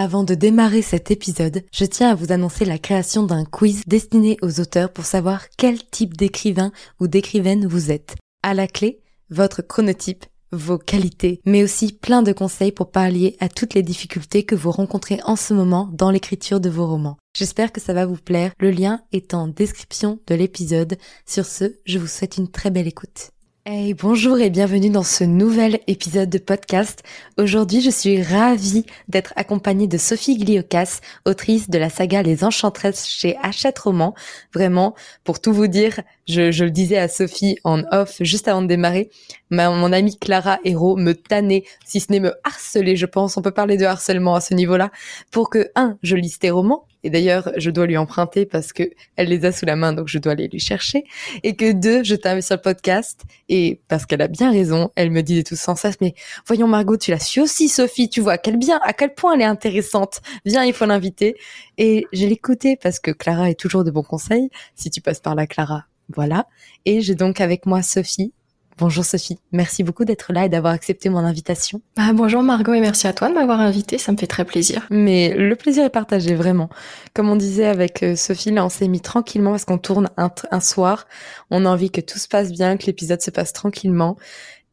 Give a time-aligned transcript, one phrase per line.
[0.00, 4.36] Avant de démarrer cet épisode, je tiens à vous annoncer la création d'un quiz destiné
[4.42, 8.14] aux auteurs pour savoir quel type d'écrivain ou d'écrivaine vous êtes.
[8.44, 13.48] À la clé, votre chronotype, vos qualités, mais aussi plein de conseils pour pallier à
[13.48, 17.18] toutes les difficultés que vous rencontrez en ce moment dans l'écriture de vos romans.
[17.36, 18.52] J'espère que ça va vous plaire.
[18.60, 20.96] Le lien est en description de l'épisode.
[21.26, 23.32] Sur ce, je vous souhaite une très belle écoute.
[23.70, 27.02] Hey, bonjour et bienvenue dans ce nouvel épisode de podcast.
[27.36, 33.06] Aujourd'hui, je suis ravie d'être accompagnée de Sophie Gliocas, autrice de la saga Les Enchantresses
[33.06, 34.14] chez Hachette Roman.
[34.54, 38.62] Vraiment, pour tout vous dire, je, je, le disais à Sophie en off juste avant
[38.62, 39.10] de démarrer,
[39.50, 43.42] ma, mon amie Clara Hérault me tannait, si ce n'est me harceler, je pense, on
[43.42, 44.90] peut parler de harcèlement à ce niveau-là,
[45.30, 48.82] pour que, un, je lise tes romans, et d'ailleurs, je dois lui emprunter parce que
[49.16, 51.04] elle les a sous la main, donc je dois aller lui chercher.
[51.44, 55.10] Et que deux, je t'invite sur le podcast et parce qu'elle a bien raison, elle
[55.10, 56.14] me disait tout sans cesse, mais
[56.46, 59.42] voyons Margot, tu la suis aussi, Sophie, tu vois quel bien, à quel point elle
[59.42, 60.20] est intéressante.
[60.44, 61.36] Viens, il faut l'inviter.
[61.78, 64.50] Et je l'écoutais parce que Clara est toujours de bons conseils.
[64.74, 66.46] Si tu passes par là, Clara, voilà.
[66.84, 68.32] Et j'ai donc avec moi Sophie,
[68.78, 71.82] Bonjour Sophie, merci beaucoup d'être là et d'avoir accepté mon invitation.
[71.96, 74.86] Bah, bonjour Margot et merci à toi de m'avoir invité, ça me fait très plaisir.
[74.88, 76.68] Mais le plaisir est partagé vraiment.
[77.12, 80.30] Comme on disait avec euh, Sophie, là on s'est mis tranquillement parce qu'on tourne un,
[80.52, 81.08] un soir,
[81.50, 84.16] on a envie que tout se passe bien, que l'épisode se passe tranquillement.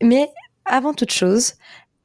[0.04, 0.30] Mais
[0.66, 1.54] avant toute chose,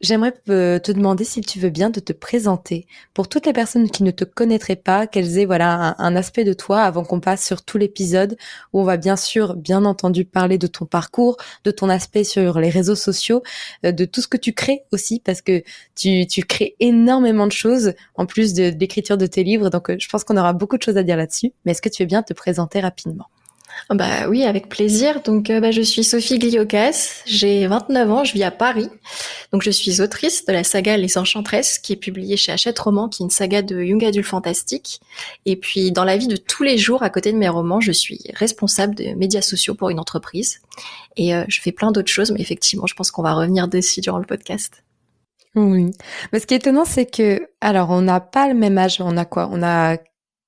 [0.00, 3.90] J'aimerais euh, te demander si tu veux bien de te présenter pour toutes les personnes
[3.90, 7.44] qui ne te connaîtraient pas, qu'elles aient voilà un, aspect de toi avant qu'on passe
[7.44, 8.38] sur tout l'épisode
[8.72, 12.58] où on va bien sûr, bien entendu, parler de ton parcours, de ton aspect sur
[12.60, 13.42] les réseaux sociaux,
[13.84, 15.62] euh, de tout ce que tu crées aussi parce que
[15.94, 19.68] tu, tu crées énormément de choses en plus de, de l'écriture de tes livres.
[19.68, 21.52] Donc euh, je pense qu'on aura beaucoup de choses à dire là-dessus.
[21.66, 23.26] Mais est-ce que tu veux bien te présenter rapidement?
[23.88, 25.22] Bah oui, avec plaisir.
[25.22, 28.88] Donc euh, bah, je suis Sophie Gliocas, j'ai 29 ans, je vis à Paris.
[29.52, 33.08] Donc je suis autrice de la saga Les Enchantresses qui est publiée chez Hachette Roman,
[33.08, 35.00] qui est une saga de young adult fantastique.
[35.46, 37.92] Et puis dans la vie de tous les jours, à côté de mes romans, je
[37.92, 40.60] suis responsable de médias sociaux pour une entreprise.
[41.16, 44.00] Et euh, je fais plein d'autres choses, mais effectivement, je pense qu'on va revenir dessus
[44.00, 44.82] durant le podcast.
[45.54, 45.90] Oui.
[46.32, 49.00] Mais ce qui est étonnant, c'est que, alors, on n'a pas le même âge.
[49.00, 49.48] On a quoi?
[49.52, 49.96] On a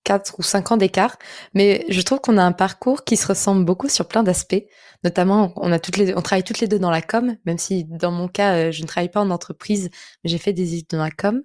[0.04, 1.16] 4 ou 5 ans d'écart,
[1.54, 4.64] mais je trouve qu'on a un parcours qui se ressemble beaucoup sur plein d'aspects.
[5.04, 7.84] Notamment, on a toutes les, on travaille toutes les deux dans la com, même si
[7.84, 9.90] dans mon cas, euh, je ne travaille pas en entreprise,
[10.22, 11.42] mais j'ai fait des études dans la com.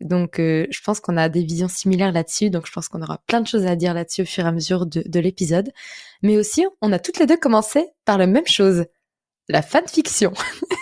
[0.00, 2.50] Donc, euh, je pense qu'on a des visions similaires là-dessus.
[2.50, 4.52] Donc, je pense qu'on aura plein de choses à dire là-dessus au fur et à
[4.52, 5.72] mesure de, de l'épisode.
[6.22, 8.86] Mais aussi, on a toutes les deux commencé par la même chose,
[9.48, 10.32] la fanfiction.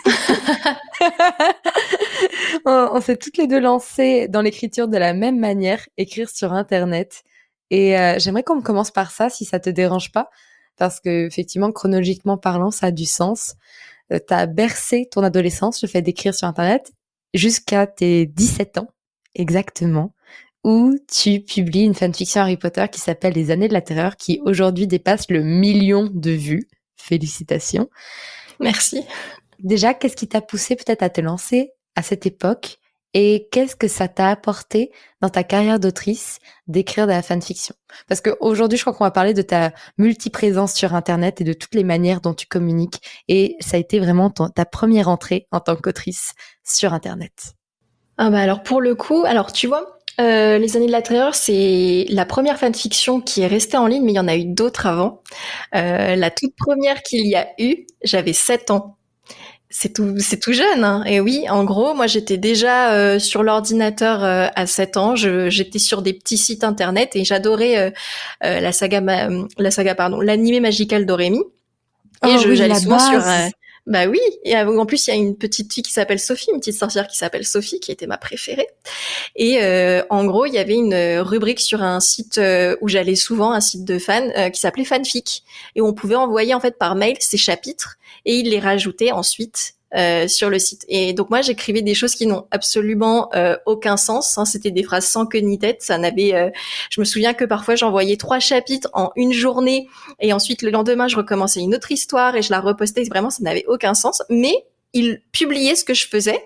[2.65, 7.22] on, s'est toutes les deux lancées dans l'écriture de la même manière, écrire sur Internet.
[7.71, 10.28] Et euh, j'aimerais qu'on commence par ça, si ça te dérange pas,
[10.77, 13.55] parce que effectivement, chronologiquement parlant, ça a du sens.
[14.12, 16.93] Euh, tu as bercé ton adolescence, le fait d'écrire sur Internet,
[17.34, 18.88] jusqu'à tes 17 ans,
[19.34, 20.15] exactement,
[20.65, 24.41] où tu publies une fanfiction Harry Potter qui s'appelle Les années de la terreur, qui
[24.44, 26.69] aujourd'hui dépasse le million de vues.
[26.97, 27.88] Félicitations.
[28.59, 29.05] Merci.
[29.62, 32.78] Déjà, qu'est-ce qui t'a poussé peut-être à te lancer à cette époque
[33.12, 36.38] et qu'est-ce que ça t'a apporté dans ta carrière d'autrice
[36.69, 37.75] d'écrire de la fanfiction?
[38.09, 41.75] Parce qu'aujourd'hui, je crois qu'on va parler de ta multiprésence sur Internet et de toutes
[41.75, 43.00] les manières dont tu communiques.
[43.26, 47.54] Et ça a été vraiment ta première entrée en tant qu'autrice sur Internet.
[48.16, 51.34] Ah bah alors pour le coup, alors tu vois, euh, les années de la terreur,
[51.34, 54.44] c'est la première fanfiction qui est restée en ligne, mais il y en a eu
[54.44, 55.22] d'autres avant.
[55.75, 58.99] Euh, la toute première qu'il y a eu, j'avais 7 ans.
[59.72, 60.82] C'est tout, c'est tout jeune.
[60.82, 61.04] Hein.
[61.06, 65.14] Et oui, en gros, moi j'étais déjà euh, sur l'ordinateur euh, à 7 ans.
[65.14, 69.00] j'étais sur des petits sites internet et j'adorais euh, la saga,
[69.58, 71.38] la saga pardon, l'animé magical d'Orémi.
[72.26, 73.22] Et oh je, j'allais souvent sur
[73.86, 76.60] bah oui, et en plus il y a une petite fille qui s'appelle Sophie, une
[76.60, 78.68] petite sorcière qui s'appelle Sophie, qui était ma préférée.
[79.36, 83.16] Et euh, en gros, il y avait une rubrique sur un site euh, où j'allais
[83.16, 86.78] souvent, un site de fans, euh, qui s'appelait Fanfic, et on pouvait envoyer en fait
[86.78, 87.96] par mail ces chapitres,
[88.26, 90.84] et il les rajoutait ensuite euh, sur le site.
[90.88, 94.38] Et donc moi, j'écrivais des choses qui n'ont absolument euh, aucun sens.
[94.38, 94.44] Hein.
[94.44, 95.82] C'était des phrases sans queue ni tête.
[95.82, 96.34] Ça n'avait.
[96.34, 96.50] Euh,
[96.90, 99.88] je me souviens que parfois j'envoyais trois chapitres en une journée
[100.20, 103.02] et ensuite le lendemain je recommençais une autre histoire et je la repostais.
[103.04, 104.22] Vraiment, ça n'avait aucun sens.
[104.31, 106.42] Mais il publiait ce que je faisais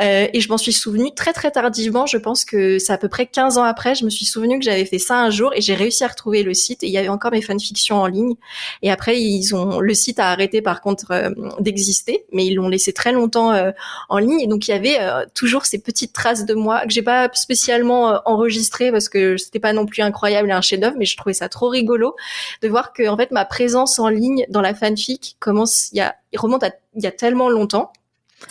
[0.00, 2.04] euh, et je m'en suis souvenu très très tardivement.
[2.06, 4.64] Je pense que c'est à peu près 15 ans après, je me suis souvenu que
[4.64, 6.98] j'avais fait ça un jour et j'ai réussi à retrouver le site et il y
[6.98, 8.34] avait encore mes fanfictions en ligne.
[8.82, 11.30] Et après, ils ont le site a arrêté par contre euh,
[11.60, 13.70] d'exister, mais ils l'ont laissé très longtemps euh,
[14.10, 14.40] en ligne.
[14.40, 14.98] Et donc il y avait
[15.34, 19.72] toujours ces petites traces de moi que j'ai pas spécialement enregistrées parce que c'était pas
[19.72, 22.14] non plus incroyable et un chef-d'œuvre, mais je trouvais ça trop rigolo
[22.62, 26.00] de voir que en fait ma présence en ligne dans la fanfic commence il y
[26.00, 27.92] a il remonte à il y a tellement longtemps.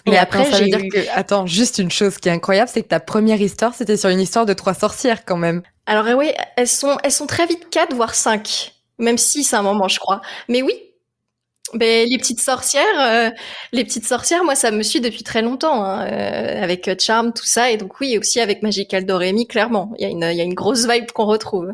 [0.05, 2.89] Mais après, ça veut dire que, attends, juste une chose qui est incroyable, c'est que
[2.89, 5.61] ta première histoire, c'était sur une histoire de trois sorcières quand même.
[5.85, 8.73] Alors oui, elles sont, elles sont très vite quatre, voire cinq.
[8.99, 10.21] Même si c'est un moment, je crois.
[10.49, 10.73] Mais oui,
[11.73, 13.29] ben, les petites sorcières, euh,
[13.71, 17.45] les petites sorcières, moi, ça me suit depuis très longtemps, hein, euh, avec Charm, tout
[17.45, 20.41] ça, et donc oui, aussi avec Magical Doremi, clairement, il y a une, il y
[20.41, 21.73] a une grosse vibe qu'on retrouve.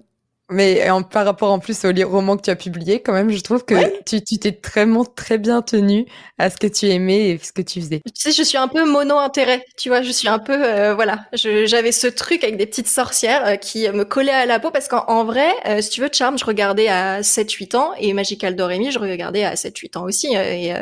[0.54, 3.42] Mais en, par rapport en plus au roman que tu as publié, quand même, je
[3.42, 6.06] trouve que tu t'es très, très bien tenu
[6.38, 8.02] à ce que tu aimais et ce que tu faisais.
[8.06, 11.26] Tu sais, je suis un peu mono-intérêt, tu vois, je suis un peu, euh, voilà,
[11.34, 14.88] j'avais ce truc avec des petites sorcières euh, qui me collaient à la peau parce
[14.88, 18.92] qu'en vrai, euh, si tu veux, Charm, je regardais à 7-8 ans et Magical Doremi,
[18.92, 20.34] je regardais à 7-8 ans aussi.
[20.36, 20.74] et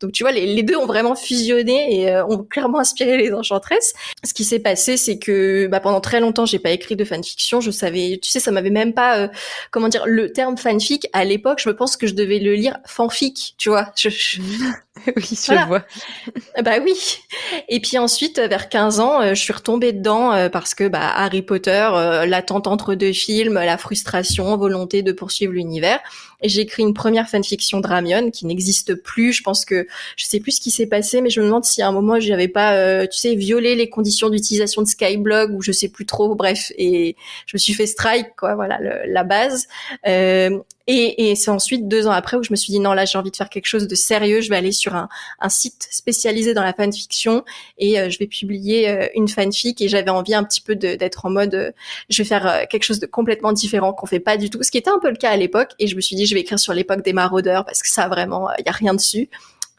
[0.00, 3.94] donc, tu vois, les, les, deux ont vraiment fusionné et ont clairement inspiré les Enchantresses.
[4.24, 7.60] Ce qui s'est passé, c'est que bah, pendant très longtemps, j'ai pas écrit de fanfiction.
[7.60, 9.28] Je savais, tu sais, ça m'avait même pas, euh,
[9.70, 11.60] comment dire, le terme fanfic à l'époque.
[11.62, 13.92] Je me pense que je devais le lire fanfic, tu vois.
[13.96, 14.08] Je,
[15.16, 15.84] oui, je vois.
[16.62, 16.94] bah oui.
[17.68, 21.12] Et puis ensuite, vers 15 ans, euh, je suis retombée dedans euh, parce que bah,
[21.14, 21.88] Harry Potter,
[22.26, 26.00] l'attente entre deux films, la frustration, volonté de poursuivre l'univers.
[26.40, 29.32] Et j'ai écrit une première fanfiction Dramion qui n'existe plus.
[29.32, 31.82] Je pense que je sais plus ce qui s'est passé, mais je me demande si
[31.82, 35.72] à un moment j'avais pas, tu sais, violé les conditions d'utilisation de Skyblog ou je
[35.72, 36.36] sais plus trop.
[36.36, 37.16] Bref, et
[37.46, 38.54] je me suis fait strike, quoi.
[38.54, 39.66] Voilà, la base.
[40.06, 43.04] Euh, et, et c'est ensuite deux ans après où je me suis dit non là
[43.04, 44.40] j'ai envie de faire quelque chose de sérieux.
[44.40, 45.08] Je vais aller sur un,
[45.40, 47.44] un site spécialisé dans la fanfiction
[47.78, 49.80] et euh, je vais publier euh, une fanfic.
[49.82, 51.74] Et j'avais envie un petit peu d'être en mode
[52.08, 54.78] je vais faire quelque chose de complètement différent qu'on fait pas du tout, ce qui
[54.78, 55.70] était un peu le cas à l'époque.
[55.78, 58.08] Et je me suis dit je vais écrire sur l'époque des maraudeurs parce que ça
[58.08, 59.28] vraiment il y a rien dessus.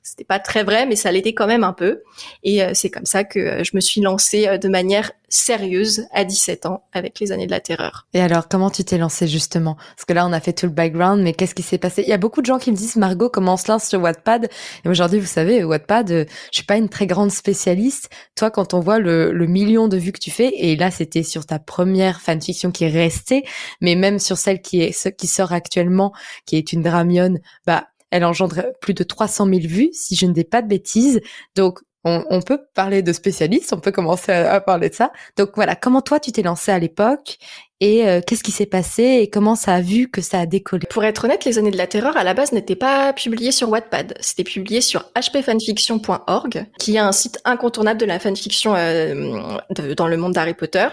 [0.09, 2.01] C'était pas très vrai, mais ça l'était quand même un peu.
[2.41, 6.07] Et euh, c'est comme ça que euh, je me suis lancée euh, de manière sérieuse
[6.11, 8.07] à 17 ans avec les années de la terreur.
[8.15, 9.75] Et alors, comment tu t'es lancée justement?
[9.75, 12.01] Parce que là, on a fait tout le background, mais qu'est-ce qui s'est passé?
[12.01, 14.01] Il y a beaucoup de gens qui me disent, Margot, comment on se lance sur
[14.01, 14.49] Wattpad?
[14.83, 18.09] Et aujourd'hui, vous savez, Wattpad, je suis pas une très grande spécialiste.
[18.35, 21.45] Toi, quand on voit le, million de vues que tu fais, et là, c'était sur
[21.45, 23.43] ta première fanfiction qui est restée,
[23.79, 26.13] mais même sur celle qui est qui sort actuellement,
[26.47, 27.35] qui est une Dramion,
[27.67, 31.21] bah elle engendre plus de 300 000 vues, si je ne dis pas de bêtises.
[31.55, 35.11] Donc, on, peut parler de spécialistes, on peut commencer à, parler de ça.
[35.37, 37.37] Donc voilà, comment toi tu t'es lancé à l'époque
[37.81, 40.85] et euh, qu'est-ce qui s'est passé et comment ça a vu que ça a décollé?
[40.89, 43.69] Pour être honnête, les années de la terreur à la base n'étaient pas publiées sur
[43.69, 49.57] Wattpad, c'était publié sur hpfanfiction.org, qui est un site incontournable de la fanfiction euh,
[49.95, 50.87] dans le monde d'Harry Potter.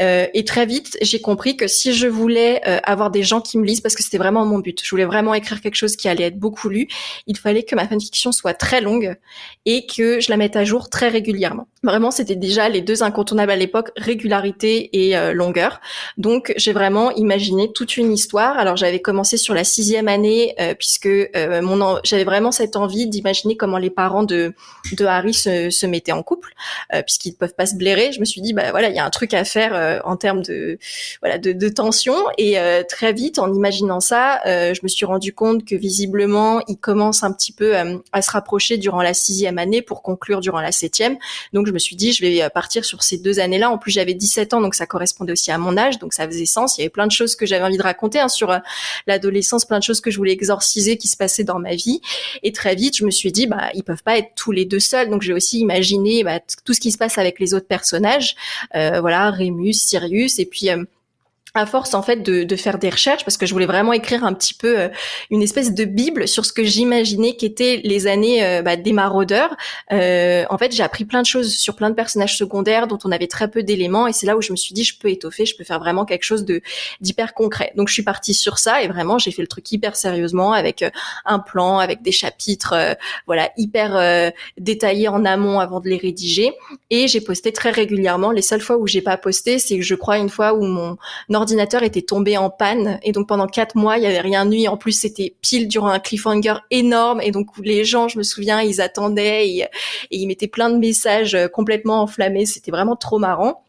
[0.00, 3.58] Euh, et très vite, j'ai compris que si je voulais euh, avoir des gens qui
[3.58, 6.08] me lisent, parce que c'était vraiment mon but, je voulais vraiment écrire quelque chose qui
[6.08, 6.86] allait être beaucoup lu,
[7.26, 9.16] il fallait que ma fanfiction soit très longue
[9.66, 11.66] et que je la mette à jour très régulièrement.
[11.82, 15.80] Vraiment, c'était déjà les deux incontournables à l'époque, régularité et longueur.
[16.16, 18.58] Donc j'ai vraiment imaginé toute une histoire.
[18.58, 23.06] Alors j'avais commencé sur la sixième année euh, puisque euh, mon j'avais vraiment cette envie
[23.06, 24.54] d'imaginer comment les parents de
[24.92, 26.54] de Harry se, se mettaient en couple
[26.92, 28.12] euh, puisqu'ils ne peuvent pas se blairer.
[28.12, 30.42] Je me suis dit bah voilà il y a un truc à faire en termes
[30.42, 30.78] de
[31.20, 32.56] voilà de, de tension et
[32.88, 37.32] très vite en imaginant ça, je me suis rendu compte que visiblement ils commencent un
[37.32, 37.74] petit peu
[38.12, 41.16] à se rapprocher durant la sixième année pour conclure durant la septième.
[41.52, 43.70] Donc je me suis dit je vais partir sur ces deux années-là.
[43.70, 46.46] En plus j'avais 17 ans donc ça correspondait aussi à mon âge donc ça faisait
[46.46, 46.76] sens.
[46.76, 48.58] Il y avait plein de choses que j'avais envie de raconter hein, sur euh,
[49.06, 52.00] l'adolescence, plein de choses que je voulais exorciser qui se passaient dans ma vie.
[52.42, 54.80] Et très vite, je me suis dit, bah, ils peuvent pas être tous les deux
[54.80, 55.10] seuls.
[55.10, 58.34] Donc j'ai aussi imaginé bah, tout ce qui se passe avec les autres personnages,
[58.74, 60.84] euh, voilà, Rémus, Sirius, et puis euh,
[61.54, 64.24] à force en fait de, de, faire des recherches parce que je voulais vraiment écrire
[64.24, 64.88] un petit peu euh,
[65.30, 69.56] une espèce de bible sur ce que j'imaginais qu'étaient les années euh, bah, des maraudeurs.
[69.92, 73.12] Euh, en fait, j'ai appris plein de choses sur plein de personnages secondaires dont on
[73.12, 75.46] avait très peu d'éléments et c'est là où je me suis dit je peux étoffer,
[75.46, 76.60] je peux faire vraiment quelque chose de
[77.00, 77.72] d'hyper concret.
[77.76, 80.84] Donc je suis partie sur ça et vraiment j'ai fait le truc hyper sérieusement avec
[81.24, 82.74] un plan, avec des chapitres,
[83.26, 86.52] voilà hyper détaillés en amont avant de les rédiger
[86.90, 88.30] et j'ai posté très régulièrement.
[88.30, 90.96] Les seules fois où j'ai pas posté, c'est que je crois une fois où mon
[91.48, 94.68] ordinateur était tombé en panne et donc pendant quatre mois il y avait rien nuit.
[94.68, 98.60] En plus c'était pile durant un cliffhanger énorme et donc les gens, je me souviens,
[98.60, 99.68] ils attendaient et, et
[100.10, 102.46] ils mettaient plein de messages euh, complètement enflammés.
[102.46, 103.64] C'était vraiment trop marrant.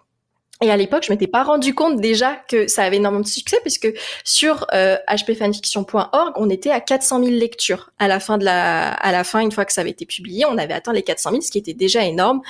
[0.62, 3.60] Et à l'époque, je m'étais pas rendu compte déjà que ça avait énormément de succès
[3.62, 3.88] puisque
[4.26, 9.14] sur euh, hpfanfiction.org, on était à 400 000 lectures à la fin de la, à
[9.14, 11.42] la fin une fois que ça avait été publié, on avait atteint les 400 000,
[11.44, 12.42] ce qui était déjà énorme.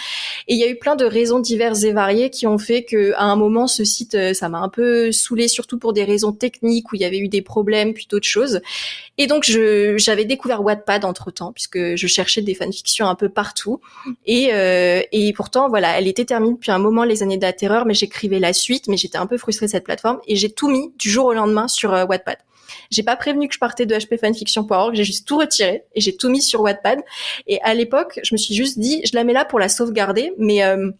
[0.47, 3.13] Et il y a eu plein de raisons diverses et variées qui ont fait que
[3.13, 6.31] à un moment, ce site, euh, ça m'a un peu saoulé, surtout pour des raisons
[6.31, 8.61] techniques où il y avait eu des problèmes, puis d'autres choses.
[9.19, 13.29] Et donc, je, j'avais découvert Wattpad entre temps puisque je cherchais des fanfictions un peu
[13.29, 13.81] partout.
[14.25, 17.53] Et, euh, et pourtant, voilà, elle était terminée depuis un moment, les années de la
[17.53, 20.51] terreur, mais j'écrivais la suite, mais j'étais un peu frustrée de cette plateforme et j'ai
[20.51, 22.37] tout mis du jour au lendemain sur euh, Wattpad.
[22.91, 26.29] J'ai pas prévenu que je partais de hpfanfiction.org, j'ai juste tout retiré et j'ai tout
[26.29, 26.99] mis sur Wattpad.
[27.47, 30.33] Et à l'époque, je me suis juste dit, je la mets là pour la sauvegarder,
[30.37, 30.91] mais euh,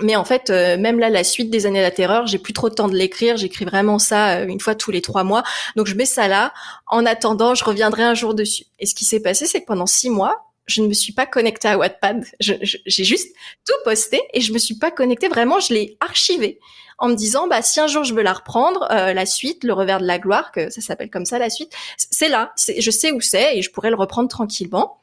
[0.00, 2.52] mais en fait, euh, même là, la suite des années de la terreur, j'ai plus
[2.52, 3.36] trop de temps de l'écrire.
[3.36, 5.42] J'écris vraiment ça euh, une fois tous les trois mois.
[5.76, 6.52] Donc je mets ça là.
[6.86, 8.64] En attendant, je reviendrai un jour dessus.
[8.78, 11.26] Et ce qui s'est passé, c'est que pendant six mois, je ne me suis pas
[11.26, 12.24] connectée à Wattpad.
[12.40, 13.34] J'ai juste
[13.66, 15.28] tout posté et je me suis pas connectée.
[15.28, 16.58] Vraiment, je l'ai archivé
[16.98, 19.72] en me disant, bah si un jour je veux la reprendre, euh, la suite, le
[19.72, 22.52] revers de la gloire, que ça s'appelle comme ça la suite, c'est là.
[22.56, 24.98] Je sais où c'est et je pourrais le reprendre tranquillement.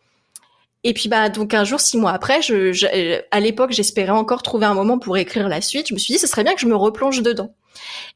[0.85, 4.65] Et puis bah donc un jour, six mois après, je, à l'époque, j'espérais encore trouver
[4.65, 5.89] un moment pour écrire la suite.
[5.89, 7.53] Je me suis dit, ce serait bien que je me replonge dedans.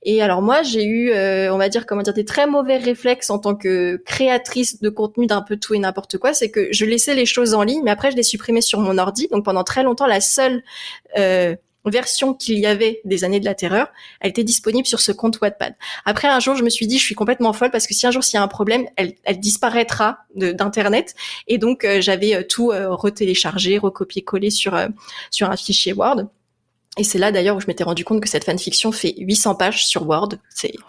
[0.04, 3.30] Et alors moi, j'ai eu, euh, on va dire, comment dire, des très mauvais réflexes
[3.30, 6.34] en tant que créatrice de contenu d'un peu tout et n'importe quoi.
[6.34, 8.98] C'est que je laissais les choses en ligne, mais après je les supprimais sur mon
[8.98, 9.28] ordi.
[9.30, 10.64] Donc pendant très longtemps, la seule
[11.18, 11.56] euh,
[11.90, 15.40] version qu'il y avait des années de la terreur, elle était disponible sur ce compte
[15.42, 15.76] Wattpad.
[16.06, 18.12] Après un jour, je me suis dit, je suis complètement folle parce que si un
[18.12, 21.16] jour s'il y a un problème, elle, elle disparaîtra d'internet.
[21.48, 24.78] Et donc euh, j'avais euh, tout euh, retéléchargé, recopié-collé sur
[25.32, 26.28] sur un fichier Word.
[26.98, 29.86] Et c'est là d'ailleurs où je m'étais rendu compte que cette fanfiction fait 800 pages
[29.86, 30.30] sur Word.
[30.50, 30.74] C'est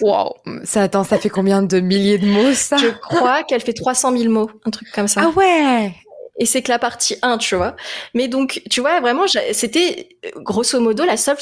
[0.00, 0.34] Wow.
[0.64, 2.78] Ça attend, ça fait combien de milliers de mots ça?
[2.78, 5.20] Je crois qu'elle fait 300 000 mots, un truc comme ça.
[5.24, 5.94] Ah ouais
[6.38, 7.76] et c'est que la partie 1, tu vois.
[8.14, 11.36] Mais donc, tu vois, vraiment, c'était grosso modo la seule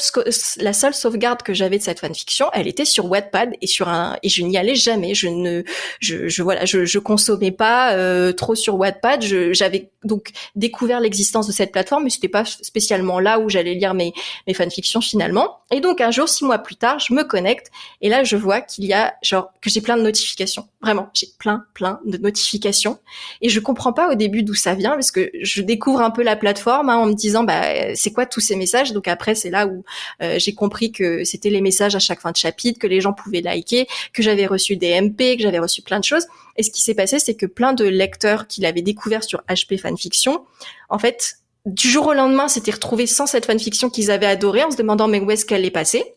[0.57, 4.17] la seule sauvegarde que j'avais de cette fanfiction, elle était sur Wattpad et sur un
[4.21, 5.13] et je n'y allais jamais.
[5.13, 5.63] Je ne,
[5.99, 9.23] je, je voilà, je, je consommais pas euh, trop sur Wattpad.
[9.53, 13.93] J'avais donc découvert l'existence de cette plateforme, mais c'était pas spécialement là où j'allais lire
[13.93, 14.13] mes
[14.45, 15.59] mes fanfictions finalement.
[15.71, 17.67] Et donc un jour, six mois plus tard, je me connecte
[18.01, 20.67] et là, je vois qu'il y a genre que j'ai plein de notifications.
[20.81, 22.99] Vraiment, j'ai plein plein de notifications
[23.41, 26.23] et je comprends pas au début d'où ça vient parce que je découvre un peu
[26.23, 28.93] la plateforme hein, en me disant bah c'est quoi tous ces messages?
[28.93, 29.83] Donc après c'est là où
[30.21, 33.13] euh, j'ai compris que c'était les messages à chaque fin de chapitre, que les gens
[33.13, 36.25] pouvaient liker, que j'avais reçu des MP, que j'avais reçu plein de choses.
[36.57, 39.77] Et ce qui s'est passé c'est que plein de lecteurs qui l'avaient découvert sur HP
[39.77, 40.43] Fanfiction,
[40.89, 44.71] en fait du jour au lendemain, s'étaient retrouvés sans cette fanfiction qu'ils avaient adorée en
[44.71, 46.15] se demandant mais où est-ce qu'elle est passée?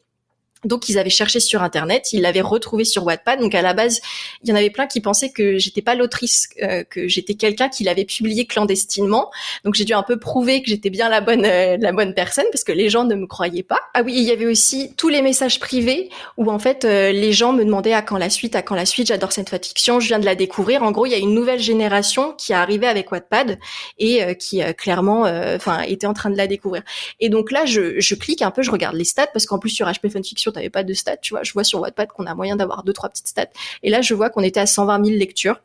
[0.64, 3.40] Donc ils avaient cherché sur internet, ils l'avaient retrouvée sur Wattpad.
[3.40, 4.00] Donc à la base,
[4.42, 7.68] il y en avait plein qui pensaient que j'étais pas l'autrice, euh, que j'étais quelqu'un
[7.68, 9.30] qui l'avait publié clandestinement.
[9.64, 12.46] Donc j'ai dû un peu prouver que j'étais bien la bonne euh, la bonne personne
[12.52, 13.80] parce que les gens ne me croyaient pas.
[13.94, 17.32] Ah oui, il y avait aussi tous les messages privés où en fait euh, les
[17.32, 19.08] gens me demandaient à quand la suite, à quand la suite.
[19.08, 20.82] J'adore cette fiction, je viens de la découvrir.
[20.82, 23.58] En gros, il y a une nouvelle génération qui est arrivée avec Wattpad
[23.98, 25.22] et qui clairement,
[25.54, 26.82] enfin, était en train de la découvrir.
[27.20, 29.70] Et donc là, je, je clique un peu, je regarde les stats parce qu'en plus
[29.70, 31.42] sur HP Fanfiction t'avais pas de stats, tu vois.
[31.42, 33.50] Je vois sur Wattpad qu'on a moyen d'avoir deux, trois petites stats.
[33.82, 35.60] Et là, je vois qu'on était à 120 000 lectures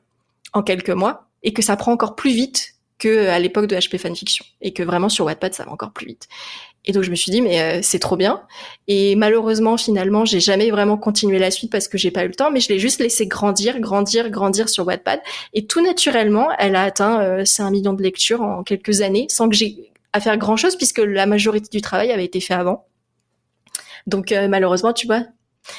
[0.53, 3.97] en quelques mois et que ça prend encore plus vite que à l'époque de HP
[3.97, 6.27] Fanfiction et que vraiment sur Wattpad ça va encore plus vite.
[6.85, 8.43] Et donc je me suis dit mais euh, c'est trop bien.
[8.87, 12.35] Et malheureusement finalement j'ai jamais vraiment continué la suite parce que j'ai pas eu le
[12.35, 15.21] temps, mais je l'ai juste laissé grandir, grandir, grandir sur Wattpad.
[15.53, 19.49] Et tout naturellement elle a atteint euh, 5 millions de lectures en quelques années sans
[19.49, 22.85] que j'ai à faire grand chose puisque la majorité du travail avait été fait avant.
[24.07, 25.23] Donc euh, malheureusement, tu vois,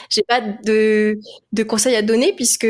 [0.09, 1.19] j'ai pas de,
[1.53, 2.67] de conseils à donner puisque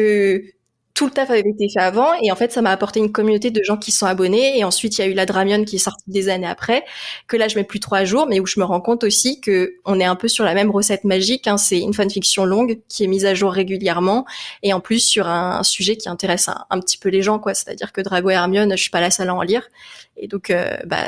[1.01, 3.51] tout le taf avait été fait avant et en fait ça m'a apporté une communauté
[3.51, 5.79] de gens qui sont abonnés et ensuite il y a eu la Dramion qui est
[5.79, 6.85] sortie des années après
[7.27, 9.77] que là je mets plus trois jours mais où je me rends compte aussi que
[9.87, 11.57] on est un peu sur la même recette magique hein.
[11.57, 14.27] c'est une fanfiction longue qui est mise à jour régulièrement
[14.63, 17.93] et en plus sur un, sujet qui intéresse un, petit peu les gens quoi c'est-à-dire
[17.93, 19.69] que Drago et Hermione je suis pas la seule à en lire
[20.19, 21.05] et donc euh, bah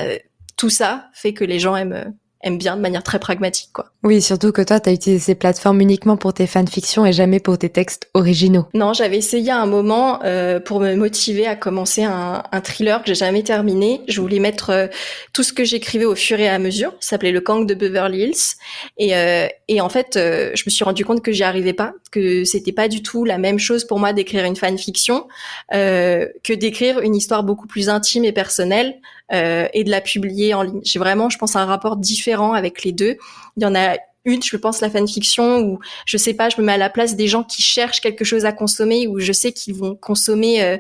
[0.57, 3.87] tout ça fait que les gens aiment aime bien de manière très pragmatique, quoi.
[4.03, 7.39] Oui, surtout que toi, tu as utilisé ces plateformes uniquement pour tes fanfictions et jamais
[7.39, 8.67] pour tes textes originaux.
[8.75, 13.01] Non, j'avais essayé à un moment euh, pour me motiver à commencer un, un thriller
[13.03, 14.01] que j'ai jamais terminé.
[14.09, 14.87] Je voulais mettre euh,
[15.33, 16.93] tout ce que j'écrivais au fur et à mesure.
[16.99, 18.57] Ça s'appelait Le Gang de Beverly Hills.
[18.99, 21.93] Et, euh, et en fait, euh, je me suis rendu compte que j'y arrivais pas,
[22.11, 25.29] que c'était pas du tout la même chose pour moi d'écrire une fanfiction
[25.71, 28.97] que d'écrire une histoire beaucoup plus intime et personnelle
[29.33, 30.81] et de la publier en ligne.
[30.85, 33.17] J'ai vraiment, je pense, un rapport différent avec les deux.
[33.57, 36.67] Il y en a une, je pense, la fanfiction où je sais pas, je me
[36.67, 39.53] mets à la place des gens qui cherchent quelque chose à consommer, où je sais
[39.53, 40.79] qu'ils vont consommer euh,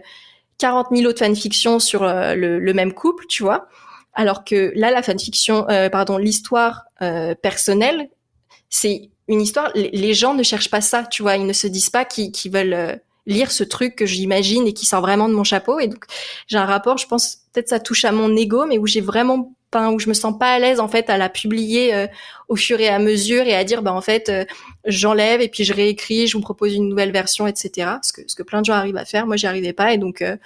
[0.62, 3.66] 40 000 autres fanfictions sur euh, le, même couple, tu vois.
[4.14, 8.08] Alors que là, la fanfiction, euh, pardon, l'histoire euh, personnelle,
[8.70, 9.72] c'est une histoire.
[9.74, 11.36] Les gens ne cherchent pas ça, tu vois.
[11.36, 15.00] Ils ne se disent pas qu'ils veulent lire ce truc que j'imagine et qui sort
[15.00, 15.78] vraiment de mon chapeau.
[15.78, 16.04] Et donc,
[16.46, 19.54] j'ai un rapport, je pense, peut-être ça touche à mon ego, mais où j'ai vraiment
[19.74, 22.06] où je me sens pas à l'aise en fait à la publier euh,
[22.48, 24.44] au fur et à mesure et à dire bah en fait euh,
[24.84, 27.92] j'enlève et puis je réécris, je vous propose une nouvelle version, etc.
[28.02, 29.98] Ce que ce que plein de gens arrivent à faire, moi j'y arrivais pas et
[29.98, 30.36] donc euh,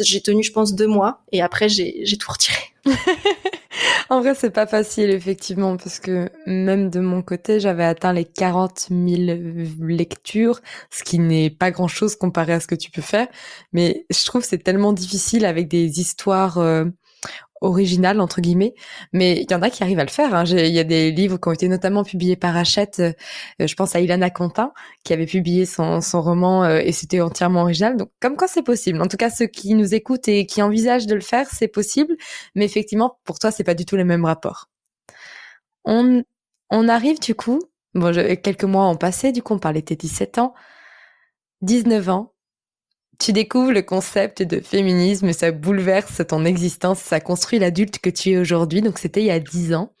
[0.00, 2.58] j'ai tenu je pense deux mois et après j'ai j'ai tout retiré.
[4.10, 8.24] en vrai c'est pas facile effectivement parce que même de mon côté j'avais atteint les
[8.24, 9.38] 40 000
[9.80, 13.28] lectures, ce qui n'est pas grand chose comparé à ce que tu peux faire,
[13.72, 16.58] mais je trouve c'est tellement difficile avec des histoires
[17.66, 18.74] original entre guillemets,
[19.12, 20.34] mais il y en a qui arrivent à le faire.
[20.34, 20.44] Hein.
[20.46, 23.00] Il y a des livres qui ont été notamment publiés par Hachette.
[23.00, 23.12] Euh,
[23.66, 24.72] je pense à Ilana Quentin
[25.04, 27.96] qui avait publié son, son roman euh, et c'était entièrement original.
[27.96, 29.00] Donc comme quoi c'est possible.
[29.02, 32.16] En tout cas ceux qui nous écoutent et qui envisagent de le faire, c'est possible.
[32.54, 34.68] Mais effectivement pour toi c'est pas du tout le même rapport.
[35.84, 36.22] On
[36.70, 37.60] on arrive du coup.
[37.94, 39.32] Bon, quelques mois ont passé.
[39.32, 40.54] Du coup on parlait de tes 17 ans,
[41.62, 42.35] 19 ans
[43.18, 48.30] tu découvres le concept de féminisme, ça bouleverse ton existence, ça construit l'adulte que tu
[48.30, 49.92] es aujourd'hui, donc c'était il y a dix ans.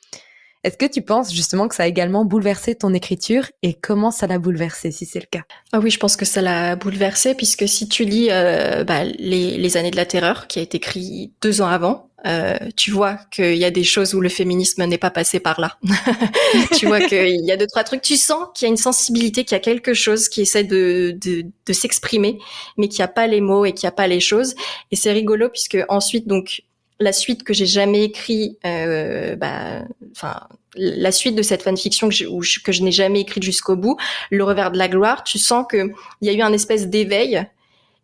[0.66, 4.26] Est-ce que tu penses justement que ça a également bouleversé ton écriture et comment ça
[4.26, 5.44] l'a bouleversé si c'est le cas?
[5.72, 9.58] Ah oui, je pense que ça l'a bouleversé puisque si tu lis euh, bah, les,
[9.58, 13.18] les, années de la terreur qui a été écrit deux ans avant, euh, tu vois
[13.30, 15.78] qu'il y a des choses où le féminisme n'est pas passé par là.
[16.76, 18.02] tu vois qu'il y a deux trois trucs.
[18.02, 21.16] Tu sens qu'il y a une sensibilité, qu'il y a quelque chose qui essaie de,
[21.20, 22.38] de, de s'exprimer,
[22.76, 24.54] mais qui a pas les mots et qui a pas les choses.
[24.90, 26.62] Et c'est rigolo puisque ensuite donc
[26.98, 30.40] la suite que j'ai jamais écrit, euh, bah, enfin
[30.78, 33.96] la suite de cette fanfiction que je, que je n'ai jamais écrite jusqu'au bout,
[34.30, 35.90] le revers de la gloire, tu sens que
[36.20, 37.46] il y a eu un espèce d'éveil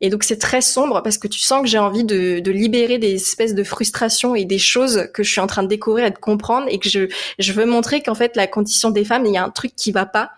[0.02, 2.99] et donc c'est très sombre parce que tu sens que j'ai envie de, de, libérer
[2.99, 6.11] des espèces de frustrations et des choses que je suis en train de découvrir et
[6.11, 9.32] de comprendre et que je, je veux montrer qu'en fait la condition des femmes, il
[9.32, 10.32] y a un truc qui va pas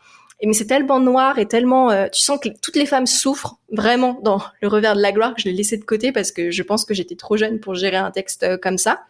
[0.46, 4.18] mais c'est tellement noir et tellement, euh, tu sens que toutes les femmes souffrent vraiment
[4.22, 6.62] dans le revers de la gloire que je l'ai laissé de côté parce que je
[6.62, 9.02] pense que j'étais trop jeune pour gérer un texte euh, comme ça.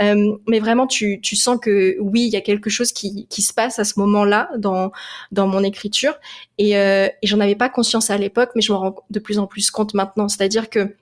[0.00, 3.78] Euh, mais vraiment, tu, sens que oui, il y a quelque chose qui, se passe
[3.78, 4.92] à ce moment-là dans
[5.32, 6.14] mon écriture
[6.58, 9.38] et, euh, et j'en avais pas conscience à l'époque, mais je me rends de plus
[9.38, 10.28] en plus compte maintenant.
[10.28, 10.94] C'est-à-dire que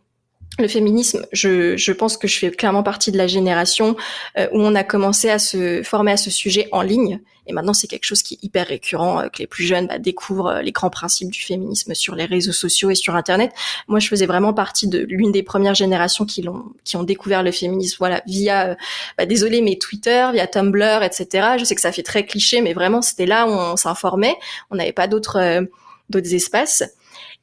[0.58, 3.96] le féminisme, je, pense que je fais clairement partie de la génération
[4.36, 7.20] où on a commencé à se former à ce sujet en ligne.
[7.46, 9.98] Et maintenant, c'est quelque chose qui est hyper récurrent, euh, que les plus jeunes bah,
[9.98, 13.52] découvrent euh, les grands principes du féminisme sur les réseaux sociaux et sur Internet.
[13.88, 17.42] Moi, je faisais vraiment partie de l'une des premières générations qui l'ont, qui ont découvert
[17.42, 18.76] le féminisme, voilà, via,
[19.18, 21.56] bah, désolé, mais Twitter, via Tumblr, etc.
[21.58, 24.36] Je sais que ça fait très cliché, mais vraiment, c'était là où on s'informait.
[24.70, 25.66] On n'avait pas d'autres,
[26.10, 26.82] d'autres espaces.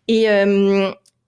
[0.07, 0.27] Et,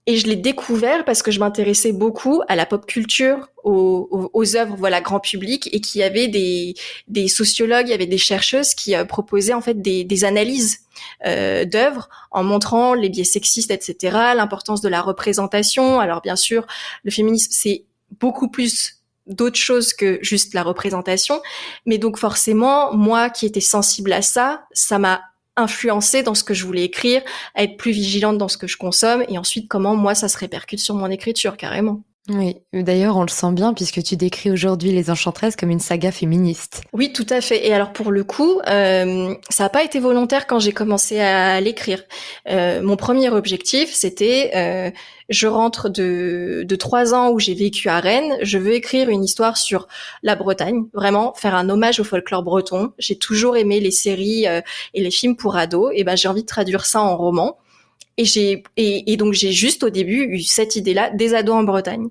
[0.05, 4.55] et je l'ai découvert parce que je m'intéressais beaucoup à la pop culture, aux, aux,
[4.57, 8.75] œuvres voilà grand public, et qu'il y avait des, sociologues, il y avait des chercheuses
[8.75, 10.79] qui euh, proposaient en fait des, des analyses
[11.25, 15.99] euh, d'œuvres en montrant les biais sexistes, etc., l'importance de la représentation.
[16.01, 16.67] Alors bien sûr,
[17.03, 17.85] le féminisme c'est
[18.19, 21.41] beaucoup plus d'autres choses que juste la représentation,
[21.85, 25.21] mais donc forcément, moi qui étais sensible à ça, ça m'a
[25.55, 27.21] influencer dans ce que je voulais écrire,
[27.55, 30.37] à être plus vigilante dans ce que je consomme, et ensuite comment moi ça se
[30.37, 32.03] répercute sur mon écriture carrément.
[32.29, 36.09] Oui, d'ailleurs on le sent bien puisque tu décris aujourd'hui Les Enchantresses comme une saga
[36.09, 36.81] féministe.
[36.93, 37.67] Oui, tout à fait.
[37.67, 41.59] Et alors pour le coup, euh, ça n'a pas été volontaire quand j'ai commencé à
[41.59, 42.01] l'écrire.
[42.49, 44.89] Euh, mon premier objectif, c'était euh,
[45.27, 49.25] je rentre de, de trois ans où j'ai vécu à Rennes, je veux écrire une
[49.25, 49.89] histoire sur
[50.21, 52.93] la Bretagne, vraiment faire un hommage au folklore breton.
[52.99, 56.47] J'ai toujours aimé les séries et les films pour ados, et ben j'ai envie de
[56.47, 57.57] traduire ça en roman.
[58.17, 62.09] Et j'ai et, donc j'ai juste au début eu cette idée-là des ados en Bretagne.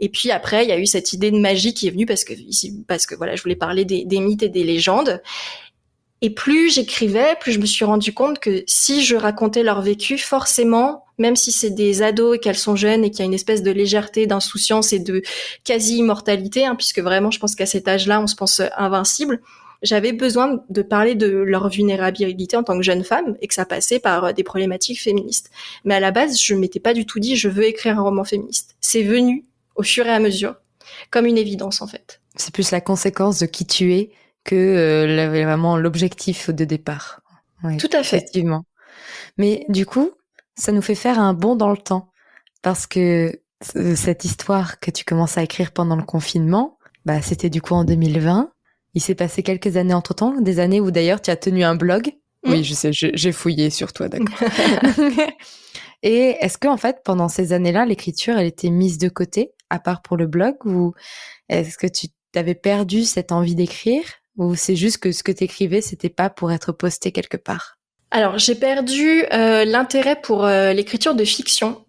[0.00, 2.24] Et puis après, il y a eu cette idée de magie qui est venue parce
[2.24, 2.32] que
[2.88, 5.22] parce que voilà, je voulais parler des, mythes et des légendes.
[6.22, 10.16] Et plus j'écrivais, plus je me suis rendu compte que si je racontais leur vécu,
[10.16, 13.34] forcément, même si c'est des ados et qu'elles sont jeunes et qu'il y a une
[13.34, 15.22] espèce de légèreté, d'insouciance et de
[15.64, 19.42] quasi-immortalité, hein, puisque vraiment, je pense qu'à cet âge-là, on se pense invincible,
[19.84, 23.66] j'avais besoin de parler de leur vulnérabilité en tant que jeune femme et que ça
[23.66, 25.50] passait par euh, des problématiques féministes.
[25.84, 28.24] Mais à la base, je m'étais pas du tout dit je veux écrire un roman
[28.24, 28.74] féministe.
[28.80, 29.44] C'est venu
[29.76, 30.56] au fur et à mesure,
[31.10, 32.20] comme une évidence en fait.
[32.34, 34.10] C'est plus la conséquence de qui tu es
[34.42, 37.20] que euh, vraiment l'objectif de départ.
[37.78, 38.16] tout à fait.
[38.16, 38.64] Effectivement.
[39.36, 40.12] Mais du coup,
[40.56, 42.10] ça nous fait faire un bond dans le temps
[42.62, 43.40] parce que
[43.76, 47.74] euh, cette histoire que tu commences à écrire pendant le confinement, bah, c'était du coup
[47.74, 48.50] en 2020.
[48.94, 51.74] Il s'est passé quelques années entre temps, des années où d'ailleurs tu as tenu un
[51.74, 52.12] blog.
[52.44, 52.50] Mm.
[52.50, 54.38] Oui, je sais, j'ai fouillé sur toi, d'accord.
[56.02, 59.78] Et est-ce que en fait, pendant ces années-là, l'écriture, elle était mise de côté, à
[59.78, 60.92] part pour le blog, ou
[61.48, 64.04] est-ce que tu t'avais perdu cette envie d'écrire,
[64.36, 67.78] ou c'est juste que ce que tu écrivais, c'était pas pour être posté quelque part?
[68.10, 71.84] Alors, j'ai perdu euh, l'intérêt pour euh, l'écriture de fiction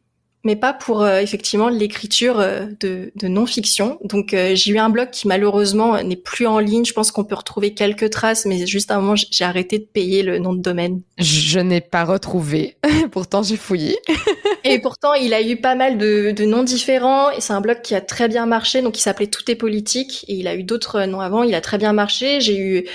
[0.45, 3.97] mais pas pour euh, effectivement l'écriture euh, de, de non-fiction.
[4.03, 6.85] Donc euh, j'ai eu un blog qui malheureusement n'est plus en ligne.
[6.85, 9.85] Je pense qu'on peut retrouver quelques traces, mais juste à un moment j'ai arrêté de
[9.85, 11.01] payer le nom de domaine.
[11.17, 12.77] Je n'ai pas retrouvé.
[13.11, 13.97] pourtant j'ai fouillé.
[14.63, 17.81] et pourtant il a eu pas mal de, de noms différents et c'est un blog
[17.81, 18.83] qui a très bien marché.
[18.83, 21.41] Donc il s'appelait Tout est politique et il a eu d'autres noms avant.
[21.41, 22.39] Il a très bien marché.
[22.39, 22.85] J'ai eu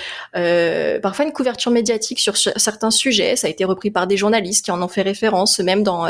[1.01, 3.35] parfois une couverture médiatique sur certains sujets.
[3.35, 6.07] Ça a été repris par des journalistes qui en ont fait référence, même dans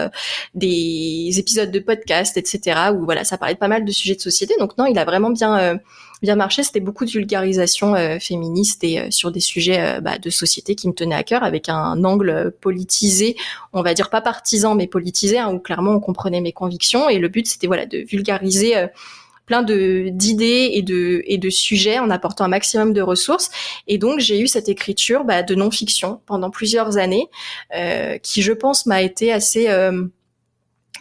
[0.53, 2.91] des épisodes de podcast, etc.
[2.95, 4.55] où voilà, ça parlait de pas mal de sujets de société.
[4.59, 5.77] Donc non, il a vraiment bien euh,
[6.21, 6.63] bien marché.
[6.63, 10.87] C'était beaucoup de vulgarisation euh, féministe et euh, sur des sujets bah, de société qui
[10.87, 13.35] me tenaient à cœur, avec un angle politisé,
[13.73, 17.09] on va dire pas partisan mais politisé, hein, où clairement on comprenait mes convictions.
[17.09, 18.75] Et le but c'était voilà de vulgariser
[19.45, 23.49] plein de d'idées et de et de sujets en apportant un maximum de ressources
[23.87, 27.27] et donc j'ai eu cette écriture bah, de non-fiction pendant plusieurs années
[28.21, 29.67] qui je pense m'a été assez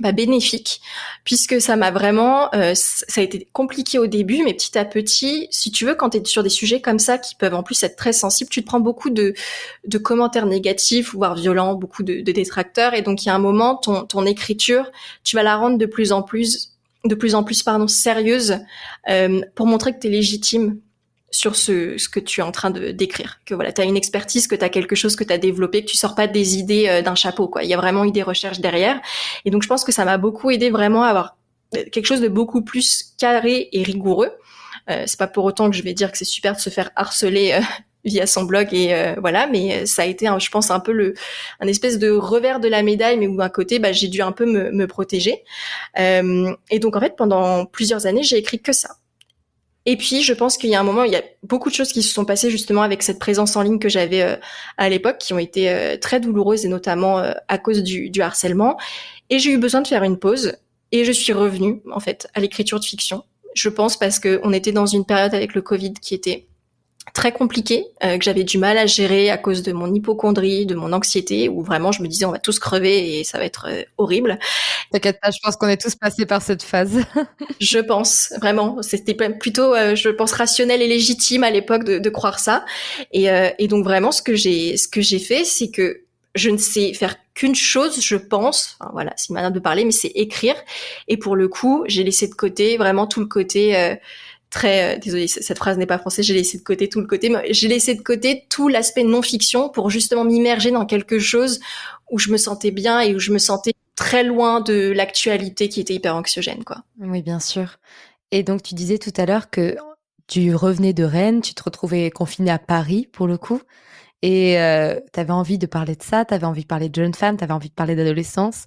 [0.00, 0.80] bah, bénéfique
[1.24, 5.46] puisque ça m'a vraiment euh, ça a été compliqué au début mais petit à petit
[5.50, 7.82] si tu veux quand tu es sur des sujets comme ça qui peuvent en plus
[7.82, 9.34] être très sensibles tu te prends beaucoup de,
[9.86, 13.38] de commentaires négatifs voire violents beaucoup de, de détracteurs et donc il y a un
[13.38, 14.90] moment ton, ton écriture
[15.22, 16.72] tu vas la rendre de plus en plus
[17.04, 18.58] de plus en plus pardon sérieuse
[19.08, 20.78] euh, pour montrer que tu es légitime
[21.30, 23.40] sur ce, ce que tu es en train de décrire.
[23.46, 25.84] Que voilà, tu as une expertise, que tu as quelque chose que tu as développé,
[25.84, 27.48] que tu sors pas des idées euh, d'un chapeau.
[27.48, 27.62] quoi.
[27.62, 29.00] Il y a vraiment eu des recherches derrière.
[29.44, 31.36] Et donc, je pense que ça m'a beaucoup aidé vraiment à avoir
[31.76, 34.32] euh, quelque chose de beaucoup plus carré et rigoureux.
[34.88, 36.90] Euh, c'est pas pour autant que je vais dire que c'est super de se faire
[36.96, 37.60] harceler euh,
[38.04, 41.12] via son blog et voilà, mais ça a été, je pense, un peu le,
[41.60, 44.32] un espèce de revers de la médaille, mais où d'un côté, bah, j'ai dû un
[44.32, 45.44] peu me, me protéger.
[45.98, 48.96] et donc, en fait, pendant plusieurs années, j'ai écrit que ça
[49.86, 51.92] et puis, je pense qu'il y a un moment, il y a beaucoup de choses
[51.92, 54.36] qui se sont passées justement avec cette présence en ligne que j'avais euh,
[54.76, 58.20] à l'époque, qui ont été euh, très douloureuses et notamment euh, à cause du, du
[58.20, 58.78] harcèlement.
[59.30, 60.54] Et j'ai eu besoin de faire une pause
[60.92, 63.24] et je suis revenue en fait à l'écriture de fiction.
[63.54, 66.46] Je pense parce que on était dans une période avec le Covid qui était
[67.12, 70.74] très compliqué, euh, que j'avais du mal à gérer à cause de mon hypochondrie, de
[70.74, 73.66] mon anxiété, où vraiment je me disais on va tous crever et ça va être
[73.68, 74.38] euh, horrible.
[74.92, 77.00] T'inquiète pas, je pense qu'on est tous passés par cette phase.
[77.60, 82.10] je pense vraiment, c'était plutôt, euh, je pense rationnel et légitime à l'époque de, de,
[82.10, 82.64] croire ça.
[83.12, 86.02] Et, et donc vraiment, ce que j'ai, ce que j'ai fait, c'est que
[86.34, 88.76] je ne sais faire qu'une chose, je pense.
[88.80, 90.54] Enfin, voilà, c'est une manière de parler, mais c'est écrire.
[91.08, 93.96] Et pour le coup, j'ai laissé de côté vraiment tout le côté
[94.50, 97.30] très euh, désolé cette phrase n'est pas française j'ai laissé de côté tout le côté
[97.30, 101.60] mais j'ai laissé de côté tout l'aspect non fiction pour justement m'immerger dans quelque chose
[102.10, 105.80] où je me sentais bien et où je me sentais très loin de l'actualité qui
[105.80, 106.82] était hyper anxiogène quoi.
[106.98, 107.78] Oui bien sûr.
[108.32, 109.76] Et donc tu disais tout à l'heure que
[110.26, 113.62] tu revenais de Rennes tu te retrouvais confiné à Paris pour le coup
[114.22, 116.94] et euh, tu avais envie de parler de ça tu avais envie de parler de
[116.94, 118.66] jeunes femmes tu avais envie de parler d'adolescence.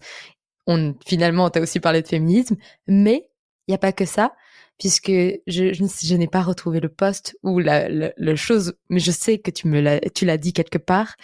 [0.66, 2.56] On finalement tu as aussi parlé de féminisme
[2.88, 3.28] mais
[3.68, 4.34] il n'y a pas que ça
[4.80, 7.88] puisque je, je, n'ai pas retrouvé le poste ou la,
[8.36, 11.16] chose, mais je sais que tu me l'as, tu l'as dit quelque part,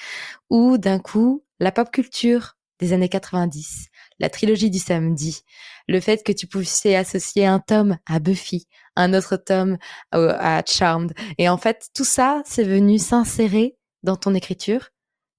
[0.49, 3.87] où d'un coup, la pop culture des années 90,
[4.19, 5.41] la trilogie du samedi,
[5.87, 9.77] le fait que tu puisses associer un tome à Buffy, un autre tome
[10.11, 14.89] à Charmed, et en fait, tout ça, c'est venu s'insérer dans ton écriture.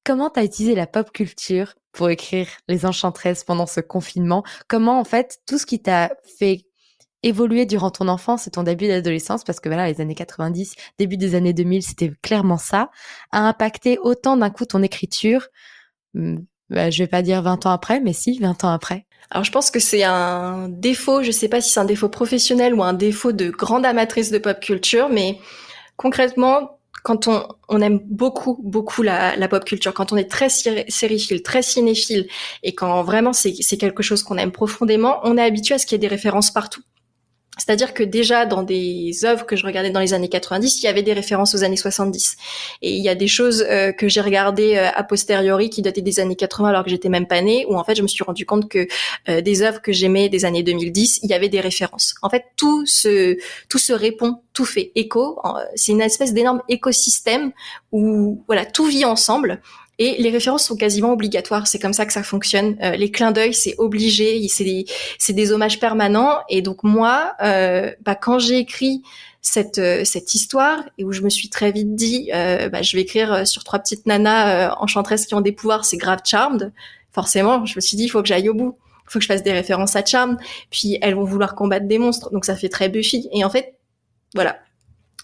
[0.05, 4.45] Comment t'as utilisé la pop culture pour écrire Les Enchantresses pendant ce confinement?
[4.69, 6.65] Comment, en fait, tout ce qui t'a fait
[7.23, 11.17] évolué durant ton enfance et ton début d'adolescence, parce que voilà, les années 90, début
[11.17, 12.91] des années 2000, c'était clairement ça,
[13.33, 15.49] a impacté autant d'un coup ton écriture,
[16.15, 16.37] hmm,
[16.71, 19.07] bah, je vais pas dire 20 ans après, mais si, 20 ans après.
[19.31, 22.75] Alors je pense que c'est un défaut, je sais pas si c'est un défaut professionnel
[22.75, 25.39] ou un défaut de grande amatrice de pop culture, mais
[25.97, 31.43] concrètement, quand on, on aime beaucoup, beaucoup la, pop culture, quand on est très sériephile,
[31.43, 32.29] très cinéphile,
[32.63, 35.97] et quand vraiment c'est quelque chose qu'on aime profondément, on est habitué à ce qu'il
[35.97, 36.83] y ait des références partout.
[37.61, 40.89] C'est-à-dire que déjà dans des œuvres que je regardais dans les années 90, il y
[40.89, 42.37] avait des références aux années 70.
[42.81, 46.01] Et il y a des choses euh, que j'ai regardées euh, a posteriori qui dataient
[46.01, 48.25] des années 80 alors que j'étais même pas née, où en fait je me suis
[48.25, 48.89] rendu compte que
[49.29, 52.15] euh, des œuvres que j'aimais des années 2010, il y avait des références.
[52.23, 53.37] En fait, tout se
[53.69, 55.39] tout se répond, tout fait écho.
[55.75, 57.53] C'est une espèce d'énorme écosystème
[57.93, 59.61] où voilà tout vit ensemble
[60.01, 61.67] et les références sont quasiment obligatoires.
[61.67, 62.77] C'est comme ça que ça fonctionne.
[62.83, 64.49] Euh, les clins d'œil, c'est obligé.
[64.49, 64.87] C'est des,
[65.29, 66.39] des hommages permanents.
[66.49, 69.03] Et donc moi, euh, bah, quand j'ai écrit
[69.43, 73.03] cette euh, cette histoire et où je me suis très vite dit, bah, je vais
[73.03, 76.73] écrire sur trois petites nanas enchanteresses qui ont des pouvoirs, c'est grave charmed.
[77.13, 78.79] Forcément, je me suis dit, il faut que j'aille au bout.
[79.05, 80.39] Il faut que je fasse des références à Charmed.
[80.71, 82.31] Puis elles vont vouloir combattre des monstres.
[82.31, 83.29] Donc ça fait très Buffy.
[83.33, 83.75] Et en fait,
[84.35, 84.57] voilà,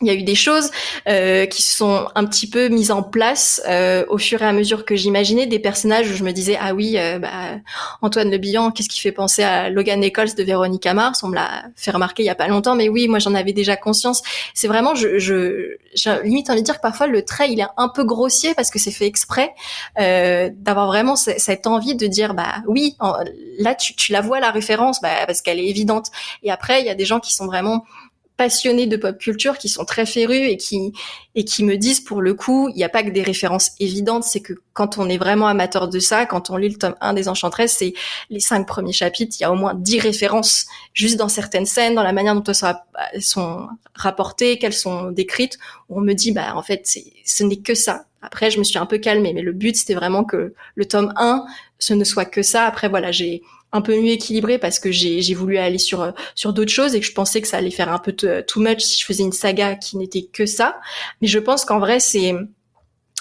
[0.02, 0.70] il y a eu des choses
[1.09, 4.85] euh, qui sont un petit peu mises en place euh, au fur et à mesure
[4.85, 5.46] que j'imaginais.
[5.46, 7.30] Des personnages où je me disais ah oui euh, bah,
[8.02, 11.35] Antoine Le Bihan qu'est-ce qui fait penser à Logan Nichols de Véronique Mars on me
[11.35, 14.22] l'a fait remarquer il y a pas longtemps mais oui moi j'en avais déjà conscience.
[14.52, 17.66] C'est vraiment je, je j'ai limite envie de dire que parfois le trait il est
[17.78, 19.54] un peu grossier parce que c'est fait exprès
[19.98, 22.96] euh, d'avoir vraiment cette envie de dire bah oui
[23.59, 26.09] là tu, tu la vois la référence bah, parce qu'elle est évidente.
[26.42, 27.85] Et après il y a des gens qui sont vraiment
[28.37, 30.92] passionnés de pop culture qui sont très férus et qui
[31.35, 34.25] et qui me disent pour le coup, il n'y a pas que des références évidentes,
[34.25, 37.14] c'est que quand on est vraiment amateur de ça, quand on lit le tome 1
[37.14, 37.94] des Enchantresses, c'est
[38.31, 41.94] les cinq premiers chapitres, il y a au moins dix références juste dans certaines scènes,
[41.94, 42.53] dans la manière dont
[43.12, 46.87] elles sont rapportées, qu'elles sont décrites, on me dit bah en fait,
[47.25, 48.05] ce n'est que ça.
[48.22, 51.12] Après, je me suis un peu calmée, mais le but c'était vraiment que le tome
[51.16, 51.44] 1
[51.79, 52.64] ce ne soit que ça.
[52.64, 56.72] Après voilà, j'ai un peu mieux équilibré parce que j'ai voulu aller sur sur d'autres
[56.72, 59.05] choses et que je pensais que ça allait faire un peu too much si je
[59.05, 60.79] faisais une saga qui n'était que ça.
[61.20, 62.35] Mais je pense qu'en vrai c'est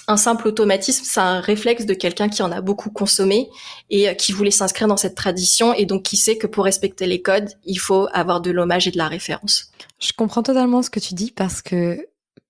[0.08, 3.49] un simple automatisme, c'est un réflexe de quelqu'un qui en a beaucoup consommé
[3.89, 7.08] et euh, qui voulait s'inscrire dans cette tradition et donc qui sait que pour respecter
[7.08, 9.71] les codes, il faut avoir de l'hommage et de la référence.
[9.99, 11.97] Je comprends totalement ce que tu dis parce que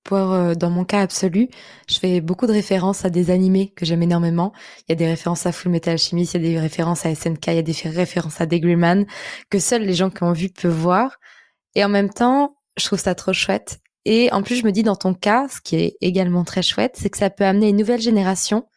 [0.05, 1.49] pour, euh, dans mon cas absolu,
[1.89, 4.53] je fais beaucoup de références à des animés que j'aime énormément.
[4.81, 7.13] Il y a des références à Full Metal Alchemist, il y a des références à
[7.13, 9.05] SNK, il y a des références à Degreeman
[9.49, 11.17] que seuls les gens qui ont vu peuvent voir.
[11.73, 13.79] Et en même temps, je trouve ça trop chouette.
[14.05, 16.95] Et en plus, je me dis dans ton cas, ce qui est également très chouette,
[16.95, 18.67] c'est que ça peut amener une nouvelle génération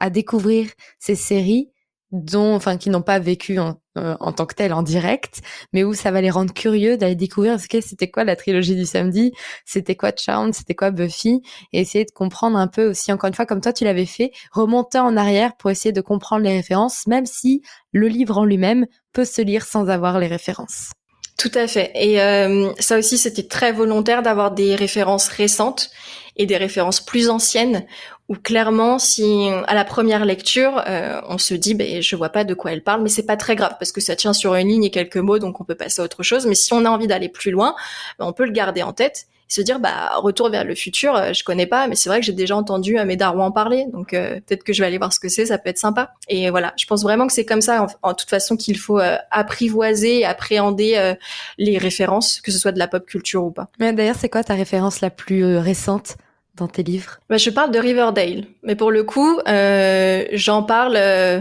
[0.00, 1.70] à découvrir ces séries
[2.14, 5.40] dont, enfin, qui n'ont pas vécu en, euh, en tant que tel en direct,
[5.72, 8.76] mais où ça va les rendre curieux d'aller découvrir ce que c'était quoi la trilogie
[8.76, 9.32] du samedi,
[9.64, 13.34] c'était quoi Charmed, c'était quoi Buffy, et essayer de comprendre un peu aussi, encore une
[13.34, 17.06] fois, comme toi tu l'avais fait, remonter en arrière pour essayer de comprendre les références,
[17.08, 20.90] même si le livre en lui-même peut se lire sans avoir les références.
[21.36, 21.90] Tout à fait.
[21.94, 25.90] Et euh, ça aussi, c'était très volontaire d'avoir des références récentes
[26.36, 27.86] et des références plus anciennes
[28.28, 32.44] où clairement, si à la première lecture, euh, on se dit, ben, je vois pas
[32.44, 34.68] de quoi elle parle, mais c'est pas très grave parce que ça tient sur une
[34.68, 36.46] ligne et quelques mots, donc on peut passer à autre chose.
[36.46, 37.74] Mais si on a envie d'aller plus loin,
[38.18, 41.32] ben, on peut le garder en tête se dire bah retour vers le futur euh,
[41.32, 44.12] je connais pas mais c'est vrai que j'ai déjà entendu mes darons en parler donc
[44.12, 46.14] euh, peut-être que je vais aller voir ce que c'est ça peut être sympa.
[46.28, 50.20] Et voilà je pense vraiment que c'est comme ça en, toute façon qu'il faut apprivoiser
[50.20, 51.14] et appréhender
[51.58, 53.68] les références que ce soit de la pop culture ou pas.
[53.78, 56.16] Mais d'ailleurs c'est quoi ta référence la plus récente
[56.56, 57.18] dans tes livres?
[57.28, 61.40] Bah, Je parle de Riverdale, mais pour le coup, euh, j'en parle euh,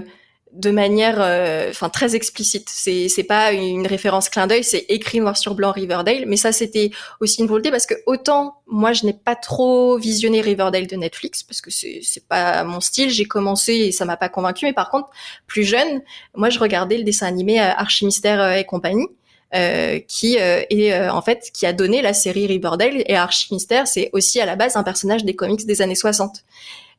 [0.53, 2.69] de manière, euh, enfin très explicite.
[2.69, 6.25] C'est c'est pas une référence clin d'œil, c'est écrit noir sur blanc Riverdale.
[6.27, 10.41] Mais ça, c'était aussi une volonté parce que autant moi, je n'ai pas trop visionné
[10.41, 13.09] Riverdale de Netflix parce que c'est c'est pas mon style.
[13.09, 14.65] J'ai commencé et ça m'a pas convaincu.
[14.65, 15.09] Mais par contre,
[15.47, 16.01] plus jeune,
[16.35, 19.07] moi, je regardais le dessin animé Archimystère et compagnie.
[19.55, 23.87] Euh, qui euh, est euh, en fait qui a donné la série Riverdale et Archimystère,
[23.87, 26.43] c'est aussi à la base un personnage des comics des années 60.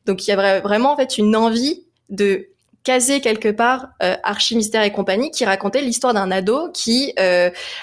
[0.05, 2.47] Donc il y a vraiment en fait une envie de
[2.85, 7.13] caser quelque part euh, Archimystère et compagnie qui racontait l'histoire d'un ado qui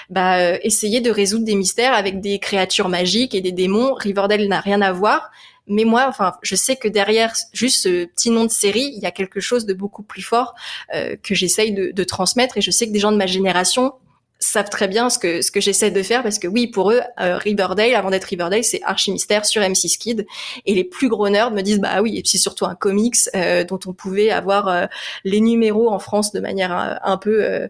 [0.09, 3.93] bah, essayait de résoudre des mystères avec des créatures magiques et des démons.
[3.93, 5.29] Riverdale n'a rien à voir.
[5.67, 9.05] Mais moi, enfin, je sais que derrière juste ce petit nom de série, il y
[9.05, 10.55] a quelque chose de beaucoup plus fort
[10.91, 12.57] que j'essaye de, de, transmettre.
[12.57, 13.93] Et je sais que des gens de ma génération
[14.43, 17.01] savent très bien ce que ce que j'essaie de faire parce que oui pour eux
[17.19, 20.25] euh, Riverdale avant d'être Riverdale c'est Archimystère sur M6 Kid.
[20.65, 23.63] Et les plus gros nerds me disent bah oui et puis surtout un comics euh,
[23.63, 24.85] dont on pouvait avoir euh,
[25.23, 27.69] les numéros en France de manière un, peu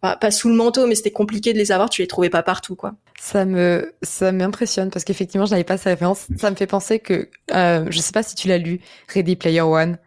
[0.00, 2.76] pas, sous le manteau mais c'était compliqué de les avoir tu les trouvais pas partout
[2.76, 2.94] quoi.
[3.20, 6.26] Ça me ça m'impressionne parce qu'effectivement je n'avais pas sa référence.
[6.38, 9.98] Ça me fait penser que je sais pas si tu l'as lu Ready Player One.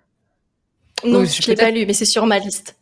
[1.04, 2.75] Non je l'ai pas lu mais c'est sur ma liste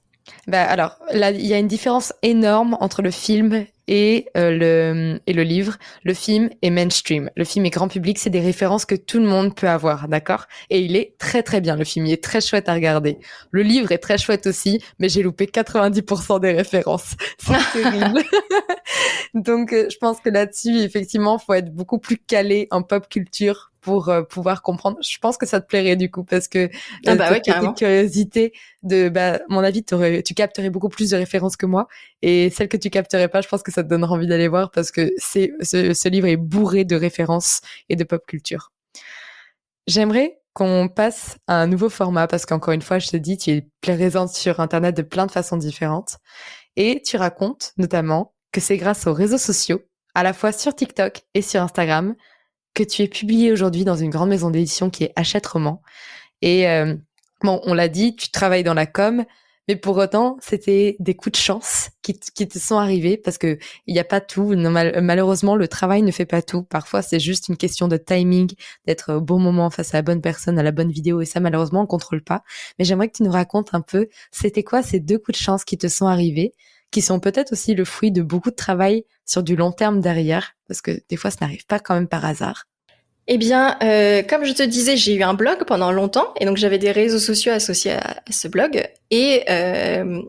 [0.45, 5.19] bah alors, là, il y a une différence énorme entre le film et euh, le
[5.25, 5.77] et le livre.
[6.03, 7.29] Le film est mainstream.
[7.37, 8.19] Le film est grand public.
[8.19, 10.47] C'est des références que tout le monde peut avoir, d'accord?
[10.69, 11.77] Et il est très très bien.
[11.77, 13.19] Le film, il est très chouette à regarder.
[13.51, 17.15] Le livre est très chouette aussi, mais j'ai loupé 90% des références.
[17.37, 18.21] C'est terrible.
[19.33, 23.72] Donc, euh, je pense que là-dessus, effectivement, faut être beaucoup plus calé en pop culture
[23.83, 24.97] pour euh, pouvoir comprendre.
[25.01, 26.69] Je pense que ça te plairait du coup parce que
[27.05, 27.41] ah euh, bah ouais,
[27.75, 31.87] curiosité de bah mon avis tu capterais beaucoup plus de références que moi
[32.21, 34.71] et celles que tu capterais pas, je pense que ça te donnera envie d'aller voir
[34.71, 38.71] parce que c'est ce, ce livre est bourré de références et de pop culture.
[39.85, 43.51] J'aimerais qu'on passe à un nouveau format parce qu'encore une fois, je te dis, tu
[43.51, 46.17] es présente sur Internet de plein de façons différentes
[46.75, 49.81] et tu racontes notamment que c'est grâce aux réseaux sociaux,
[50.15, 52.15] à la fois sur TikTok et sur Instagram,
[52.73, 55.81] que tu es publié aujourd'hui dans une grande maison d'édition qui est Hachette Roman.
[56.41, 56.95] Et euh,
[57.41, 59.25] bon, on l'a dit, tu travailles dans la com,
[59.67, 63.57] Mais pour autant, c'était des coups de chance qui, te sont arrivés parce que
[63.87, 64.55] il n'y a pas tout.
[64.57, 66.63] malheureusement, le travail ne fait pas tout.
[66.63, 68.51] Parfois, c'est juste une question de timing,
[68.85, 71.21] d'être au bon moment face à la bonne personne, à la bonne vidéo.
[71.21, 72.43] Et ça, malheureusement, on contrôle pas.
[72.77, 75.63] Mais j'aimerais que tu nous racontes un peu, c'était quoi ces deux coups de chance
[75.63, 76.53] qui te sont arrivés,
[76.93, 80.55] qui sont peut-être aussi le fruit de beaucoup de travail sur du long terme derrière,
[80.67, 82.65] parce que des fois, ça n'arrive pas quand même par hasard.
[83.27, 86.57] Eh bien, euh, comme je te disais, j'ai eu un blog pendant longtemps, et donc
[86.57, 88.87] j'avais des réseaux sociaux associés à, ce blog.
[89.09, 90.21] Et euh,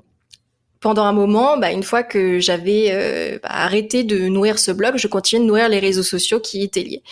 [0.84, 4.98] pendant un moment, bah, une fois que j'avais euh, bah, arrêté de nourrir ce blog,
[4.98, 7.02] je continuais de nourrir les réseaux sociaux qui étaient liés.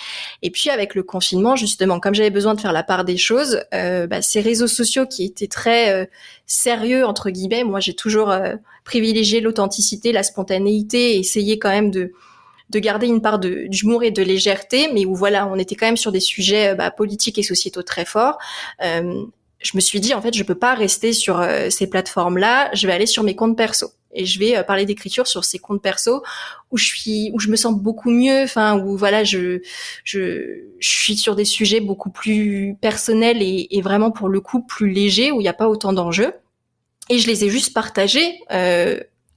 [0.43, 3.63] Et puis avec le confinement, justement, comme j'avais besoin de faire la part des choses,
[3.73, 6.11] bah, ces réseaux sociaux qui étaient très
[6.47, 8.31] sérieux entre guillemets, moi j'ai toujours
[8.85, 12.13] privilégié l'authenticité, la spontanéité, essayé quand même de
[12.73, 15.99] de garder une part d'humour et de légèreté, mais où voilà, on était quand même
[15.99, 18.39] sur des sujets euh, bah, politiques et sociétaux très forts.
[18.83, 19.25] Euh,
[19.62, 22.70] je me suis dit en fait, je peux pas rester sur euh, ces plateformes-là.
[22.75, 25.83] Je vais aller sur mes comptes perso et je vais parler d'écriture sur ces comptes
[25.83, 26.22] perso
[26.70, 28.42] où je suis, où je me sens beaucoup mieux.
[28.42, 29.61] Enfin, où voilà, je
[30.05, 34.62] je, je suis sur des sujets beaucoup plus personnels et, et vraiment pour le coup
[34.62, 36.33] plus légers où il n'y a pas autant d'enjeux.
[37.09, 38.38] Et je les ai juste partagés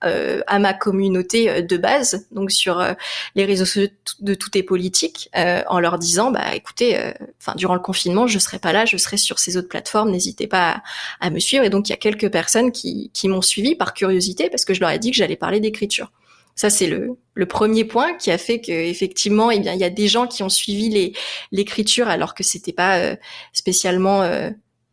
[0.03, 2.93] euh, euh, à ma communauté euh, de base, donc sur euh,
[3.35, 5.29] les réseaux sociaux de toutes les politiques,
[5.67, 6.97] en leur disant, bah écoutez,
[7.39, 10.47] enfin durant le confinement, je serai pas là, je serai sur ces autres plateformes, n'hésitez
[10.47, 10.81] pas
[11.19, 11.63] à, me suivre.
[11.63, 14.73] Et donc il y a quelques personnes qui, qui m'ont suivi par curiosité parce que
[14.73, 16.11] je leur ai dit que j'allais parler d'écriture.
[16.55, 19.83] Ça, c'est le, le premier point qui a fait que effectivement, eh bien, il y
[19.83, 21.13] a des gens qui ont suivi
[21.51, 23.17] l'écriture alors que c'était pas
[23.51, 24.23] spécialement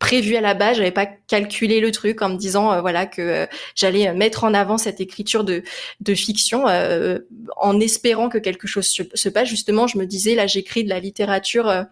[0.03, 3.21] prévu à la base, j'avais pas calculé le truc en me disant euh, voilà que
[3.21, 5.63] euh, j'allais mettre en avant cette écriture de
[6.01, 7.19] de fiction euh,
[7.55, 9.47] en espérant que quelque chose se, passe.
[9.47, 11.85] Justement, je me disais là j'écris de la littérature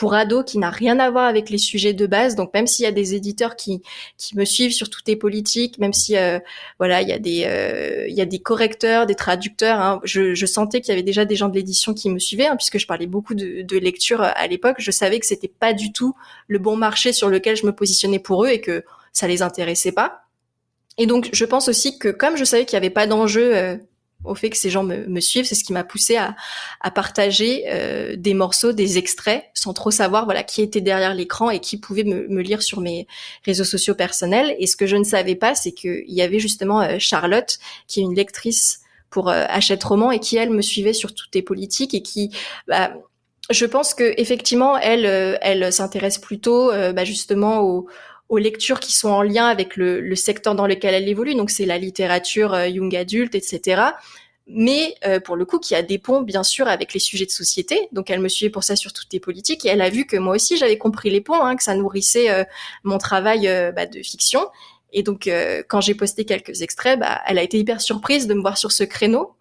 [0.00, 2.34] pour ados qui n'a rien à voir avec les sujets de base.
[2.34, 3.82] Donc même s'il y a des éditeurs qui
[4.16, 6.38] qui me suivent sur toutes les politiques, même si euh,
[6.78, 10.32] voilà il y a des euh, il y a des correcteurs, des traducteurs, hein, je,
[10.32, 12.78] je, sentais qu'il y avait déjà des gens de l'édition qui me suivaient hein, puisque
[12.78, 14.76] je parlais beaucoup de, de lecture euh, à l'époque.
[14.78, 16.16] Je savais que c'était pas du tout
[16.48, 18.82] le bon marché sur lequel je me positionnais pour eux et que
[19.12, 20.22] ça les intéressait pas.
[20.96, 23.78] Et donc, je pense aussi que comme je savais qu'il n'y avait pas d'enjeu
[24.24, 26.36] au fait que ces gens me, me suivent, c'est ce qui m'a poussé à,
[26.80, 31.50] à partager euh, des morceaux, des extraits, sans trop savoir voilà qui était derrière l'écran
[31.50, 33.06] et qui pouvait me, me, lire sur mes
[33.44, 34.54] réseaux sociaux personnels.
[34.58, 38.00] Et ce que je ne savais pas, c'est qu'il y avait justement euh, Charlotte, qui
[38.00, 38.80] est une lectrice
[39.10, 42.30] pour euh, Hachette Roman et qui elle me suivait sur toutes les politiques et qui
[42.68, 42.92] bah,
[43.50, 47.88] je pense que effectivement elle euh, elle s'intéresse plutôt euh, bah, justement aux
[48.30, 51.34] aux lectures qui sont en lien avec le, secteur dans lequel elle évolue.
[51.34, 53.82] Donc c'est la littérature euh, young adulte, etc.
[54.46, 57.30] Mais euh, pour le coup, qui a des ponts bien sûr avec les sujets de
[57.30, 57.88] société.
[57.92, 60.16] Donc elle me suivait pour ça sur toutes les politiques et elle a vu que
[60.16, 62.44] moi aussi j'avais compris les ponts, hein, que ça nourrissait euh,
[62.84, 64.46] mon travail bah, de fiction.
[64.92, 65.28] Et donc
[65.68, 68.72] quand j'ai posté quelques extraits, bah, elle a été hyper surprise de me voir sur
[68.72, 69.34] ce créneau.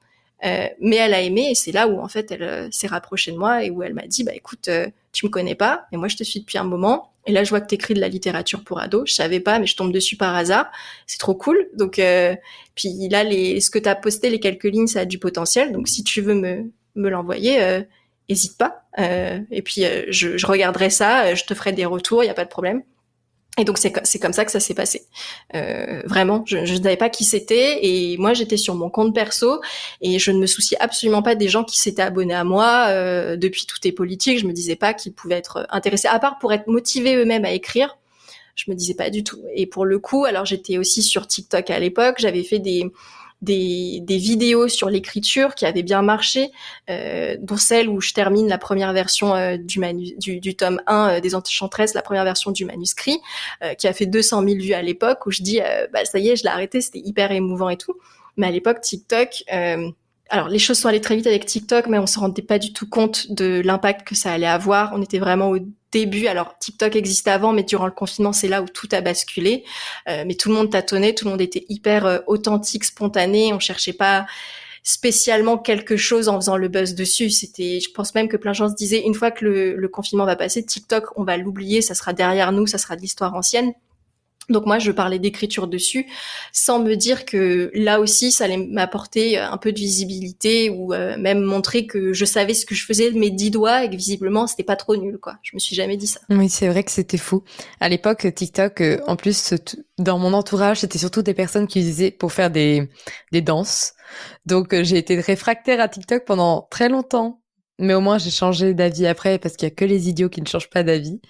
[0.43, 3.63] mais elle a aimé et c'est là où en fait elle s'est rapprochée de moi
[3.63, 4.69] et où elle m'a dit bah écoute
[5.12, 7.51] tu me connais pas mais moi je te suis depuis un moment et là, je
[7.51, 9.07] vois que tu écris de la littérature pour ados.
[9.07, 10.71] Je savais pas, mais je tombe dessus par hasard.
[11.05, 11.69] C'est trop cool.
[11.75, 12.35] Donc, euh,
[12.73, 15.71] puis là, les, ce que tu as posté, les quelques lignes, ça a du potentiel.
[15.71, 17.83] Donc, si tu veux me, me l'envoyer, euh,
[18.29, 18.81] hésite pas.
[18.97, 21.35] Euh, et puis, euh, je, je, regarderai ça.
[21.35, 22.23] Je te ferai des retours.
[22.23, 22.81] Il y a pas de problème.
[23.57, 25.03] Et donc c'est comme ça que ça s'est passé.
[25.53, 29.59] Euh, vraiment, je, ne savais pas qui c'était et moi j'étais sur mon compte perso
[30.01, 33.35] et je ne me souciais absolument pas des gens qui s'étaient abonnés à moi euh,
[33.35, 34.39] depuis toutes les politiques.
[34.39, 37.51] Je me disais pas qu'ils pouvaient être intéressés, à part pour être motivés eux-mêmes à
[37.51, 37.97] écrire.
[38.55, 39.39] Je me disais pas du tout.
[39.53, 42.15] Et pour le coup, alors j'étais aussi sur TikTok à l'époque.
[42.19, 42.89] J'avais fait des
[43.41, 46.52] des, des vidéos sur l'écriture qui avaient bien marché,
[46.89, 49.80] euh, dont celle où je termine la première version euh, du,
[50.17, 53.19] du, du, tome 1 euh, des Enchantresses, la première version du manuscrit,
[53.63, 55.60] euh, qui a fait 200 000 vues à l'époque, où je dis,
[55.93, 57.97] bah ça y est, je l'ai arrêté, c'était hyper émouvant et tout.
[58.38, 59.43] Mais à l'époque, TikTok,
[60.29, 62.71] alors les choses sont allées très vite avec TikTok, mais on se rendait pas du
[62.71, 64.91] tout compte de l'impact que ça allait avoir.
[64.93, 65.57] On était vraiment au
[65.91, 66.27] début.
[66.27, 69.63] Alors TikTok existait avant, mais durant le confinement, c'est là où tout a basculé.
[70.07, 73.53] Euh, mais tout le monde tâtonnait, tout le monde était hyper euh, authentique, spontané.
[73.53, 74.27] On cherchait pas
[74.83, 77.31] spécialement quelque chose en faisant le buzz dessus.
[77.31, 79.87] C'était, je pense même que plein de gens se disaient, une fois que le, le
[79.87, 83.35] confinement va passer, TikTok, on va l'oublier, ça sera derrière nous, ça sera de l'histoire
[83.35, 83.73] ancienne.
[84.49, 86.07] Donc moi, je parlais d'écriture dessus,
[86.51, 91.17] sans me dire que là aussi, ça allait m'apporter un peu de visibilité ou euh,
[91.17, 93.95] même montrer que je savais ce que je faisais de mes dix doigts et que
[93.95, 95.35] visiblement, c'était pas trop nul, quoi.
[95.43, 96.19] Je me suis jamais dit ça.
[96.29, 97.43] Oui, c'est vrai que c'était fou.
[97.79, 99.53] À l'époque, TikTok, euh, en plus,
[99.97, 102.89] dans mon entourage, c'était surtout des personnes qui utilisaient pour faire des,
[103.31, 103.93] des danses.
[104.45, 107.41] Donc, euh, j'ai été réfractaire à TikTok pendant très longtemps.
[107.81, 110.41] Mais au moins, j'ai changé d'avis après parce qu'il y a que les idiots qui
[110.41, 111.21] ne changent pas d'avis.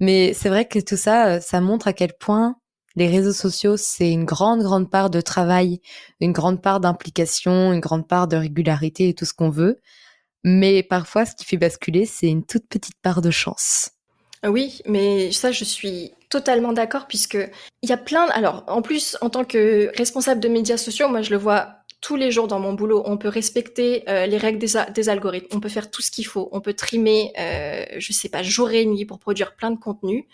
[0.00, 2.56] Mais c'est vrai que tout ça, ça montre à quel point
[2.98, 5.80] les réseaux sociaux, c'est une grande, grande part de travail,
[6.20, 9.80] une grande part d'implication, une grande part de régularité et tout ce qu'on veut.
[10.44, 13.90] Mais parfois, ce qui fait basculer, c'est une toute petite part de chance.
[14.46, 17.38] Oui, mais ça, je suis totalement d'accord puisque
[17.82, 18.26] il y a plein.
[18.30, 22.16] Alors, en plus, en tant que responsable de médias sociaux, moi, je le vois tous
[22.16, 23.02] les jours dans mon boulot.
[23.06, 25.48] On peut respecter euh, les règles des, algorithmes.
[25.52, 26.48] On peut faire tout ce qu'il faut.
[26.52, 30.28] On peut trimer, euh, je sais pas, jour et nuit pour produire plein de contenu.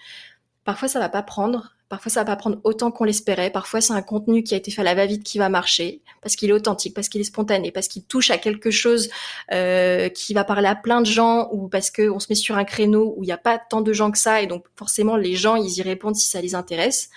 [0.65, 1.75] Parfois, ça va pas prendre.
[1.95, 3.51] Parfois, ça va pas prendre autant qu'on l'espérait.
[3.51, 6.35] Parfois, c'est un contenu qui a été fait à la va-vite qui va marcher parce
[6.35, 9.11] qu'il est authentique, parce qu'il est spontané, parce qu'il touche à quelque chose
[9.53, 12.65] euh, qui va parler à plein de gens ou parce qu'on se met sur un
[12.65, 15.37] créneau où il n'y a pas tant de gens que ça et donc forcément les
[15.37, 17.11] gens ils y répondent si ça les intéresse.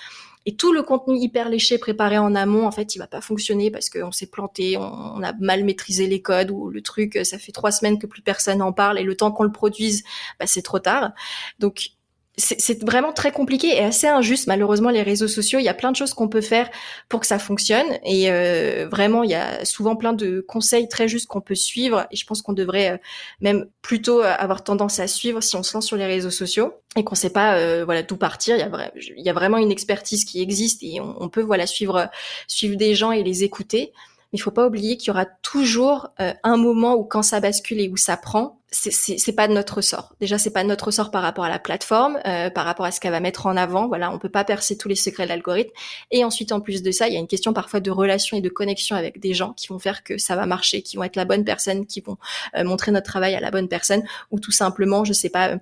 [0.46, 3.72] Et tout le contenu hyper léché préparé en amont, en fait, il va pas fonctionner
[3.72, 7.52] parce qu'on s'est planté, on, a mal maîtrisé les codes ou le truc, ça fait
[7.52, 10.04] trois semaines que plus personne en parle et le temps qu'on le produise,
[10.40, 11.14] bah, c'est trop tard.
[11.58, 11.97] Donc
[12.40, 14.46] c'est vraiment très compliqué et assez injuste.
[14.46, 16.70] Malheureusement, les réseaux sociaux, il y a plein de choses qu'on peut faire
[17.10, 17.88] pour que ça fonctionne.
[18.06, 22.06] Et euh, vraiment, il y a souvent plein de conseils très justes qu'on peut suivre.
[22.12, 22.98] Et je pense qu'on devrait euh,
[23.42, 26.74] même plutôt euh, avoir tendance à suivre si on se lance sur les réseaux sociaux
[26.96, 28.56] et qu'on sait pas voilà d'où partir.
[28.56, 31.42] Il y, a il y a vraiment une expertise qui existe et on, on peut
[31.42, 32.10] voilà suivre
[32.48, 33.94] suivre des gens et les écouter
[34.32, 37.40] mais il faut pas oublier qu'il y aura toujours euh, un moment où quand ça
[37.40, 40.13] bascule et où ça prend, c'est pas de notre sort.
[40.20, 42.91] Déjà, c'est pas de notre sort par rapport à la plateforme, euh, par rapport à
[42.91, 43.88] ce qu'elle va mettre en avant.
[43.88, 45.72] Voilà, on peut pas percer tous les secrets de l'algorithme.
[46.11, 48.41] Et ensuite, en plus de ça, il y a une question parfois de relation et
[48.41, 51.15] de connexion avec des gens qui vont faire que ça va marcher, qui vont être
[51.15, 52.18] la bonne personne, qui vont
[52.57, 55.57] euh, montrer notre travail à la bonne personne, ou tout simplement, je sais pas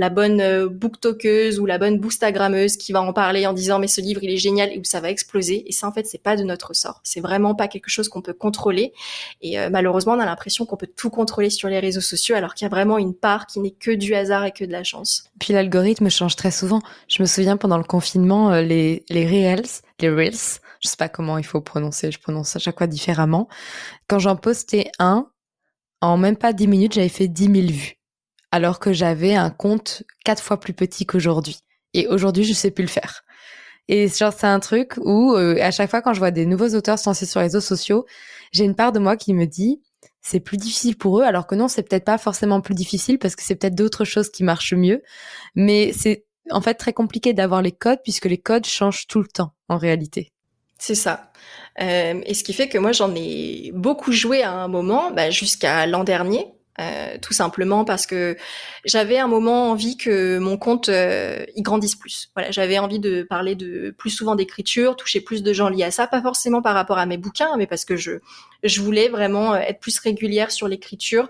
[0.00, 3.86] la bonne euh, booktokeuse ou la bonne boostagrammeuse qui va en parler en disant mais
[3.86, 5.62] ce livre il est génial et où ça va exploser.
[5.66, 7.02] Et ça en fait c'est pas de notre sort.
[7.04, 8.94] C'est vraiment pas quelque chose qu'on peut contrôler.
[9.42, 12.54] Et euh, malheureusement on a l'impression qu'on peut tout contrôler sur les réseaux sociaux alors
[12.54, 14.84] qu'il y a vraiment une part qui n'est que du hasard et que de la
[14.84, 15.24] chance.
[15.38, 16.80] Puis l'algorithme change très souvent.
[17.06, 21.10] Je me souviens pendant le confinement euh, les les reels les reels je sais pas
[21.10, 23.48] comment il faut prononcer je prononce à chaque fois différemment.
[24.08, 25.26] Quand j'en postais un
[26.00, 27.99] en même pas dix minutes j'avais fait dix mille vues
[28.52, 31.60] alors que j'avais un compte quatre fois plus petit qu'aujourd'hui.
[31.94, 33.24] Et aujourd'hui, je sais plus le faire.
[33.88, 36.74] Et genre, c'est un truc où, euh, à chaque fois quand je vois des nouveaux
[36.74, 38.06] auteurs se lancer sur les réseaux sociaux,
[38.52, 39.80] j'ai une part de moi qui me dit,
[40.20, 43.34] c'est plus difficile pour eux, alors que non, c'est peut-être pas forcément plus difficile parce
[43.34, 45.02] que c'est peut-être d'autres choses qui marchent mieux.
[45.54, 49.28] Mais c'est en fait très compliqué d'avoir les codes puisque les codes changent tout le
[49.28, 50.30] temps, en réalité.
[50.78, 51.32] C'est ça.
[51.80, 55.30] Euh, et ce qui fait que moi, j'en ai beaucoup joué à un moment, bah,
[55.30, 56.46] jusqu'à l'an dernier,
[56.80, 58.36] euh, tout simplement parce que
[58.84, 62.30] j'avais un moment envie que mon compte euh, y grandisse plus.
[62.34, 65.90] Voilà, j'avais envie de parler de plus souvent d'écriture, toucher plus de gens liés à
[65.90, 68.12] ça, pas forcément par rapport à mes bouquins, mais parce que je
[68.62, 71.28] je voulais vraiment euh, être plus régulière sur l'écriture,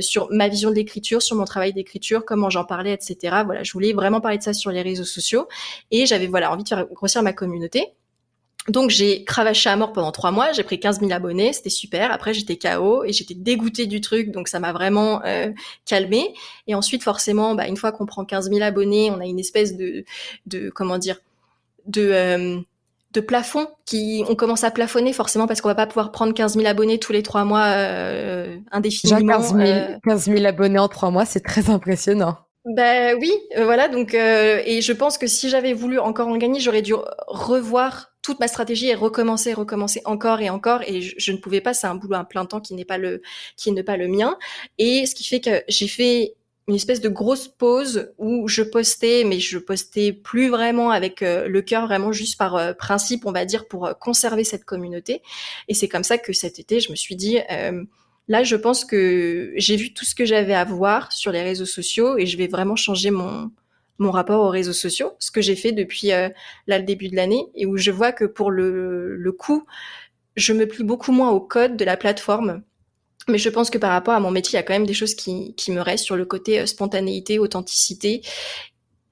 [0.00, 3.42] sur ma vision de l'écriture, sur mon travail d'écriture, comment j'en parlais, etc.
[3.44, 5.48] Voilà, je voulais vraiment parler de ça sur les réseaux sociaux
[5.90, 7.94] et j'avais voilà envie de faire grossir ma communauté.
[8.68, 12.10] Donc j'ai cravaché à mort pendant trois mois, j'ai pris 15 000 abonnés, c'était super.
[12.10, 15.50] Après j'étais KO et j'étais dégoûtée du truc, donc ça m'a vraiment euh,
[15.84, 16.34] calmée.
[16.66, 19.76] Et ensuite forcément, bah, une fois qu'on prend 15 000 abonnés, on a une espèce
[19.76, 20.04] de,
[20.46, 21.18] de comment dire,
[21.86, 22.60] de euh,
[23.12, 26.54] de plafond qui on commence à plafonner forcément parce qu'on va pas pouvoir prendre 15
[26.54, 29.38] 000 abonnés tous les trois mois euh, indéfiniment.
[29.40, 32.38] 15 000, 15 000 abonnés en trois mois, c'est très impressionnant.
[32.64, 33.88] Ben oui, euh, voilà.
[33.88, 36.94] Donc, euh, et je pense que si j'avais voulu encore en gagner, j'aurais dû
[37.28, 40.80] revoir toute ma stratégie et recommencer, recommencer encore et encore.
[40.86, 41.74] Et je, ne pouvais pas.
[41.74, 43.20] C'est un boulot à plein temps qui n'est pas le,
[43.56, 44.36] qui n'est pas le mien.
[44.78, 46.34] Et ce qui fait que j'ai fait
[46.66, 51.46] une espèce de grosse pause où je postais, mais je postais plus vraiment avec euh,
[51.46, 55.20] le cœur, vraiment juste par principe, on va dire, pour conserver cette communauté.
[55.68, 57.38] Et c'est comme ça que cet été, je me suis dit.
[58.26, 61.66] Là, je pense que j'ai vu tout ce que j'avais à voir sur les réseaux
[61.66, 63.50] sociaux et je vais vraiment changer mon,
[63.98, 66.28] mon rapport aux réseaux sociaux, ce que j'ai fait depuis euh,
[66.66, 69.66] le début de l'année et où je vois que pour le, le coup,
[70.36, 72.62] je me plie beaucoup moins au code de la plateforme.
[73.28, 74.94] Mais je pense que par rapport à mon métier, il y a quand même des
[74.94, 78.22] choses qui, qui me restent sur le côté euh, spontanéité, authenticité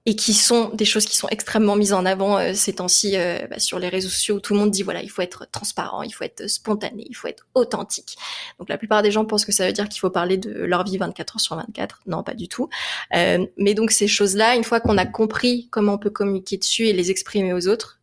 [0.05, 3.47] et qui sont des choses qui sont extrêmement mises en avant euh, ces temps-ci euh,
[3.49, 6.03] bah, sur les réseaux sociaux où tout le monde dit voilà il faut être transparent,
[6.03, 8.17] il faut être spontané, il faut être authentique.
[8.59, 10.85] Donc la plupart des gens pensent que ça veut dire qu'il faut parler de leur
[10.85, 12.01] vie 24 heures sur 24.
[12.07, 12.69] Non, pas du tout.
[13.15, 16.89] Euh, mais donc ces choses-là, une fois qu'on a compris comment on peut communiquer dessus
[16.89, 18.01] et les exprimer aux autres,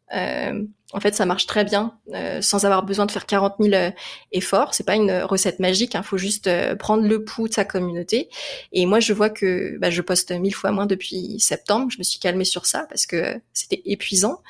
[0.91, 3.91] en fait, ça marche très bien euh, sans avoir besoin de faire 40 000 euh,
[4.31, 4.73] efforts.
[4.73, 5.93] C'est pas une recette magique.
[5.93, 6.03] Il hein.
[6.03, 8.27] faut juste euh, prendre le pouls de sa communauté.
[8.71, 11.91] Et moi, je vois que bah, je poste mille fois moins depuis septembre.
[11.91, 14.41] Je me suis calmée sur ça parce que c'était épuisant,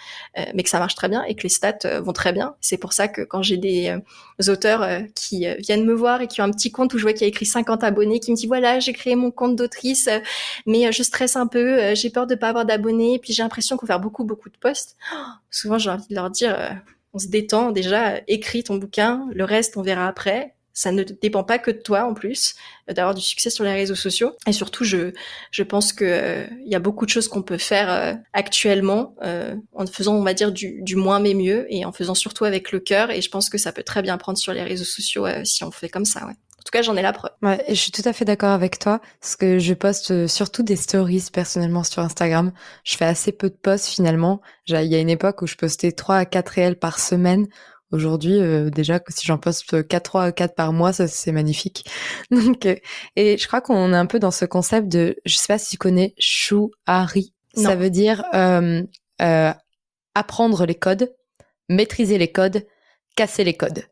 [0.54, 2.56] mais que ça marche très bien et que les stats vont très bien.
[2.62, 3.98] C'est pour ça que quand j'ai des
[4.48, 7.22] auteurs qui viennent me voir et qui ont un petit compte où je vois qu'il
[7.22, 10.10] y a écrit 50 abonnés, qui me disent voilà, j'ai créé mon compte d'autrice,
[10.66, 13.88] mais je stresse un peu, j'ai peur de pas avoir d'abonnés, puis j'ai l'impression qu'on
[13.88, 14.96] faire beaucoup beaucoup de posts.
[15.14, 15.18] Oh,
[15.52, 16.70] souvent, j'ai envie de leur dire, euh,
[17.14, 20.56] on se détend déjà, écris ton bouquin, le reste on verra après.
[20.72, 22.56] Ça ne dépend pas que de toi en plus
[22.90, 24.34] euh, d'avoir du succès sur les réseaux sociaux.
[24.48, 25.12] Et surtout, je
[25.52, 29.16] je pense que euh, il y a beaucoup de choses qu'on peut faire actuellement
[29.74, 32.72] en faisant, on va dire, du, du moins mais mieux et en faisant surtout avec
[32.72, 33.12] le cœur.
[33.12, 35.72] Et je pense que ça peut très bien prendre sur les réseaux sociaux si on
[35.72, 36.26] fait comme ça.
[36.26, 36.36] Ouais.
[36.60, 37.32] En tout cas, j'en ai la preuve.
[37.42, 40.62] Ouais, je suis tout à fait d'accord avec toi, parce que je poste euh, surtout
[40.62, 42.52] des stories personnellement sur Instagram.
[42.84, 44.42] Je fais assez peu de posts finalement.
[44.68, 47.48] Il y a une époque où je postais 3 à 4 réels par semaine.
[47.92, 51.86] Aujourd'hui, euh, déjà, si j'en poste 4, 3 à 4 par mois, ça c'est magnifique.
[52.32, 52.76] Donc, euh,
[53.16, 55.72] et je crois qu'on est un peu dans ce concept de, je sais pas si
[55.72, 57.34] tu connais Shuari.
[57.56, 58.84] Ça veut dire euh,
[60.14, 61.14] apprendre les codes,
[61.68, 62.66] maîtriser les codes,
[63.16, 63.84] casser les codes.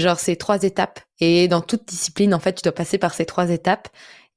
[0.00, 1.00] Genre, c'est trois étapes.
[1.20, 3.88] Et dans toute discipline, en fait, tu dois passer par ces trois étapes.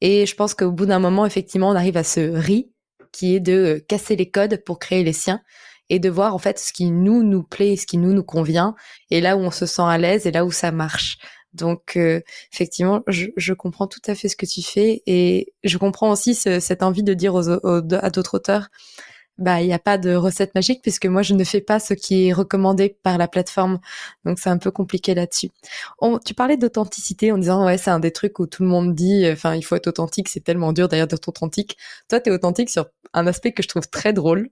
[0.02, 2.70] Et je pense qu'au bout d'un moment, effectivement, on arrive à ce riz
[3.12, 5.42] qui est de euh, casser les codes pour créer les siens
[5.90, 8.76] et de voir en fait ce qui nous nous plaît, ce qui nous nous convient,
[9.12, 11.18] et là où on se sent à l'aise et là où ça marche.
[11.54, 16.12] Donc euh, effectivement, je, comprends tout à fait ce que tu fais et je comprends
[16.12, 18.70] aussi cette envie de dire à d'autres auteurs,
[19.38, 21.94] bah il n'y a pas de recette magique puisque moi je ne fais pas ce
[21.94, 23.80] qui est recommandé par la plateforme
[24.26, 25.50] donc c'est un peu compliqué là-dessus.
[26.26, 29.26] tu parlais d'authenticité en disant ouais c'est un des trucs où tout le monde dit
[29.32, 31.78] enfin il faut être authentique c'est tellement dur d'ailleurs d'être authentique.
[32.10, 34.50] Toi tu es authentique sur un aspect que je trouve très drôle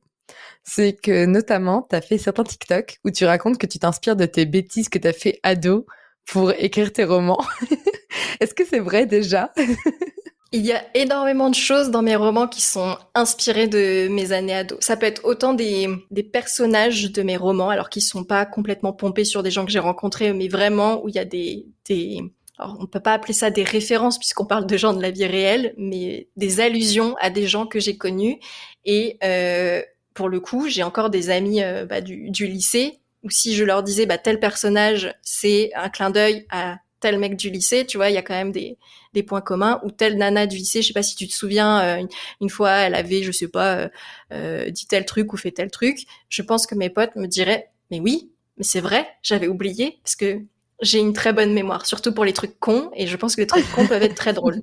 [0.63, 4.25] c'est que notamment tu as fait certains TikTok où tu racontes que tu t'inspires de
[4.25, 5.85] tes bêtises que tu as fait ado
[6.25, 7.43] pour écrire tes romans.
[8.39, 9.51] Est-ce que c'est vrai déjà?
[10.53, 14.53] Il y a énormément de choses dans mes romans qui sont inspirées de mes années
[14.53, 14.79] ados.
[14.81, 18.91] Ça peut être autant des, des personnages de mes romans, alors qu'ils sont pas complètement
[18.91, 22.19] pompés sur des gens que j'ai rencontrés, mais vraiment où il y a des, des
[22.61, 25.25] alors on peut pas appeler ça des références puisqu'on parle de gens de la vie
[25.25, 28.39] réelle, mais des allusions à des gens que j'ai connus.
[28.85, 29.81] Et euh,
[30.13, 33.63] pour le coup, j'ai encore des amis euh, bah, du, du, lycée où si je
[33.63, 37.97] leur disais bah, tel personnage, c'est un clin d'œil à tel mec du lycée, tu
[37.97, 38.77] vois, il y a quand même des,
[39.13, 39.81] des points communs.
[39.83, 42.05] Ou telle nana du lycée, je sais pas si tu te souviens, euh,
[42.39, 43.89] une, fois, elle avait, je sais pas, euh,
[44.31, 46.05] euh, dit tel truc ou fait tel truc.
[46.29, 50.15] Je pense que mes potes me diraient, mais oui, mais c'est vrai, j'avais oublié parce
[50.15, 50.39] que
[50.81, 53.47] j'ai une très bonne mémoire, surtout pour les trucs cons, et je pense que les
[53.47, 54.61] trucs cons peuvent être très drôles.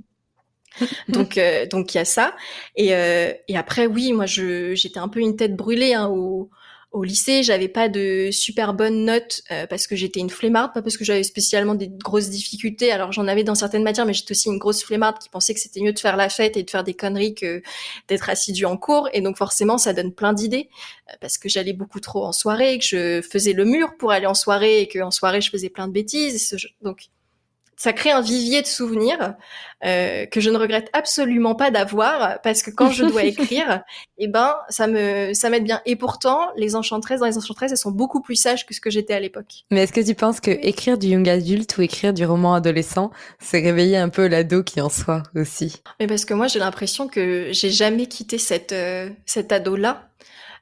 [1.08, 1.40] donc
[1.72, 2.36] donc il y a ça
[2.76, 6.50] et, et après oui moi je j'étais un peu une tête brûlée hein, au,
[6.90, 10.80] au lycée, j'avais pas de super bonnes notes euh, parce que j'étais une flemmarde, pas
[10.80, 12.90] parce que j'avais spécialement des grosses difficultés.
[12.90, 15.60] Alors j'en avais dans certaines matières, mais j'étais aussi une grosse flemmarde qui pensait que
[15.60, 17.62] c'était mieux de faire la fête et de faire des conneries que
[18.08, 19.08] d'être assidu en cours.
[19.12, 20.70] Et donc forcément, ça donne plein d'idées
[21.10, 24.26] euh, parce que j'allais beaucoup trop en soirée, que je faisais le mur pour aller
[24.26, 26.56] en soirée et que en soirée je faisais plein de bêtises.
[26.80, 27.10] Donc
[27.78, 29.34] ça crée un vivier de souvenirs
[29.84, 33.84] euh, que je ne regrette absolument pas d'avoir parce que quand je dois écrire,
[34.18, 35.80] eh ben ça me ça m'aide bien.
[35.86, 38.90] Et pourtant, les enchantresses dans les enchantresses, elles sont beaucoup plus sages que ce que
[38.90, 39.64] j'étais à l'époque.
[39.70, 43.12] Mais est-ce que tu penses que écrire du young adulte ou écrire du roman adolescent,
[43.38, 45.80] c'est réveiller un peu l'ado qui en soit aussi?
[46.00, 50.08] Mais parce que moi, j'ai l'impression que j'ai jamais quitté cette euh, cet ado là.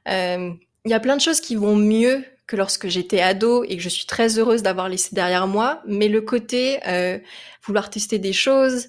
[0.07, 0.51] Euh,
[0.85, 3.83] il y a plein de choses qui vont mieux que lorsque j'étais ado et que
[3.83, 5.81] je suis très heureuse d'avoir laissé derrière moi.
[5.85, 7.19] Mais le côté euh,
[7.65, 8.87] vouloir tester des choses,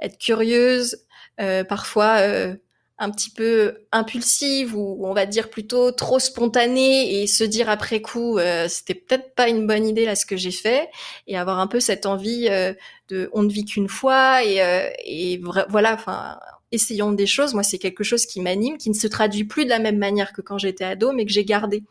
[0.00, 0.96] être curieuse,
[1.40, 2.54] euh, parfois euh,
[3.00, 8.02] un petit peu impulsive ou on va dire plutôt trop spontanée et se dire après
[8.02, 10.90] coup euh, c'était peut-être pas une bonne idée là ce que j'ai fait
[11.26, 12.74] et avoir un peu cette envie euh,
[13.08, 15.40] de on ne vit qu'une fois et, euh, et
[15.70, 16.38] voilà enfin
[16.72, 19.70] essayons des choses moi c'est quelque chose qui m'anime qui ne se traduit plus de
[19.70, 21.82] la même manière que quand j'étais ado mais que j'ai gardé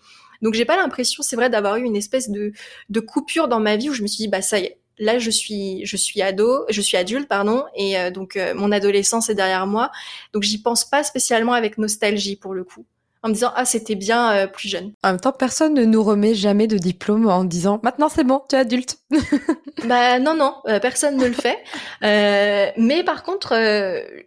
[0.42, 2.54] donc j'ai pas l'impression, c'est vrai, d'avoir eu une espèce de,
[2.90, 5.18] de coupure dans ma vie où je me suis dit bah ça y est, là
[5.18, 9.30] je suis je suis ado, je suis adulte pardon, et euh, donc euh, mon adolescence
[9.30, 9.92] est derrière moi.
[10.34, 12.86] Donc j'y pense pas spécialement avec nostalgie pour le coup.
[13.22, 14.94] En me disant ah c'était bien euh, plus jeune.
[15.04, 18.44] En même temps personne ne nous remet jamais de diplôme en disant maintenant c'est bon
[18.48, 18.98] tu es adulte.
[19.86, 21.58] bah non non personne ne le fait.
[22.02, 23.56] mais par contre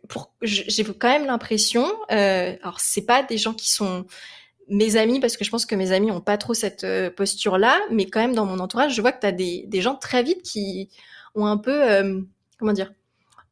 [0.09, 4.05] pour j'ai quand même l'impression alors c'est pas des gens qui sont
[4.69, 7.81] mes amis, parce que je pense que mes amis ont pas trop cette euh, posture-là,
[7.91, 10.23] mais quand même dans mon entourage, je vois que tu as des, des, gens très
[10.23, 10.89] vite qui
[11.35, 12.21] ont un peu, euh,
[12.59, 12.93] comment dire,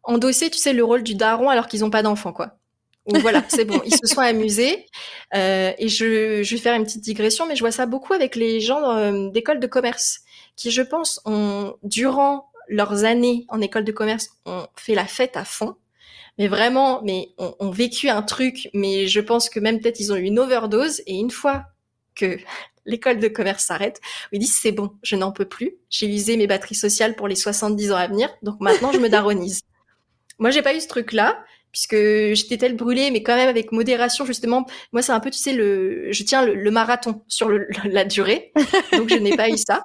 [0.03, 2.57] endossé, tu sais, le rôle du daron alors qu'ils ont pas d'enfants, quoi.
[3.23, 4.87] voilà, c'est bon, ils se sont amusés.
[5.35, 8.37] Euh, et je, je, vais faire une petite digression, mais je vois ça beaucoup avec
[8.37, 10.21] les gens euh, d'école de commerce,
[10.57, 15.37] qui, je pense, ont, durant leurs années en école de commerce, ont fait la fête
[15.37, 15.77] à fond.
[16.41, 20.16] Mais vraiment, mais ont, vécu un truc, mais je pense que même peut-être ils ont
[20.16, 21.03] eu une overdose.
[21.07, 21.66] Et une fois
[22.14, 22.38] que
[22.86, 24.01] l'école de commerce s'arrête,
[24.32, 25.74] ils disent c'est bon, je n'en peux plus.
[25.91, 29.09] J'ai usé mes batteries sociales pour les 70 ans à venir, donc maintenant je me
[29.11, 29.61] daronise.
[30.38, 34.25] Moi, j'ai pas eu ce truc-là puisque j'étais telle brûlée, mais quand même avec modération
[34.25, 34.66] justement.
[34.93, 37.51] Moi, c'est un peu, tu sais, le, je tiens le, marathon sur
[37.85, 38.53] la durée,
[38.93, 39.83] donc je n'ai pas eu ça.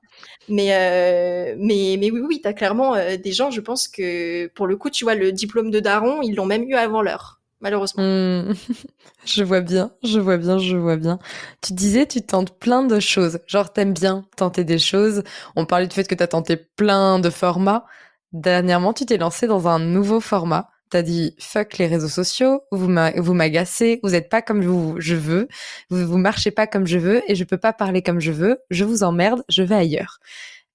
[0.48, 3.52] Mais euh, mais mais oui, oui, t'as clairement euh, des gens.
[3.52, 6.64] Je pense que pour le coup, tu vois, le diplôme de daron, ils l'ont même
[6.64, 7.42] eu avant l'heure.
[7.62, 8.04] Malheureusement.
[8.04, 8.54] Hmm.
[9.26, 11.20] je vois bien, je vois bien, je vois bien.
[11.62, 13.40] Tu disais, tu tentes plein de choses.
[13.48, 15.24] Genre, t'aimes bien tenter des choses.
[15.56, 17.86] On parlait du fait que t'as tenté plein de formats.
[18.34, 22.88] Dernièrement, tu t'es lancé dans un nouveau format T'as dit fuck les réseaux sociaux, vous
[22.88, 25.48] m'agacez, vous êtes pas comme vous, je veux,
[25.90, 28.60] vous, vous marchez pas comme je veux et je peux pas parler comme je veux,
[28.70, 30.20] je vous emmerde, je vais ailleurs.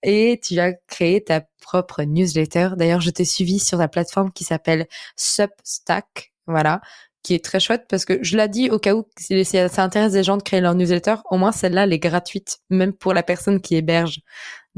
[0.03, 2.71] Et tu as créé ta propre newsletter.
[2.77, 4.87] D'ailleurs, je t'ai suivi sur la plateforme qui s'appelle
[5.17, 6.81] Substack, voilà,
[7.23, 9.07] qui est très chouette parce que je l'ai dit au cas où
[9.45, 12.93] ça intéresse des gens de créer leur newsletter, au moins celle-là, elle est gratuite, même
[12.93, 14.21] pour la personne qui héberge.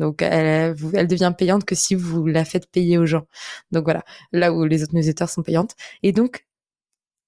[0.02, 0.74] Donc elle,
[1.06, 3.28] devient payante que si vous la faites payer aux gens.
[3.70, 5.76] Donc voilà, là où les autres newsletters sont payantes.
[6.02, 6.44] Et donc,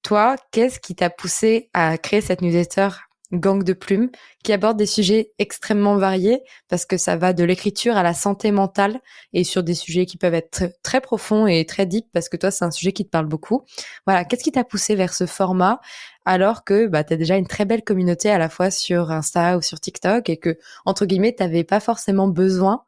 [0.02, 2.88] toi, qu'est-ce qui t'a poussé à créer cette newsletter
[3.32, 4.10] Gang de plumes,
[4.42, 8.50] qui aborde des sujets extrêmement variés, parce que ça va de l'écriture à la santé
[8.52, 9.00] mentale,
[9.32, 12.50] et sur des sujets qui peuvent être très, profonds et très deep, parce que toi,
[12.50, 13.64] c'est un sujet qui te parle beaucoup.
[14.06, 15.80] Voilà, qu'est-ce qui t'a poussé vers ce format,
[16.24, 19.56] alors que bah, tu as déjà une très belle communauté à la fois sur Insta
[19.56, 22.84] ou sur TikTok, et que, entre guillemets, tu pas forcément besoin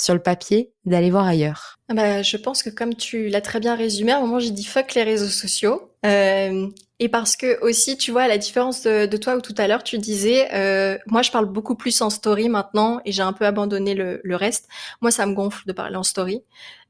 [0.00, 1.78] sur le papier d'aller voir ailleurs?
[1.88, 4.50] Ah bah, Je pense que comme tu l'as très bien résumé, à un moment j'ai
[4.50, 5.89] dit fuck les réseaux sociaux.
[6.06, 9.66] Euh, et parce que aussi, tu vois, à la différence de, toi où tout à
[9.68, 13.32] l'heure tu disais, euh, moi je parle beaucoup plus en story maintenant et j'ai un
[13.32, 14.68] peu abandonné le, reste.
[15.00, 16.42] Moi ça me gonfle de parler en story.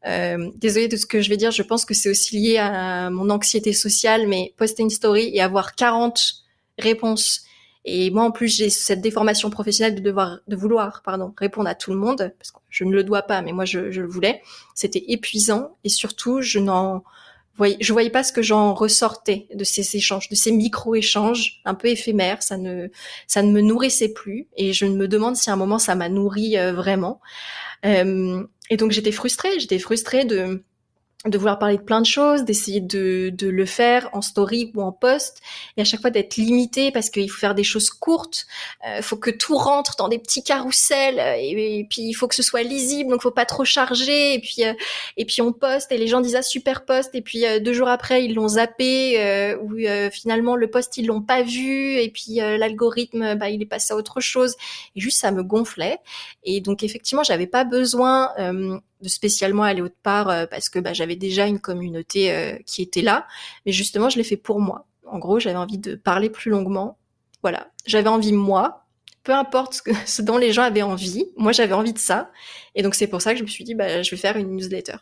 [0.07, 3.11] Euh, désolée de ce que je vais dire, je pense que c'est aussi lié à
[3.11, 6.45] mon anxiété sociale, mais poster une story et avoir 40
[6.79, 7.45] réponses
[7.87, 11.75] et moi, en plus, j'ai cette déformation professionnelle de devoir, de vouloir, pardon, répondre à
[11.75, 14.07] tout le monde, parce que je ne le dois pas, mais moi, je, je le
[14.07, 14.43] voulais.
[14.75, 17.03] C'était épuisant, et surtout, je n'en
[17.61, 21.75] voyais, je voyais pas ce que j'en ressortais de ces échanges, de ces micro-échanges un
[21.75, 22.43] peu éphémères.
[22.43, 22.89] Ça ne,
[23.27, 26.09] ça ne me nourrissait plus, et je me demande si à un moment ça m'a
[26.09, 27.21] nourri euh, vraiment.
[27.85, 29.59] Euh, et donc, j'étais frustrée.
[29.59, 30.65] J'étais frustrée de
[31.27, 34.81] de vouloir parler de plein de choses, d'essayer de, de, le faire en story ou
[34.81, 35.43] en post,
[35.77, 38.47] et à chaque fois d'être limité parce qu'il faut faire des choses courtes,
[38.85, 42.27] il euh, faut que tout rentre dans des petits carousels, euh, et, puis il faut
[42.27, 44.73] que ce soit lisible, donc faut pas trop charger, et puis euh,
[45.19, 47.89] et puis on poste et les gens disent ah super post, et puis deux jours
[47.89, 49.77] après ils l'ont zappé, ou
[50.11, 53.97] finalement le post ils l'ont pas vu, et puis l'algorithme bah il est passé à
[53.97, 54.57] autre chose,
[54.97, 55.99] et juste ça me gonflait,
[56.45, 58.31] et donc effectivement j'avais pas besoin
[59.09, 63.03] spécialement aller autre part euh, parce que bah, j'avais déjà une communauté euh, qui était
[63.03, 63.27] là.
[63.67, 64.87] Mais justement, je l'ai fait pour moi.
[65.07, 66.99] En gros, j'avais envie de parler plus longuement.
[67.43, 68.87] Voilà, j'avais envie moi.
[69.23, 72.31] Peu importe ce, que, ce dont les gens avaient envie, moi j'avais envie de ça.
[72.75, 74.57] Et donc c'est pour ça que je me suis dit, bah, je vais faire une
[74.57, 74.97] newsletter.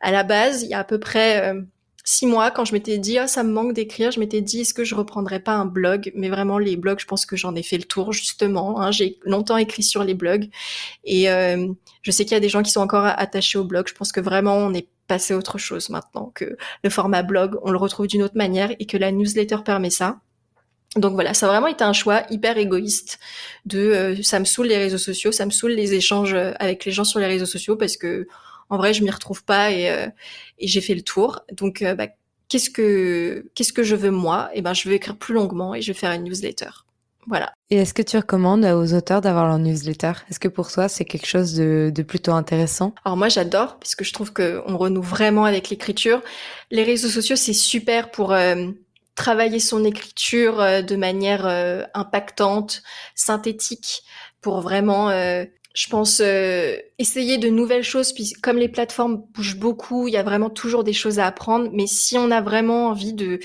[0.00, 1.60] À la base, il y a à peu près euh,
[2.08, 4.72] six mois, quand je m'étais dit, ah, ça me manque d'écrire, je m'étais dit, est-ce
[4.72, 6.10] que je reprendrais pas un blog?
[6.14, 8.80] Mais vraiment, les blogs, je pense que j'en ai fait le tour, justement.
[8.80, 8.90] Hein.
[8.92, 10.48] J'ai longtemps écrit sur les blogs.
[11.04, 11.68] Et euh,
[12.00, 13.88] je sais qu'il y a des gens qui sont encore attachés au blog.
[13.88, 17.58] Je pense que vraiment, on est passé à autre chose maintenant, que le format blog,
[17.62, 20.18] on le retrouve d'une autre manière et que la newsletter permet ça.
[20.96, 23.18] Donc voilà, ça a vraiment été un choix hyper égoïste
[23.66, 26.92] de euh, ça me saoule les réseaux sociaux, ça me saoule les échanges avec les
[26.92, 28.26] gens sur les réseaux sociaux parce que
[28.70, 30.06] en vrai, je m'y retrouve pas et, euh,
[30.58, 31.40] et j'ai fait le tour.
[31.52, 32.08] Donc, euh, bah,
[32.48, 34.50] qu'est-ce que qu'est-ce que je veux moi?
[34.52, 36.70] Et eh ben, je veux écrire plus longuement et je vais faire une newsletter.
[37.26, 37.52] Voilà.
[37.68, 40.12] Et est-ce que tu recommandes aux auteurs d'avoir leur newsletter?
[40.30, 42.94] Est-ce que pour toi c'est quelque chose de, de plutôt intéressant?
[43.04, 46.22] Alors moi j'adore puisque je trouve qu'on renoue vraiment avec l'écriture.
[46.70, 48.68] Les réseaux sociaux c'est super pour euh,
[49.14, 51.44] travailler son écriture de manière
[51.92, 52.82] impactante,
[53.14, 54.04] synthétique,
[54.40, 55.10] pour vraiment
[55.78, 58.12] je pense euh, essayer de nouvelles choses.
[58.12, 61.70] Puis comme les plateformes bougent beaucoup il y a vraiment toujours des choses à apprendre.
[61.72, 63.38] Mais si on a vraiment envie de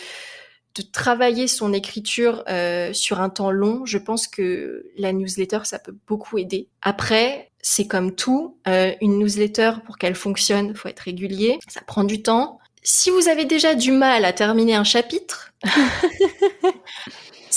[0.76, 5.78] de travailler son écriture euh, sur un temps long je pense que la newsletter ça
[5.78, 6.70] peut beaucoup aider.
[6.82, 11.60] Après c'est comme tout euh, une newsletter pour qu'elle fonctionne faut être régulier.
[11.68, 12.58] Ça prend du temps.
[12.82, 15.54] Si vous avez déjà du mal à terminer un chapitre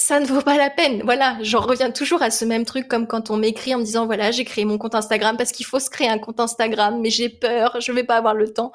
[0.07, 1.03] ça ne vaut pas la peine.
[1.03, 4.07] Voilà, j'en reviens toujours à ce même truc comme quand on m'écrit en me disant
[4.07, 7.11] voilà, j'ai créé mon compte Instagram parce qu'il faut se créer un compte Instagram, mais
[7.11, 8.71] j'ai peur, je vais pas avoir le temps.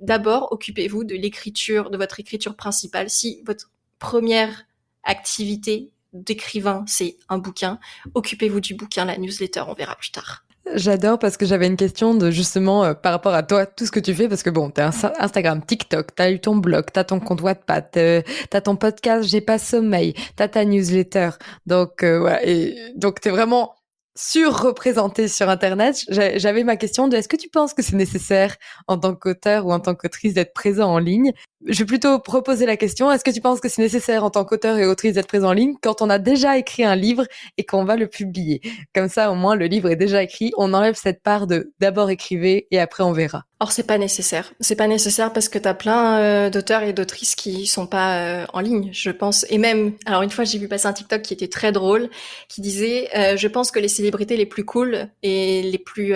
[0.00, 3.10] D'abord, occupez-vous de l'écriture, de votre écriture principale.
[3.10, 4.66] Si votre première
[5.02, 7.80] activité d'écrivain, c'est un bouquin.
[8.14, 10.44] Occupez-vous du bouquin, la newsletter, on verra plus tard.
[10.74, 13.92] J'adore parce que j'avais une question de justement euh, par rapport à toi, tout ce
[13.92, 17.20] que tu fais, parce que bon, t'as Instagram, TikTok, t'as eu ton blog, t'as ton
[17.20, 21.30] compte Wattpad, euh, t'as ton podcast J'ai pas sommeil, t'as ta newsletter,
[21.66, 23.76] donc euh, voilà, et donc t'es vraiment
[24.16, 26.04] surreprésenté sur Internet.
[26.08, 28.56] J'avais ma question de est-ce que tu penses que c'est nécessaire
[28.88, 31.32] en tant qu'auteur ou en tant qu'autrice d'être présent en ligne?
[31.66, 34.44] Je vais plutôt proposer la question est-ce que tu penses que c'est nécessaire en tant
[34.44, 37.24] qu'auteur et autrice d'être présent en ligne quand on a déjà écrit un livre
[37.58, 38.60] et qu'on va le publier?
[38.94, 40.52] Comme ça, au moins, le livre est déjà écrit.
[40.56, 43.44] On enlève cette part de d'abord écrivez et après on verra.
[43.58, 44.52] Or c'est pas nécessaire.
[44.60, 48.46] C'est pas nécessaire parce que t'as plein euh, d'auteurs et d'autrices qui sont pas euh,
[48.52, 49.46] en ligne, je pense.
[49.48, 52.10] Et même, alors une fois j'ai vu passer un TikTok qui était très drôle,
[52.48, 56.14] qui disait, euh, je pense que les célébrités les plus cool et les plus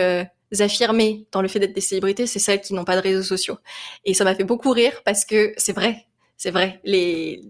[0.59, 3.57] affirmées dans le fait d'être des célébrités, c'est celles qui n'ont pas de réseaux sociaux.
[4.05, 6.05] Et ça m'a fait beaucoup rire parce que c'est vrai,
[6.37, 6.81] c'est vrai.
[6.85, 7.43] Les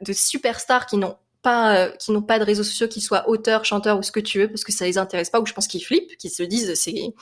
[0.00, 3.98] de superstars qui n'ont pas qui n'ont pas de réseaux sociaux, qui soient auteurs, chanteurs
[3.98, 5.84] ou ce que tu veux, parce que ça les intéresse pas, ou je pense qu'ils
[5.84, 7.12] flippent, qu'ils se disent c'est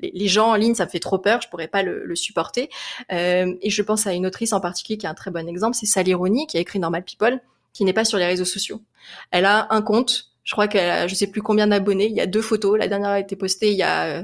[0.00, 2.68] les, gens en ligne, ça me fait trop peur, je pourrais pas le, supporter.
[3.12, 5.76] Euh, et je pense à une autrice en particulier qui est un très bon exemple,
[5.76, 7.40] c'est Sally Rooney qui a écrit Normal People,
[7.72, 8.82] qui n'est pas sur les réseaux sociaux.
[9.30, 12.20] Elle a un compte, je crois qu'elle a je sais plus combien d'abonnés, il y
[12.20, 14.22] a deux photos, la dernière a été postée il y a euh,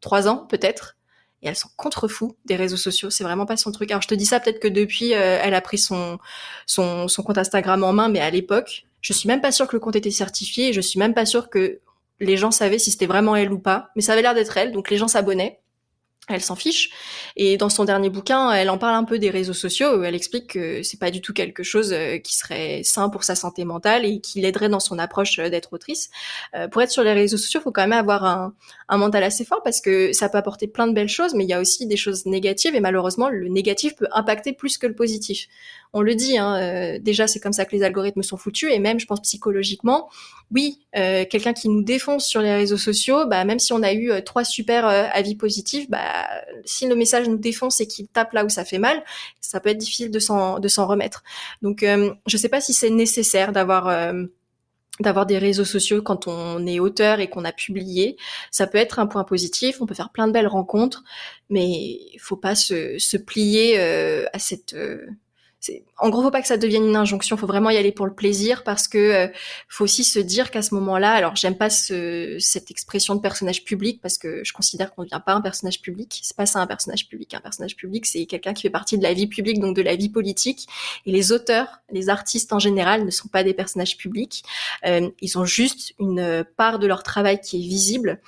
[0.00, 0.96] trois ans peut-être.
[1.42, 3.90] Et elle s'en contrefou des réseaux sociaux, c'est vraiment pas son truc.
[3.90, 6.18] Alors je te dis ça peut-être que depuis euh, elle a pris son,
[6.66, 9.76] son son compte Instagram en main, mais à l'époque, je suis même pas sûre que
[9.76, 10.72] le compte était certifié.
[10.72, 11.80] Je suis même pas sûre que
[12.20, 14.72] les gens savaient si c'était vraiment elle ou pas, mais ça avait l'air d'être elle,
[14.72, 15.60] donc les gens s'abonnaient
[16.34, 16.90] elle s'en fiche.
[17.36, 20.02] Et dans son dernier bouquin, elle en parle un peu des réseaux sociaux.
[20.02, 23.34] Elle explique que c'est pas du tout quelque chose euh, qui serait sain pour sa
[23.34, 26.10] santé mentale et qui l'aiderait dans son approche euh, d'être autrice.
[26.54, 28.54] Euh, pour être sur les réseaux sociaux, faut quand même avoir un,
[28.96, 31.52] mental assez fort parce que ça peut apporter plein de belles choses, mais il y
[31.52, 35.46] a aussi des choses négatives et malheureusement, le négatif peut impacter plus que le positif.
[35.92, 39.00] On le dit, hein, déjà c'est comme ça que les algorithmes sont foutus et même,
[39.00, 40.08] je pense psychologiquement,
[40.52, 44.12] oui, quelqu'un qui nous défonce sur les réseaux sociaux, bah, même si on a eu
[44.24, 46.26] trois super avis positifs, bah
[46.64, 49.02] si le message nous défonce et qu'il tape là où ça fait mal,
[49.40, 51.22] ça peut être difficile de s'en remettre.
[51.62, 54.24] Donc, euh, je sais pas si c'est nécessaire d'avoir euh,
[55.26, 58.16] des réseaux sociaux quand on est auteur et qu'on a publié.
[58.50, 61.02] Ça peut être un point positif, on peut faire plein de belles rencontres,
[61.48, 64.76] mais il faut pas se, se plier euh, à cette
[65.98, 67.36] en gros, faut pas que ça devienne une injonction.
[67.36, 69.28] Faut vraiment y aller pour le plaisir parce que euh,
[69.68, 73.64] faut aussi se dire qu'à ce moment-là, alors j'aime pas ce, cette expression de personnage
[73.64, 76.20] public parce que je considère qu'on ne devient pas un personnage public.
[76.22, 77.34] C'est pas ça un personnage public.
[77.34, 79.96] Un personnage public, c'est quelqu'un qui fait partie de la vie publique, donc de la
[79.96, 80.66] vie politique.
[81.04, 84.42] Et les auteurs, les artistes en général, ne sont pas des personnages publics.
[84.86, 88.20] Euh, ils ont juste une part de leur travail qui est visible.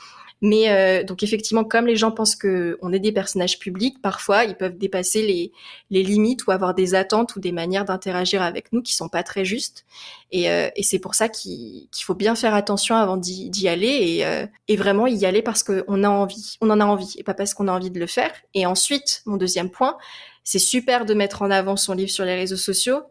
[0.45, 4.45] Mais euh, donc effectivement, comme les gens pensent que on est des personnages publics, parfois
[4.45, 5.53] ils peuvent dépasser les,
[5.91, 9.23] les limites ou avoir des attentes ou des manières d'interagir avec nous qui sont pas
[9.23, 9.85] très justes.
[10.33, 14.27] Et, euh, et c'est pour ça qu'il faut bien faire attention avant d'y aller et,
[14.27, 17.35] euh, et, vraiment y aller parce qu'on a envie, on en a envie et pas
[17.35, 18.33] parce qu'on a envie de le faire.
[18.55, 19.97] Et ensuite, mon deuxième point,
[20.43, 23.03] c'est super de mettre en avant son livre sur les réseaux sociaux,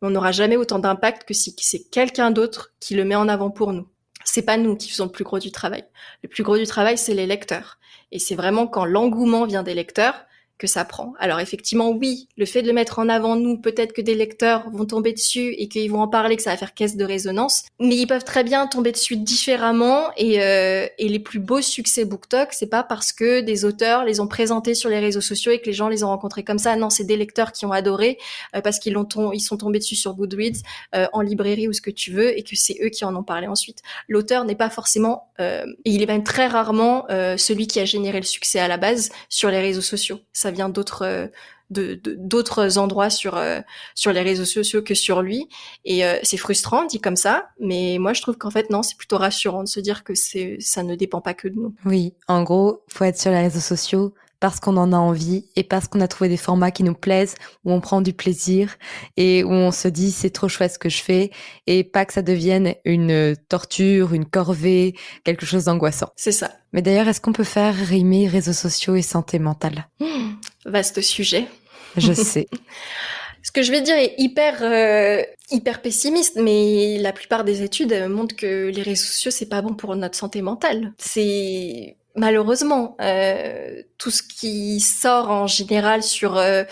[0.00, 3.26] mais on n'aura jamais autant d'impact que si c'est quelqu'un d'autre qui le met en
[3.26, 3.88] avant pour nous
[4.26, 5.84] c'est pas nous qui faisons le plus gros du travail.
[6.22, 7.78] Le plus gros du travail, c'est les lecteurs.
[8.12, 10.25] Et c'est vraiment quand l'engouement vient des lecteurs
[10.58, 11.12] que ça prend.
[11.18, 14.70] Alors effectivement, oui, le fait de le mettre en avant, nous, peut-être que des lecteurs
[14.70, 17.64] vont tomber dessus et qu'ils vont en parler, que ça va faire caisse de résonance,
[17.78, 20.10] mais ils peuvent très bien tomber dessus différemment.
[20.16, 24.20] Et, euh, et les plus beaux succès BookTok, c'est pas parce que des auteurs les
[24.20, 26.74] ont présentés sur les réseaux sociaux et que les gens les ont rencontrés comme ça.
[26.76, 28.18] Non, c'est des lecteurs qui ont adoré
[28.54, 30.62] euh, parce qu'ils l'ont, ils sont tombés dessus sur Goodreads,
[30.94, 33.22] euh, en librairie ou ce que tu veux, et que c'est eux qui en ont
[33.22, 33.82] parlé ensuite.
[34.08, 38.26] L'auteur n'est pas forcément, et il est même très rarement celui qui a généré le
[38.26, 40.20] succès à la base sur les réseaux sociaux
[40.50, 41.26] vient d'autres euh,
[41.70, 43.60] d'autres endroits sur euh,
[43.94, 45.48] sur les réseaux sociaux que sur lui.
[45.84, 48.96] Et euh, c'est frustrant dit comme ça mais moi je trouve qu'en fait non c'est
[48.96, 51.74] plutôt rassurant de se dire que c'est ça ne dépend pas que de nous.
[51.84, 54.14] Oui en gros faut être sur les réseaux sociaux
[54.46, 57.34] parce qu'on en a envie et parce qu'on a trouvé des formats qui nous plaisent,
[57.64, 58.76] où on prend du plaisir
[59.16, 61.32] et où on se dit c'est trop chouette ce que je fais
[61.66, 64.94] et pas que ça devienne une torture, une corvée,
[65.24, 66.10] quelque chose d'angoissant.
[66.14, 66.52] C'est ça.
[66.72, 69.88] Mais d'ailleurs, est-ce qu'on peut faire rimer réseaux sociaux et santé mentale?
[69.98, 70.34] Mmh,
[70.64, 71.48] Vaste sujet.
[71.96, 72.46] Je sais.
[73.42, 78.06] Ce que je vais dire est hyper euh, hyper pessimiste, mais la plupart des études
[78.08, 80.92] montrent que les réseaux sociaux c'est pas bon pour notre santé mentale.
[80.98, 86.64] C'est malheureusement, euh, tout ce qui sort en général sur euh,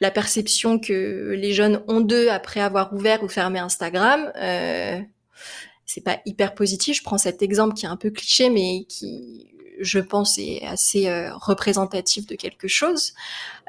[0.00, 5.00] la perception que les jeunes ont d'eux après avoir ouvert ou fermé Instagram, euh,
[5.86, 6.98] c'est pas hyper positif.
[6.98, 9.48] Je prends cet exemple qui est un peu cliché, mais qui
[9.80, 13.14] je pense est assez euh, représentatif de quelque chose.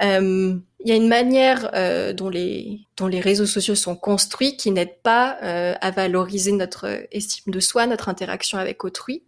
[0.04, 1.72] Il y a une manière
[2.16, 5.38] dont les réseaux sociaux sont construits qui n'aide pas
[5.80, 9.22] à valoriser notre estime de soi, notre interaction avec autrui.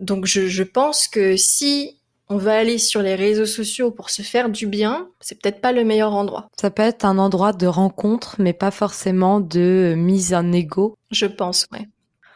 [0.00, 4.22] Donc je, je pense que si on va aller sur les réseaux sociaux pour se
[4.22, 6.48] faire du bien, c'est peut-être pas le meilleur endroit.
[6.60, 10.94] Ça peut être un endroit de rencontre, mais pas forcément de mise en égo.
[11.10, 11.88] Je pense, ouais.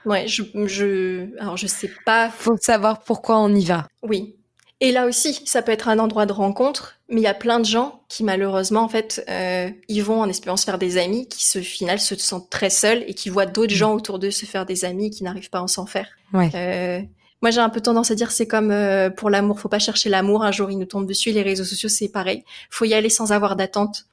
[0.05, 2.29] Ouais, je, je, alors je sais pas.
[2.29, 3.87] Faut savoir pourquoi on y va.
[4.03, 4.37] Oui.
[4.85, 7.59] Et là aussi, ça peut être un endroit de rencontre, mais il y a plein
[7.59, 11.27] de gens qui malheureusement, en fait, euh, ils vont en espérant se faire des amis,
[11.27, 13.79] qui se final se sentent très seuls et qui voient d'autres mm.
[13.79, 16.09] gens autour d'eux se faire des amis qui n'arrivent pas à s'en faire.
[16.35, 16.51] Ouais.
[16.55, 17.01] Euh,
[17.41, 20.11] moi, j'ai un peu tendance à dire c'est comme euh, pour l'amour, faut pas chercher
[20.11, 20.45] l'amour.
[20.45, 21.31] Un jour, il nous tombe dessus.
[21.31, 22.45] Les réseaux sociaux, c'est pareil.
[22.69, 24.05] Faut y aller sans avoir d'attente.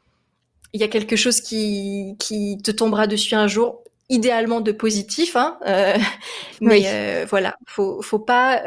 [0.72, 5.36] Il y a quelque chose qui qui te tombera dessus un jour, idéalement de positif,
[5.36, 5.58] hein.
[5.68, 5.98] Euh,
[6.62, 8.62] mais euh, voilà, faut faut pas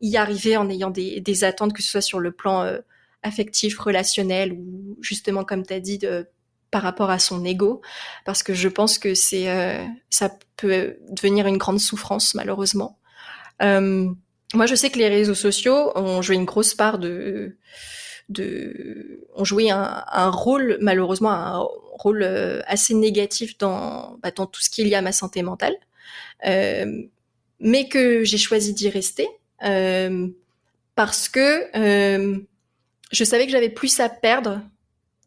[0.00, 2.78] y arriver en ayant des, attentes, que ce soit sur le plan
[3.22, 6.00] affectif, relationnel ou justement comme tu as dit
[6.70, 7.80] par rapport à son ego.
[8.24, 9.46] Parce que je pense que c'est
[10.10, 12.98] ça peut devenir une grande souffrance malheureusement.
[13.62, 14.08] Euh,
[14.54, 17.56] moi, je sais que les réseaux sociaux ont joué une grosse part de,
[19.34, 24.70] ont joué un, rôle, malheureusement, un rôle euh, assez négatif dans, bah, dans tout ce
[24.70, 25.74] qui est lié à ma santé mentale,
[26.46, 26.86] euh,
[27.58, 29.28] mais que j'ai choisi d'y rester
[29.64, 30.28] euh,
[30.94, 32.38] parce que euh,
[33.12, 34.60] je savais que j'avais plus à perdre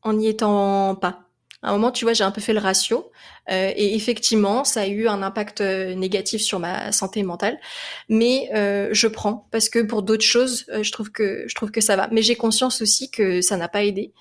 [0.01, 1.23] en n'y étant pas.
[1.61, 3.11] À un moment, tu vois, j'ai un peu fait le ratio.
[3.51, 7.59] Euh, et effectivement, ça a eu un impact négatif sur ma santé mentale.
[8.07, 11.97] Mais je prends parce que pour d'autres choses, je trouve que je trouve que ça
[11.97, 12.07] va.
[12.11, 14.13] Mais j'ai conscience aussi que ça n'a pas aidé.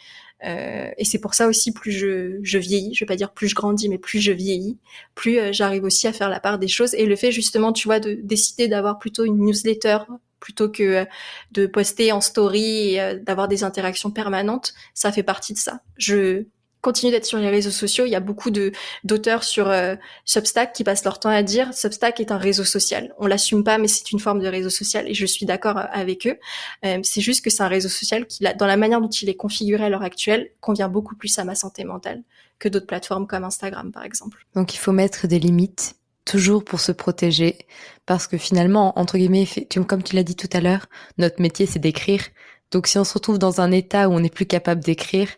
[0.42, 3.54] Et c'est pour ça aussi, plus je, je vieillis, je vais pas dire plus je
[3.54, 4.78] grandis, mais plus je vieillis,
[5.14, 6.94] plus j'arrive aussi à faire la part des choses.
[6.94, 9.98] Et le fait justement, tu vois, de décider d'avoir plutôt une newsletter
[10.40, 11.04] plutôt que
[11.52, 15.80] de poster en story et d'avoir des interactions permanentes, ça fait partie de ça.
[15.96, 16.44] Je
[16.88, 18.06] continue d'être sur les réseaux sociaux.
[18.06, 18.72] Il y a beaucoup de
[19.04, 23.14] d'auteurs sur euh, Substack qui passent leur temps à dire Substack est un réseau social.
[23.18, 25.84] On l'assume pas, mais c'est une forme de réseau social et je suis d'accord euh,
[25.92, 26.38] avec eux.
[26.86, 29.34] Euh, c'est juste que c'est un réseau social qui, dans la manière dont il est
[29.34, 32.22] configuré à l'heure actuelle, convient beaucoup plus à ma santé mentale
[32.58, 34.46] que d'autres plateformes comme Instagram, par exemple.
[34.54, 37.58] Donc il faut mettre des limites toujours pour se protéger
[38.06, 39.46] parce que finalement entre guillemets
[39.86, 40.86] comme tu l'as dit tout à l'heure
[41.16, 42.22] notre métier c'est d'écrire
[42.70, 45.28] donc si on se retrouve dans un état où on n'est plus capable d'écrire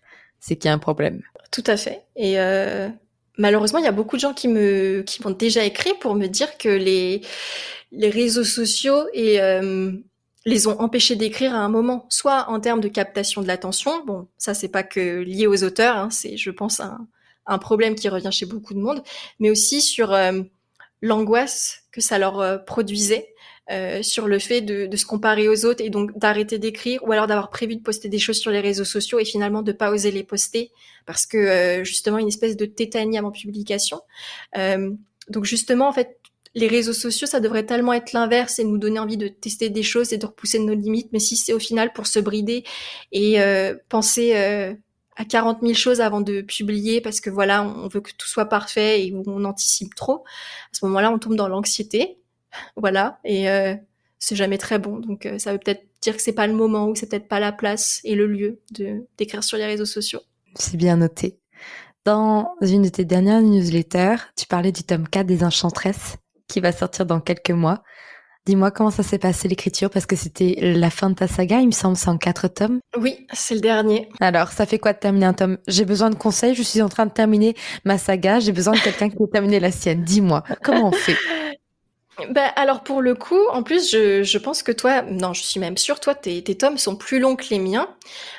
[0.41, 1.23] c'est qu'il y a un problème.
[1.51, 2.05] Tout à fait.
[2.17, 2.89] Et euh,
[3.37, 6.27] malheureusement, il y a beaucoup de gens qui me qui m'ont déjà écrit pour me
[6.27, 7.23] dire que les
[7.93, 9.93] les réseaux sociaux euh,
[10.47, 14.05] les ont empêchés d'écrire à un moment, soit en termes de captation de l'attention.
[14.05, 17.07] Bon, ça c'est pas que lié aux auteurs, hein, c'est je pense un,
[17.47, 19.03] un problème qui revient chez beaucoup de monde,
[19.41, 20.41] mais aussi sur euh,
[21.03, 23.35] l'angoisse que ça leur produisait
[23.71, 27.13] euh, sur le fait de, de, se comparer aux autres et donc d'arrêter d'écrire ou
[27.13, 29.91] alors d'avoir prévu de poster des choses sur les réseaux sociaux et finalement de pas
[29.91, 30.73] oser les poster
[31.07, 34.01] parce que euh, justement une espèce de tétanie avant publication.
[34.57, 34.91] Euh,
[35.29, 36.19] donc justement en fait
[36.55, 39.85] les réseaux sociaux ça devrait tellement être l'inverse et nous donner envie de tester des
[39.85, 42.65] choses et de repousser nos limites mais si c'est au final pour se brider
[43.13, 43.39] et
[43.89, 44.35] penser
[45.21, 48.47] à 40 000 choses avant de publier parce que voilà, on veut que tout soit
[48.47, 50.25] parfait et on anticipe trop.
[50.25, 52.20] À ce moment-là, on tombe dans l'anxiété
[52.77, 53.75] voilà, et euh,
[54.19, 54.99] c'est jamais très bon.
[54.99, 57.41] Donc euh, ça veut peut-être dire que c'est pas le moment ou c'est peut-être pas
[57.41, 60.21] la place et le lieu de d'écrire sur les réseaux sociaux.
[60.55, 61.39] C'est bien noté.
[62.05, 66.17] Dans une de tes dernières newsletters, tu parlais du tome 4 des Enchantresses
[66.49, 67.83] qui va sortir dans quelques mois.
[68.47, 71.67] Dis-moi comment ça s'est passé l'écriture parce que c'était la fin de ta saga, il
[71.67, 72.81] me semble, c'est en quatre tomes.
[72.97, 74.09] Oui, c'est le dernier.
[74.19, 75.59] Alors, ça fait quoi de terminer un tome?
[75.69, 78.79] J'ai besoin de conseils, je suis en train de terminer ma saga, j'ai besoin de
[78.79, 80.05] quelqu'un qui peut terminer la sienne.
[80.05, 81.17] Dis-moi, comment on fait?
[82.31, 85.61] Bah, alors pour le coup, en plus, je, je pense que toi, non, je suis
[85.61, 87.89] même sûre, toi, tes, tes tomes sont plus longs que les miens.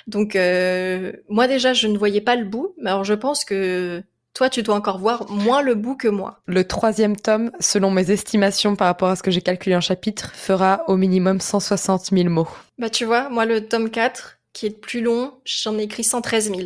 [0.07, 2.73] Donc euh, moi déjà, je ne voyais pas le bout.
[2.77, 4.03] Mais alors je pense que
[4.33, 6.39] toi, tu dois encore voir moins le bout que moi.
[6.45, 10.31] Le troisième tome, selon mes estimations par rapport à ce que j'ai calculé en chapitre,
[10.33, 12.47] fera au minimum 160 000 mots.
[12.77, 16.03] Bah tu vois, moi le tome 4, qui est le plus long, j'en ai écrit
[16.03, 16.61] 113 000.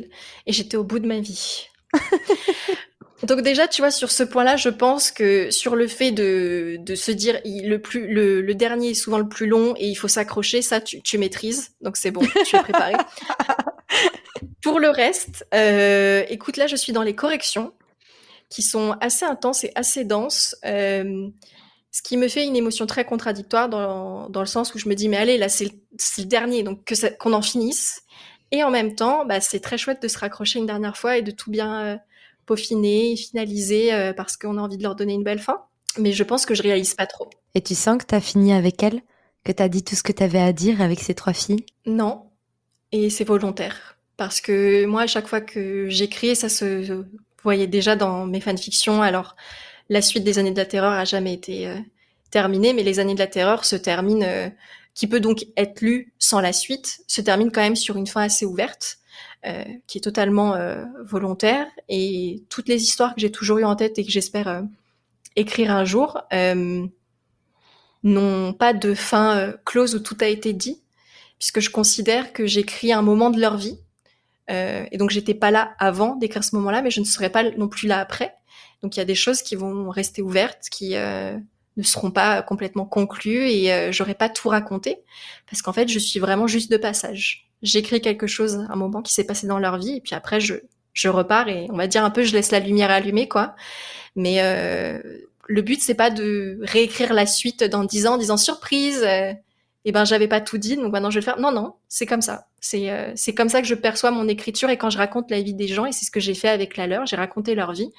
[0.45, 1.67] Et j'étais au bout de ma vie.
[3.23, 6.95] Donc déjà, tu vois, sur ce point-là, je pense que sur le fait de, de
[6.95, 10.09] se dire le plus le, le dernier est souvent le plus long et il faut
[10.09, 11.71] s'accrocher, ça tu, tu maîtrises.
[11.81, 12.93] Donc c'est bon, tu es préparé.
[14.61, 17.73] Pour le reste, euh, écoute, là, je suis dans les corrections
[18.49, 20.55] qui sont assez intenses et assez denses.
[20.65, 21.29] Euh,
[21.91, 24.95] ce qui me fait une émotion très contradictoire dans, dans le sens où je me
[24.95, 28.01] dis mais allez là c'est le, dernier donc que qu'on en finisse
[28.51, 31.21] et en même temps bah, c'est très chouette de se raccrocher une dernière fois et
[31.21, 31.97] de tout bien euh,
[32.45, 35.61] peaufiner, finaliser euh, parce qu'on a envie de leur donner une belle fin.
[35.97, 37.29] Mais je pense que je réalise pas trop.
[37.53, 39.01] Et tu sens que tu as fini avec elle?
[39.43, 41.65] Que t'as dit tout ce que t'avais à dire avec ces trois filles?
[41.85, 42.23] Non,
[42.91, 43.97] et c'est volontaire.
[44.17, 47.03] Parce que moi, à chaque fois que j'écris, ça se
[47.43, 49.01] voyait déjà dans mes fanfictions.
[49.01, 49.35] Alors,
[49.89, 51.77] la suite des années de la terreur a jamais été euh,
[52.31, 54.49] terminée, mais les années de la terreur se terminent, euh,
[54.93, 58.21] qui peut donc être lue sans la suite, se termine quand même sur une fin
[58.21, 58.97] assez ouverte.
[59.45, 61.67] Euh, qui est totalement euh, volontaire.
[61.87, 64.61] Et toutes les histoires que j'ai toujours eues en tête et que j'espère euh,
[65.35, 66.23] écrire un jour
[68.03, 70.81] n'ont pas de fin close où tout a été dit
[71.39, 73.79] puisque je considère que j'écris un moment de leur vie.
[74.47, 77.67] Et donc j'étais pas là avant d'écrire ce moment-là mais je ne serai pas non
[77.67, 78.35] plus là après.
[78.83, 80.95] Donc il y a des choses qui vont rester ouvertes qui
[81.77, 84.99] ne seront pas complètement conclues et j'aurai pas tout raconté
[85.49, 89.13] parce qu'en fait je suis vraiment juste de passage j'écris quelque chose, un moment qui
[89.13, 90.55] s'est passé dans leur vie, et puis après je,
[90.93, 93.55] je repars et on va dire un peu je laisse la lumière allumée quoi.
[94.15, 94.99] Mais euh,
[95.47, 99.03] le but c'est pas de réécrire la suite dans dix ans en disant surprise.
[99.03, 99.33] Euh,
[99.87, 101.39] et ben j'avais pas tout dit donc maintenant je vais le faire.
[101.39, 102.47] Non non, c'est comme ça.
[102.59, 105.41] C'est euh, c'est comme ça que je perçois mon écriture et quand je raconte la
[105.41, 107.71] vie des gens et c'est ce que j'ai fait avec la leur, j'ai raconté leur
[107.73, 107.91] vie.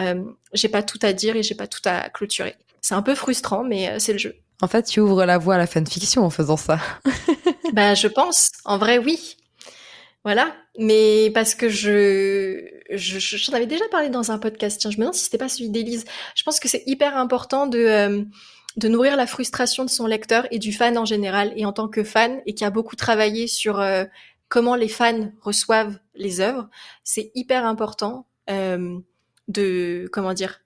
[0.00, 2.56] Euh, j'ai pas tout à dire et j'ai pas tout à clôturer.
[2.80, 4.34] C'est un peu frustrant mais euh, c'est le jeu.
[4.60, 6.78] En fait, tu ouvres la voie à la fanfiction en faisant ça.
[7.72, 8.50] Ben, je pense.
[8.64, 9.36] En vrai, oui.
[10.24, 10.54] Voilà.
[10.78, 14.80] Mais parce que je, je, j'en avais déjà parlé dans un podcast.
[14.80, 16.04] Tiens, je me demande si c'était pas celui d'Élise.
[16.34, 18.24] Je pense que c'est hyper important de, euh,
[18.76, 21.52] de nourrir la frustration de son lecteur et du fan en général.
[21.56, 24.04] Et en tant que fan et qui a beaucoup travaillé sur euh,
[24.48, 26.68] comment les fans reçoivent les œuvres,
[27.04, 28.98] c'est hyper important euh,
[29.48, 30.60] de, comment dire,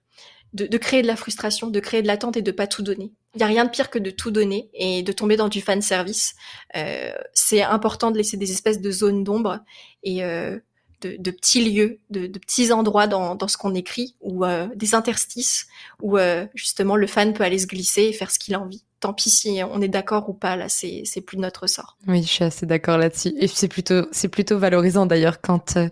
[0.53, 3.11] de, de, créer de la frustration, de créer de l'attente et de pas tout donner.
[3.35, 5.61] Il y a rien de pire que de tout donner et de tomber dans du
[5.61, 6.35] fan service.
[6.75, 9.59] Euh, c'est important de laisser des espèces de zones d'ombre
[10.03, 10.59] et euh,
[11.03, 14.67] de, de, petits lieux, de, de, petits endroits dans, dans ce qu'on écrit ou euh,
[14.75, 15.67] des interstices
[16.01, 18.83] où euh, justement le fan peut aller se glisser et faire ce qu'il a envie
[19.03, 21.97] tant pis si on est d'accord ou pas, là, c'est, c'est plus de notre sort.
[22.07, 23.33] Oui, je suis assez d'accord là-dessus.
[23.37, 25.89] Et c'est plutôt, c'est plutôt valorisant d'ailleurs quand euh,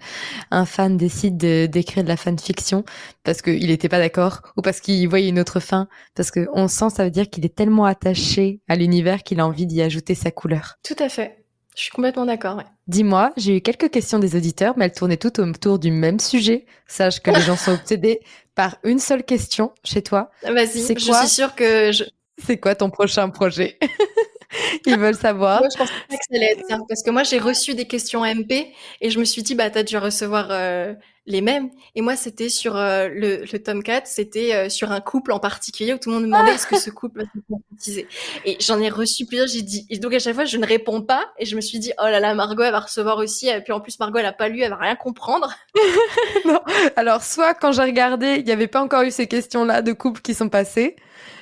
[0.50, 2.86] un fan décide de, d'écrire de la fanfiction
[3.26, 6.90] parce qu'il n'était pas d'accord ou parce qu'il voyait une autre fin, parce qu'on sent,
[6.96, 10.32] ça veut dire qu'il est tellement attaché à l'univers qu'il a envie d'y ajouter sa
[10.32, 10.78] couleur.
[10.82, 11.41] Tout à fait.
[11.76, 12.58] Je suis complètement d'accord.
[12.58, 12.66] Ouais.
[12.88, 16.66] Dis-moi, j'ai eu quelques questions des auditeurs, mais elles tournaient toutes autour du même sujet.
[16.88, 18.20] Sache que les gens sont obsédés
[18.56, 20.32] par une seule question chez toi.
[20.44, 22.04] Vas-y, c'est je suis sûre que je,
[22.46, 23.78] c'est quoi ton prochain projet?
[24.86, 25.60] Ils veulent savoir.
[25.60, 26.78] Moi, je pense pas que ça allait être ça.
[26.88, 29.84] Parce que moi, j'ai reçu des questions MP et je me suis dit, bah, t'as
[29.84, 30.94] dû recevoir euh,
[31.28, 31.70] les mêmes.
[31.96, 35.40] Et moi, c'était sur euh, le, le tome 4, c'était euh, sur un couple en
[35.40, 38.08] particulier où tout le monde me demandait est-ce que ce couple va se concrétiser?
[38.46, 41.02] Et j'en ai reçu plusieurs, j'ai dit, et donc à chaque fois, je ne réponds
[41.02, 41.32] pas.
[41.38, 43.48] Et je me suis dit, oh là là, Margot, elle va recevoir aussi.
[43.48, 45.54] Et puis en plus, Margot, elle a pas lu, elle va rien comprendre.
[46.46, 46.62] non.
[46.96, 50.22] Alors, soit quand j'ai regardé, il n'y avait pas encore eu ces questions-là de couple
[50.22, 50.96] qui sont passées.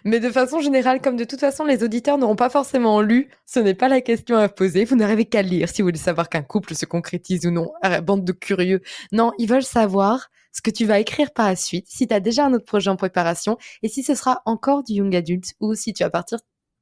[0.06, 3.60] Mais de façon générale, comme de toute façon les auditeurs n'auront pas forcément lu, ce
[3.60, 4.86] n'est pas la question à poser.
[4.86, 7.72] Vous n'arrivez qu'à lire si vous voulez savoir qu'un couple se concrétise ou non.
[7.82, 8.82] Ah, bande de curieux.
[9.12, 12.20] Non, ils veulent savoir ce que tu vas écrire par la suite, si tu as
[12.20, 15.76] déjà un autre projet en préparation, et si ce sera encore du young adulte ou
[15.76, 16.39] si tu vas partir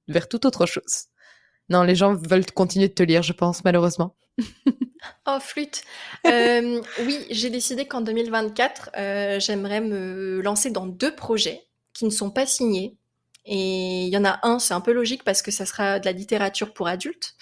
[0.08, 1.08] vers toute autre chose.
[1.70, 4.16] Non, les gens veulent continuer de te lire, je pense, malheureusement.
[5.28, 5.84] oh, flûte.
[6.26, 12.10] Euh, oui, j'ai décidé qu'en 2024, euh, j'aimerais me lancer dans deux projets qui ne
[12.10, 12.98] sont pas signés,
[13.50, 16.06] et il y en a un, c'est un peu logique parce que ça sera de
[16.06, 17.36] la littérature pour adultes.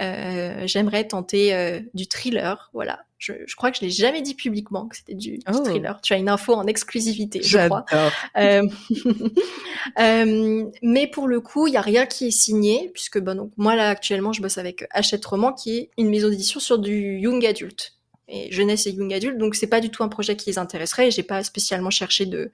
[0.00, 3.00] Euh, J'aimerais tenter euh, du thriller, voilà.
[3.18, 5.50] Je, je, crois que je l'ai jamais dit publiquement que c'était du, oh.
[5.50, 6.00] du, thriller.
[6.00, 7.84] Tu as une info en exclusivité, je crois.
[8.36, 8.62] Euh,
[9.98, 13.50] euh, mais pour le coup, il y a rien qui est signé puisque bon, donc
[13.56, 17.18] moi là actuellement, je bosse avec Hachette Roman qui est une maison d'édition sur du
[17.18, 17.97] young adulte
[18.28, 19.38] et jeunesse et young adulte.
[19.38, 21.10] Donc c'est pas du tout un projet qui les intéresserait.
[21.10, 22.50] J'ai pas spécialement cherché de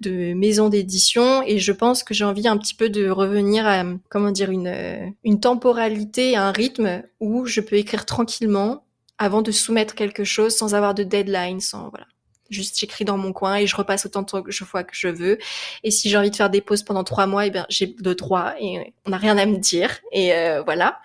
[0.00, 3.84] de maison d'édition et je pense que j'ai envie un petit peu de revenir à
[4.08, 8.84] comment dire une une temporalité, un rythme où je peux écrire tranquillement
[9.18, 12.06] avant de soumettre quelque chose sans avoir de deadline, sans voilà.
[12.50, 15.38] Juste j'écris dans mon coin et je repasse autant de fois que je veux.
[15.82, 17.94] Et si j'ai envie de faire des pauses pendant trois mois, et eh ben j'ai
[17.98, 19.98] le droit et on n'a rien à me dire.
[20.12, 21.00] Et euh, voilà.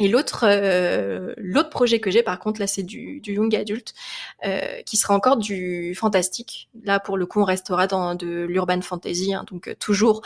[0.00, 3.94] Et l'autre euh, l'autre projet que j'ai par contre là c'est du, du young adulte
[4.46, 6.68] euh, qui sera encore du fantastique.
[6.84, 10.22] Là pour le coup on restera dans de l'urban fantasy hein, donc euh, toujours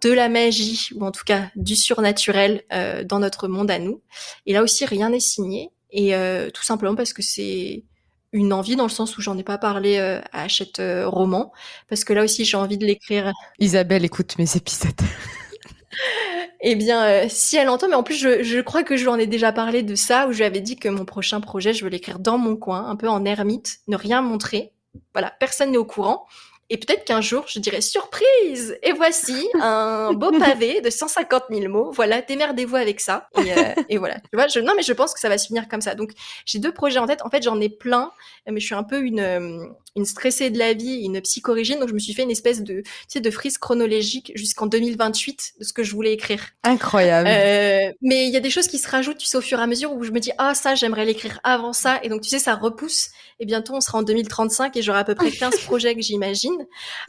[0.00, 4.00] de la magie ou en tout cas du surnaturel euh, dans notre monde à nous.
[4.46, 7.84] Et là aussi rien n'est signé et euh, tout simplement parce que c'est
[8.32, 11.52] une envie dans le sens où j'en ai pas parlé à Hachette Roman
[11.90, 13.30] parce que là aussi j'ai envie de l'écrire.
[13.58, 14.92] Isabelle écoute mes épisodes.
[16.64, 19.08] Eh bien, euh, si elle entend, mais en plus, je, je, crois que je lui
[19.08, 21.74] en ai déjà parlé de ça, où je lui avais dit que mon prochain projet,
[21.74, 24.72] je veux l'écrire dans mon coin, un peu en ermite, ne rien montrer.
[25.12, 26.24] Voilà, personne n'est au courant.
[26.70, 28.78] Et peut-être qu'un jour, je dirais surprise.
[28.82, 31.90] Et voici un beau pavé de 150 000 mots.
[31.92, 33.28] Voilà, démerdez-vous avec ça.
[33.36, 34.20] Et, euh, et voilà.
[34.20, 35.94] Tu vois, je, non, mais je pense que ça va se finir comme ça.
[35.94, 36.12] Donc,
[36.46, 37.20] j'ai deux projets en tête.
[37.24, 38.10] En fait, j'en ai plein,
[38.50, 41.78] mais je suis un peu une, euh, une stressée de la vie, une psychorigine.
[41.78, 45.54] Donc, je me suis fait une espèce de, tu sais, de frise chronologique jusqu'en 2028
[45.58, 46.42] de ce que je voulais écrire.
[46.62, 47.28] Incroyable.
[47.28, 49.62] Euh, mais il y a des choses qui se rajoutent, tu sais, au fur et
[49.62, 52.00] à mesure où je me dis, ah, ça, j'aimerais l'écrire avant ça.
[52.02, 53.10] Et donc, tu sais, ça repousse.
[53.40, 56.51] Et bientôt, on sera en 2035 et j'aurai à peu près 15 projets que j'imagine.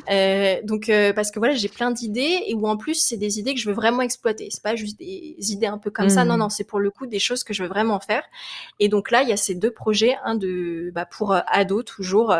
[0.09, 3.39] Euh, donc euh, parce que voilà, j'ai plein d'idées et où en plus c'est des
[3.39, 4.49] idées que je veux vraiment exploiter.
[4.51, 6.25] C'est pas juste des idées un peu comme ça.
[6.25, 6.39] Non, Mhm.
[6.39, 8.23] non, c'est pour le coup des choses que je veux vraiment faire.
[8.79, 11.85] Et donc là, il y a ces deux projets, un de bah, pour euh, ados
[11.85, 12.35] toujours.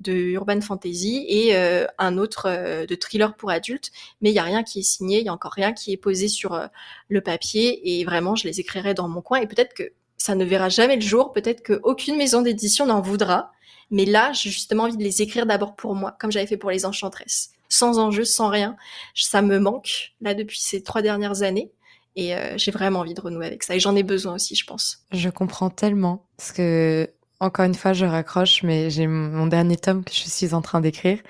[0.00, 3.90] de urban fantasy et euh, un autre euh, de thriller pour adultes
[4.20, 5.96] mais il y a rien qui est signé il y a encore rien qui est
[5.96, 6.68] posé sur euh,
[7.08, 9.82] le papier et vraiment je les écrirai dans mon coin et peut-être que
[10.16, 13.50] ça ne verra jamais le jour peut-être qu'aucune maison d'édition n'en voudra
[13.90, 16.70] mais là, j'ai justement envie de les écrire d'abord pour moi, comme j'avais fait pour
[16.70, 17.50] les Enchantresses.
[17.68, 18.76] Sans enjeu, sans rien.
[19.14, 21.70] Ça me manque, là, depuis ces trois dernières années.
[22.16, 23.76] Et euh, j'ai vraiment envie de renouer avec ça.
[23.76, 25.04] Et j'en ai besoin aussi, je pense.
[25.12, 27.08] Je comprends tellement parce que
[27.40, 30.80] encore une fois, je raccroche, mais j'ai mon dernier tome que je suis en train
[30.80, 31.20] d'écrire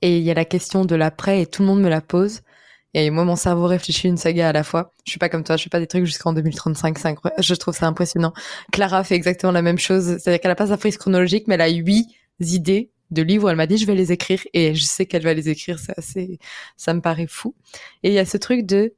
[0.00, 2.40] et il y a la question de l'après et tout le monde me la pose.
[2.94, 4.94] Et moi, mon cerveau réfléchit une saga à la fois.
[5.04, 6.98] Je suis pas comme toi, je fais pas des trucs jusqu'en 2035.
[6.98, 7.42] C'est incroyable.
[7.42, 8.32] Je trouve ça impressionnant.
[8.72, 10.16] Clara fait exactement la même chose.
[10.18, 12.08] C'est-à-dire qu'elle a pas sa frise chronologique, mais elle a huit
[12.40, 13.50] idées de livres.
[13.50, 15.78] Elle m'a dit, je vais les écrire et je sais qu'elle va les écrire.
[15.78, 16.38] C'est assez,
[16.76, 17.54] ça me paraît fou.
[18.02, 18.94] Et il y a ce truc de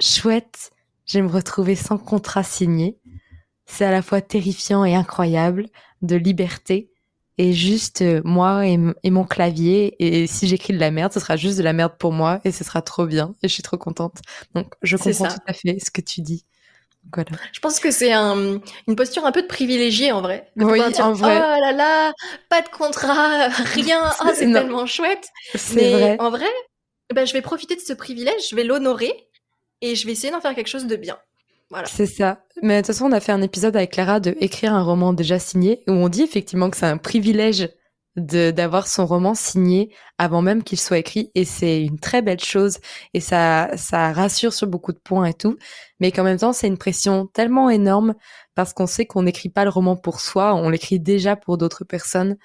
[0.00, 0.70] chouette.
[1.06, 2.98] Je vais me retrouver sans contrat signé.
[3.66, 5.68] C'est à la fois terrifiant et incroyable
[6.02, 6.91] de liberté
[7.38, 11.20] et juste euh, moi et, et, mon clavier et si j'écris de la merde ce
[11.20, 13.62] sera juste de la merde pour moi et ce sera trop bien et je suis
[13.62, 14.18] trop contente
[14.54, 16.44] donc je comprends tout à fait ce que tu dis
[17.12, 17.30] voilà.
[17.52, 20.50] Je pense que c'est un, une posture un peu de privilégié en vrai.
[20.56, 21.36] De oui, dire, en vrai.
[21.36, 22.12] Oh là là,
[22.48, 25.28] pas de contrat, rien, oh, c'est tellement chouette.
[25.74, 26.16] Mais vrai.
[26.20, 26.50] en vrai,
[27.12, 29.12] ben, je vais profiter de ce privilège, je vais l'honorer
[29.80, 31.18] et je vais essayer d'en faire quelque chose de bien.
[31.72, 31.86] Voilà.
[31.86, 32.44] C'est ça.
[32.62, 35.14] Mais de toute façon, on a fait un épisode avec Clara de écrire un roman
[35.14, 37.70] déjà signé où on dit effectivement que c'est un privilège
[38.16, 42.40] de d'avoir son roman signé avant même qu'il soit écrit et c'est une très belle
[42.40, 42.78] chose
[43.14, 45.56] et ça ça rassure sur beaucoup de points et tout
[45.98, 48.14] mais qu'en même temps c'est une pression tellement énorme
[48.54, 51.84] parce qu'on sait qu'on n'écrit pas le roman pour soi on l'écrit déjà pour d'autres
[51.84, 52.36] personnes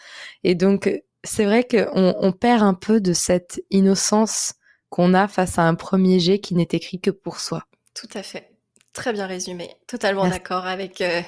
[0.46, 0.90] et donc
[1.26, 4.54] c'est vrai qu'on on perd un peu de cette innocence
[4.88, 7.64] qu'on a face à un premier jet qui n'est écrit que pour soi
[7.94, 8.57] tout à fait
[8.98, 11.22] Très bien résumé, totalement d'accord avec euh,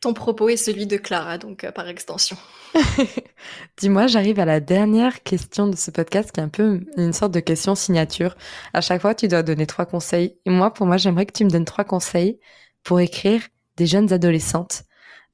[0.00, 2.38] ton propos et celui de Clara, donc euh, par extension.
[3.76, 7.32] Dis-moi, j'arrive à la dernière question de ce podcast qui est un peu une sorte
[7.32, 8.34] de question signature.
[8.72, 10.38] À chaque fois, tu dois donner trois conseils.
[10.46, 12.40] Et moi, pour moi, j'aimerais que tu me donnes trois conseils
[12.82, 13.42] pour écrire
[13.76, 14.84] des jeunes adolescentes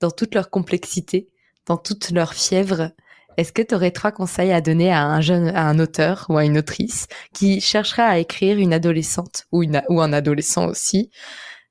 [0.00, 1.28] dans toute leur complexité,
[1.66, 2.90] dans toute leur fièvre.
[3.36, 6.38] Est-ce que tu aurais trois conseils à donner à un jeune, à un auteur ou
[6.38, 11.12] à une autrice qui chercherait à écrire une adolescente ou, une, ou un adolescent aussi,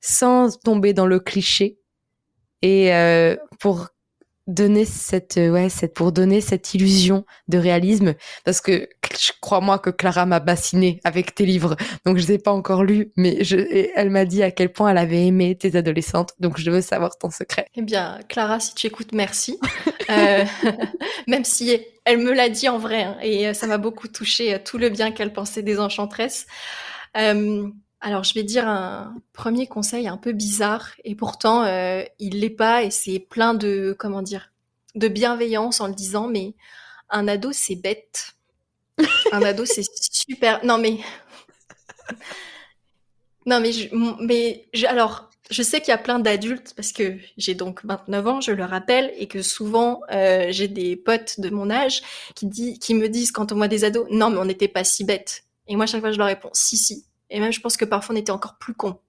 [0.08, 1.78] sans tomber dans le cliché.
[2.62, 3.90] Et euh, pour
[4.48, 8.88] donner cette ouais cette pour donner cette illusion de réalisme parce que
[9.20, 11.76] je crois moi que Clara m'a bassiné avec tes livres.
[12.06, 13.38] Donc je les ai pas encore lus mais
[13.96, 16.32] elle m'a dit à quel point elle avait aimé tes adolescentes.
[16.40, 17.68] Donc je veux savoir ton secret.
[17.76, 19.60] Eh bien Clara si tu écoutes merci.
[20.10, 20.46] Euh,
[21.28, 24.58] même si elle me l'a dit en vrai hein, et ça m'a beaucoup touché euh,
[24.64, 26.48] tout le bien qu'elle pensait des enchantresses.
[27.18, 27.68] Euh,
[28.00, 32.50] alors, je vais dire un premier conseil un peu bizarre, et pourtant, euh, il l'est
[32.50, 34.52] pas, et c'est plein de, comment dire,
[34.96, 36.54] de bienveillance en le disant, mais
[37.10, 38.36] un ado, c'est bête.
[39.32, 40.64] Un ado, c'est super.
[40.66, 41.00] Non, mais.
[43.46, 43.88] Non, mais, je,
[44.20, 48.42] mais alors, je sais qu'il y a plein d'adultes, parce que j'ai donc 29 ans,
[48.42, 52.02] je le rappelle, et que souvent, euh, j'ai des potes de mon âge
[52.36, 54.84] qui, dit, qui me disent, quand on voit des ados, non, mais on n'était pas
[54.84, 55.46] si bête.
[55.68, 57.07] Et moi, chaque fois, je leur réponds, si, si.
[57.30, 59.00] Et même, je pense que parfois, on était encore plus cons.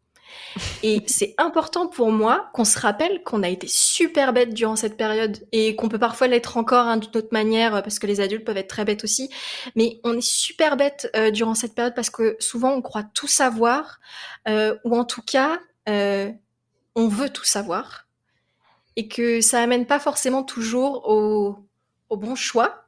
[0.82, 4.96] Et c'est important pour moi qu'on se rappelle qu'on a été super bêtes durant cette
[4.96, 8.44] période et qu'on peut parfois l'être encore hein, d'une autre manière parce que les adultes
[8.44, 9.30] peuvent être très bêtes aussi.
[9.76, 13.28] Mais on est super bêtes euh, durant cette période parce que souvent on croit tout
[13.28, 14.00] savoir
[14.48, 15.58] euh, ou en tout cas
[15.88, 16.30] euh,
[16.94, 18.06] on veut tout savoir
[18.96, 22.87] et que ça amène pas forcément toujours au bon choix.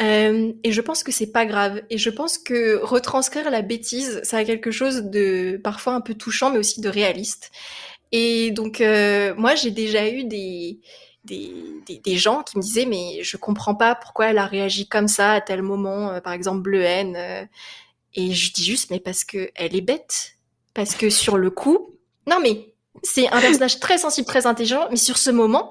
[0.00, 1.82] Euh, et je pense que c'est pas grave.
[1.90, 6.14] Et je pense que retranscrire la bêtise, ça a quelque chose de parfois un peu
[6.14, 7.50] touchant, mais aussi de réaliste.
[8.12, 10.78] Et donc, euh, moi, j'ai déjà eu des,
[11.24, 11.52] des,
[11.86, 15.32] des, gens qui me disaient, mais je comprends pas pourquoi elle a réagi comme ça
[15.32, 17.48] à tel moment, euh, par exemple, Bleu Haine.
[18.14, 20.36] et je dis juste, mais parce que elle est bête.
[20.74, 22.72] Parce que sur le coup, non, mais
[23.02, 25.70] c'est un personnage très sensible, très intelligent, mais sur ce moment,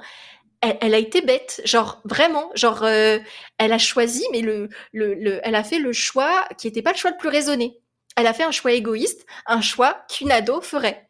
[0.61, 3.19] elle, a été bête, genre vraiment, genre euh,
[3.57, 6.91] elle a choisi, mais le, le, le, elle a fait le choix qui n'était pas
[6.91, 7.79] le choix le plus raisonné.
[8.15, 11.09] Elle a fait un choix égoïste, un choix qu'une ado ferait,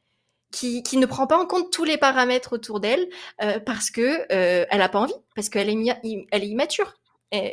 [0.51, 3.07] qui, qui ne prend pas en compte tous les paramètres autour d'elle
[3.41, 6.95] euh, parce que euh, elle pas envie, parce qu'elle est, elle est immature.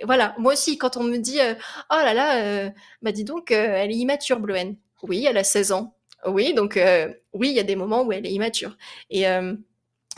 [0.04, 2.70] Voilà, moi aussi, quand on me dit oh là là,
[3.02, 4.76] bah dis donc, elle est immature, Bloen.
[5.02, 5.96] Oui, elle a 16 ans.
[6.26, 6.78] Oui, donc
[7.32, 8.76] oui, il y a des moments où elle est immature.
[9.10, 9.26] Et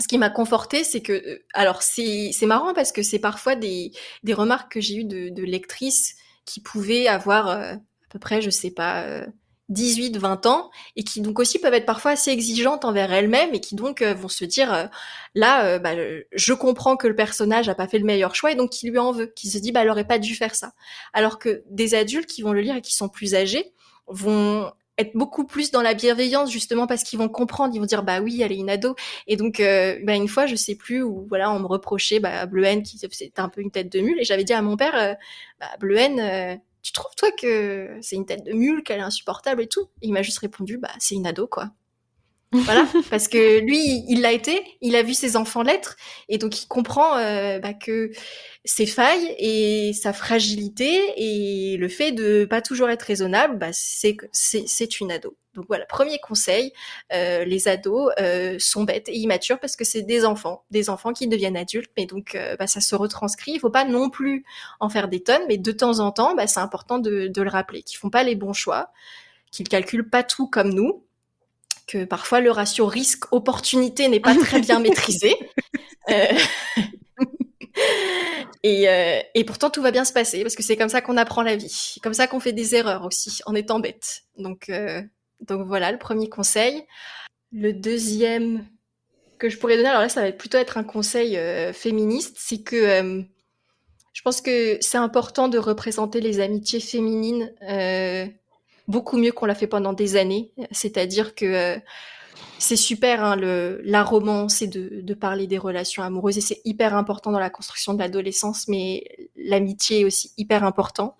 [0.01, 3.93] ce qui m'a conforté, c'est que, euh, alors c'est marrant parce que c'est parfois des,
[4.23, 8.43] des remarques que j'ai eues de, de, lectrices qui pouvaient avoir euh, à peu près,
[8.43, 9.27] je sais pas, euh,
[9.69, 13.61] 18, 20 ans et qui donc aussi peuvent être parfois assez exigeantes envers elles-mêmes et
[13.61, 14.89] qui donc euh, vont se dire
[15.35, 15.95] là, bah,
[16.33, 18.99] je comprends que le personnage a pas fait le meilleur choix et donc qui lui
[18.99, 20.73] en veut, qui se dit bah elle aurait pas dû faire ça.
[21.15, 23.73] Alors que des adultes qui vont le lire et qui sont plus âgés
[24.07, 28.03] vont être beaucoup plus dans la bienveillance justement parce qu'ils vont comprendre, ils vont dire
[28.03, 28.95] bah oui elle est une ado.
[29.27, 32.47] Et donc euh, bah, une fois je sais plus où voilà on me reprochait bah
[32.47, 34.21] Bleuhen qui c'était un peu une tête de mule.
[34.21, 35.15] Et j'avais dit à mon père euh,
[35.61, 39.63] bah Bleuhen euh, tu trouves toi que c'est une tête de mule qu'elle est insupportable
[39.63, 39.89] et tout?
[40.03, 41.71] Et il m'a juste répondu bah c'est une ado quoi
[42.53, 45.97] voilà, parce que lui, il l'a été, il a vu ses enfants l'être,
[46.29, 48.13] et donc il comprend euh, bah, que
[48.65, 54.17] ses failles et sa fragilité et le fait de pas toujours être raisonnable, bah, c'est
[54.33, 55.37] c'est une ado.
[55.55, 56.73] Donc voilà, premier conseil,
[57.13, 61.13] euh, les ados euh, sont bêtes et immatures parce que c'est des enfants, des enfants
[61.13, 63.53] qui deviennent adultes, mais donc bah, ça se retranscrit.
[63.53, 64.45] Il faut pas non plus
[64.81, 67.51] en faire des tonnes, mais de temps en temps, bah, c'est important de, de le
[67.51, 68.91] rappeler, qu'ils font pas les bons choix,
[69.51, 71.06] qu'ils calculent pas tout comme nous
[71.87, 75.35] que parfois le ratio risque-opportunité n'est pas très bien maîtrisé.
[76.09, 76.39] Euh,
[78.63, 81.17] et, euh, et, pourtant, tout va bien se passer parce que c'est comme ça qu'on
[81.17, 81.97] apprend la vie.
[82.01, 84.23] Comme ça qu'on fait des erreurs aussi en étant bête.
[84.39, 85.03] Donc, euh,
[85.41, 86.81] donc voilà le premier conseil.
[87.51, 88.65] Le deuxième
[89.41, 91.37] que je pourrais donner, alors là, ça va plutôt être un conseil
[91.73, 93.25] féministe, c'est que
[94.13, 97.53] je pense que c'est important de représenter les amitiés féminines
[98.89, 100.51] beaucoup mieux qu'on l'a fait pendant des années.
[100.71, 101.79] C'est-à-dire que euh,
[102.59, 106.61] c'est super, hein, le, la romance et de, de, parler des relations amoureuses et c'est
[106.65, 109.05] hyper important dans la construction de l'adolescence, mais
[109.37, 111.17] l'amitié est aussi hyper important.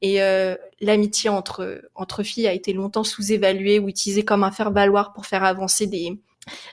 [0.00, 5.12] Et euh, l'amitié entre entre filles a été longtemps sous-évaluée ou utilisée comme un faire-valoir
[5.12, 6.18] pour faire avancer des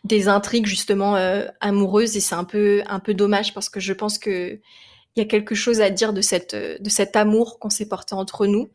[0.03, 3.93] des intrigues justement euh, amoureuses et c'est un peu un peu dommage parce que je
[3.93, 4.59] pense que
[5.19, 8.15] il y a quelque chose à dire de cette de cet amour qu'on s'est porté
[8.15, 8.69] entre nous,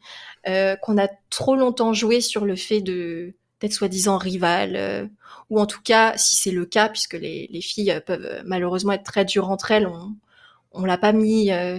[0.47, 5.07] euh, qu'on a trop longtemps joué sur le fait d'être soi-disant rival, euh,
[5.49, 9.05] ou en tout cas, si c'est le cas, puisque les, les filles peuvent malheureusement être
[9.05, 10.15] très dures entre elles, on
[10.73, 11.79] on l'a pas mis, euh,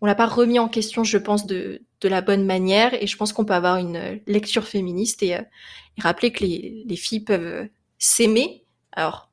[0.00, 3.16] on l'a pas remis en question, je pense, de de la bonne manière, et je
[3.16, 7.68] pense qu'on peut avoir une lecture féministe et, et rappeler que les les filles peuvent
[7.98, 8.64] s'aimer.
[8.92, 9.27] Alors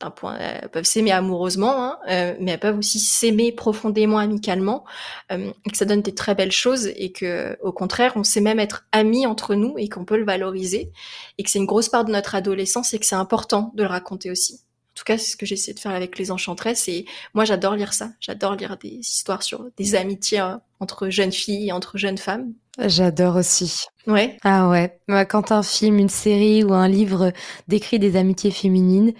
[0.00, 4.84] un point, elles peuvent s'aimer amoureusement, hein, euh, mais elles peuvent aussi s'aimer profondément amicalement,
[5.32, 8.40] euh, et que ça donne des très belles choses, et que au contraire, on sait
[8.40, 10.92] même être amis entre nous et qu'on peut le valoriser,
[11.36, 13.88] et que c'est une grosse part de notre adolescence et que c'est important de le
[13.88, 14.54] raconter aussi.
[14.54, 17.04] En tout cas, c'est ce que j'essaie de faire avec les Enchantresses, et
[17.34, 18.10] moi j'adore lire ça.
[18.20, 22.52] J'adore lire des histoires sur des amitiés hein, entre jeunes filles et entre jeunes femmes.
[22.78, 23.86] J'adore aussi.
[24.06, 24.36] Ouais.
[24.44, 24.96] Ah ouais.
[25.28, 27.32] Quand un film, une série ou un livre
[27.66, 29.12] décrit des amitiés féminines,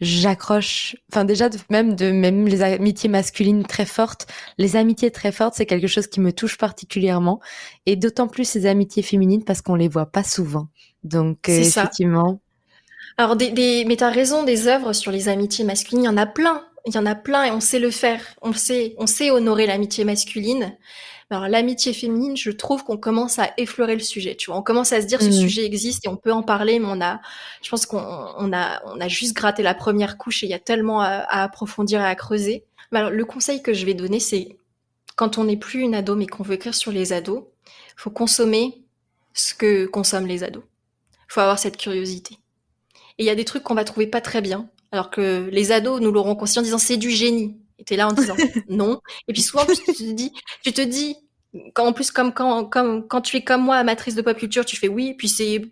[0.00, 0.96] j'accroche.
[1.10, 4.26] Enfin déjà même de même les amitiés masculines très fortes,
[4.58, 7.40] les amitiés très fortes, c'est quelque chose qui me touche particulièrement
[7.86, 10.68] et d'autant plus ces amitiés féminines parce qu'on les voit pas souvent.
[11.04, 12.40] Donc euh, effectivement.
[13.18, 16.16] Alors des, des mais t'as raison, des œuvres sur les amitiés masculines, il y en
[16.16, 16.62] a plein.
[16.86, 18.20] Il y en a plein et on sait le faire.
[18.42, 20.76] On sait, on sait honorer l'amitié masculine.
[21.28, 24.36] Alors l'amitié féminine, je trouve qu'on commence à effleurer le sujet.
[24.36, 25.32] Tu vois, on commence à se dire ce mmh.
[25.32, 27.20] sujet existe et on peut en parler, mais on a,
[27.62, 30.54] je pense qu'on on a, on a juste gratté la première couche et il y
[30.54, 32.64] a tellement à, approfondir et à creuser.
[32.92, 34.56] Alors le conseil que je vais donner, c'est
[35.16, 37.42] quand on n'est plus une ado mais qu'on veut écrire sur les ados,
[37.96, 38.84] faut consommer
[39.34, 40.62] ce que consomment les ados.
[41.26, 42.38] Faut avoir cette curiosité.
[43.18, 45.72] Et il y a des trucs qu'on va trouver pas très bien, alors que les
[45.72, 47.56] ados nous l'auront conscient en disant c'est du génie.
[47.78, 48.36] Et t'es là en disant
[48.68, 49.00] non.
[49.28, 50.32] Et puis souvent, tu te dis,
[50.62, 51.16] tu te dis,
[51.74, 54.64] quand, en plus, comme quand, comme, quand tu es comme moi, amatrice de pop culture,
[54.64, 55.62] tu fais oui, puis c'est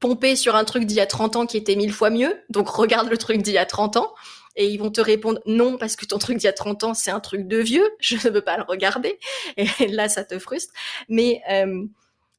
[0.00, 2.38] pompé sur un truc d'il y a 30 ans qui était mille fois mieux.
[2.50, 4.12] Donc regarde le truc d'il y a 30 ans.
[4.56, 6.94] Et ils vont te répondre non parce que ton truc d'il y a 30 ans
[6.94, 9.18] c'est un truc de vieux, je ne veux pas le regarder.
[9.56, 10.72] Et là ça te frustre.
[11.08, 11.86] Mais euh,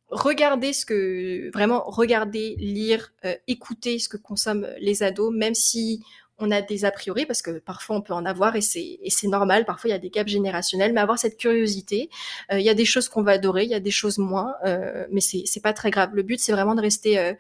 [0.10, 6.04] regardez ce que vraiment regarder, lire, euh, écouter ce que consomment les ados, même si
[6.38, 9.66] on a des a priori parce que parfois on peut en avoir et c'est normal.
[9.66, 12.10] Parfois il y a des gaps générationnels, mais avoir cette curiosité,
[12.52, 14.56] euh, il y a des choses qu'on va adorer, il y a des choses moins,
[14.66, 16.12] euh, mais c'est pas très grave.
[16.14, 17.34] Le but c'est vraiment de rester euh,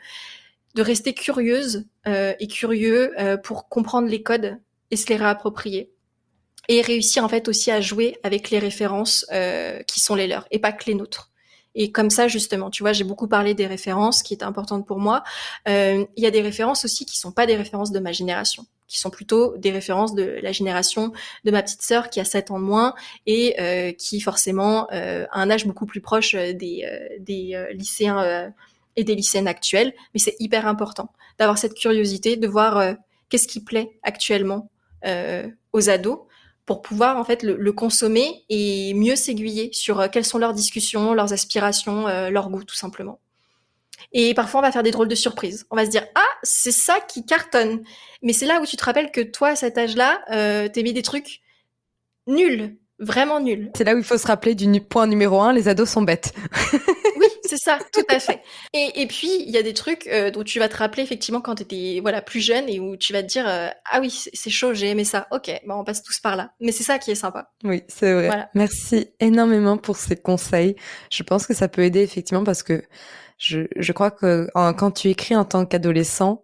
[0.76, 3.14] de rester curieuse et curieux
[3.44, 4.60] pour comprendre les codes
[4.92, 5.92] et se les réapproprier.
[6.68, 10.48] et réussir en fait aussi à jouer avec les références euh, qui sont les leurs
[10.52, 11.32] et pas que les nôtres.
[11.76, 14.98] Et comme ça, justement, tu vois, j'ai beaucoup parlé des références qui étaient importantes pour
[15.00, 15.24] moi.
[15.68, 18.66] Euh, il y a des références aussi qui sont pas des références de ma génération,
[18.88, 21.12] qui sont plutôt des références de la génération
[21.44, 22.94] de ma petite sœur qui a 7 ans de moins
[23.26, 26.86] et euh, qui forcément euh, a un âge beaucoup plus proche euh, des,
[27.74, 28.54] lycéens
[28.96, 29.94] et des lycéennes actuelles.
[30.14, 32.96] Mais c'est hyper important d'avoir cette curiosité, de voir
[33.30, 34.70] qu'est-ce qui plaît actuellement
[35.74, 36.20] aux ados
[36.66, 41.34] pour pouvoir en fait le, consommer et mieux s'aiguiller sur quelles sont leurs discussions, leurs
[41.34, 43.20] aspirations, leurs goûts tout simplement.
[44.12, 45.66] Et parfois on va faire des drôles de surprises.
[45.72, 47.84] On va se dire ah c'est ça qui cartonne,
[48.22, 51.02] mais c'est là où tu te rappelles que toi à cet âge-là euh, t'aimais des
[51.02, 51.42] trucs
[52.28, 53.72] nuls, vraiment nuls.
[53.76, 56.34] C'est là où il faut se rappeler du point numéro un, les ados sont bêtes.
[57.48, 58.42] c'est ça, tout à fait.
[58.74, 61.42] Et, et puis, il y a des trucs euh, dont tu vas te rappeler effectivement
[61.42, 64.10] quand tu étais voilà, plus jeune et où tu vas te dire euh, Ah oui,
[64.34, 65.28] c'est chaud, j'ai aimé ça.
[65.32, 66.52] Ok, bah on passe tous par là.
[66.60, 67.52] Mais c'est ça qui est sympa.
[67.64, 68.48] Oui, c'est vrai.
[68.54, 70.76] Merci énormément pour ces conseils.
[71.12, 72.84] Je pense que ça peut aider effectivement parce que
[73.38, 76.44] je, crois que quand tu écris en tant qu'adolescent,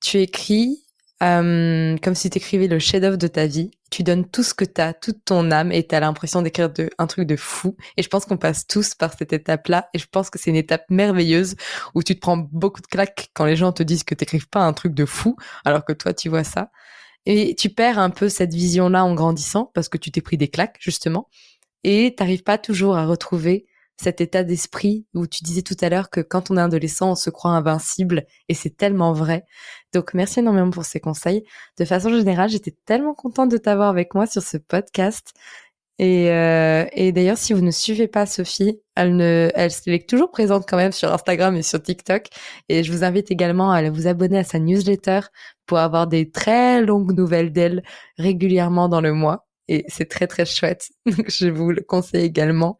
[0.00, 0.84] tu écris
[1.22, 3.70] euh, comme si tu écrivais le chef-d'œuvre de ta vie.
[3.90, 6.70] Tu donnes tout ce que tu as, toute ton âme, et tu as l'impression d'écrire
[6.98, 7.76] un truc de fou.
[7.96, 9.88] Et je pense qu'on passe tous par cette étape-là.
[9.94, 11.56] Et je pense que c'est une étape merveilleuse
[11.94, 14.60] où tu te prends beaucoup de claques quand les gens te disent que t'écrives pas
[14.60, 16.70] un truc de fou, alors que toi, tu vois ça.
[17.26, 20.48] Et tu perds un peu cette vision-là en grandissant parce que tu t'es pris des
[20.48, 21.28] claques, justement.
[21.84, 23.66] Et t'arrives pas toujours à retrouver
[23.96, 27.14] cet état d'esprit où tu disais tout à l'heure que quand on est adolescent, on
[27.14, 29.44] se croit invincible et c'est tellement vrai.
[29.92, 31.44] Donc merci énormément pour ces conseils.
[31.78, 35.32] De façon générale, j'étais tellement contente de t'avoir avec moi sur ce podcast.
[36.00, 40.30] Et, euh, et d'ailleurs, si vous ne suivez pas Sophie, elle, ne, elle, est toujours
[40.32, 42.26] présente quand même sur Instagram et sur TikTok.
[42.68, 45.20] Et je vous invite également à vous abonner à sa newsletter
[45.66, 47.84] pour avoir des très longues nouvelles d'elle
[48.18, 49.46] régulièrement dans le mois.
[49.68, 50.88] Et c'est très très chouette.
[51.28, 52.78] Je vous le conseille également.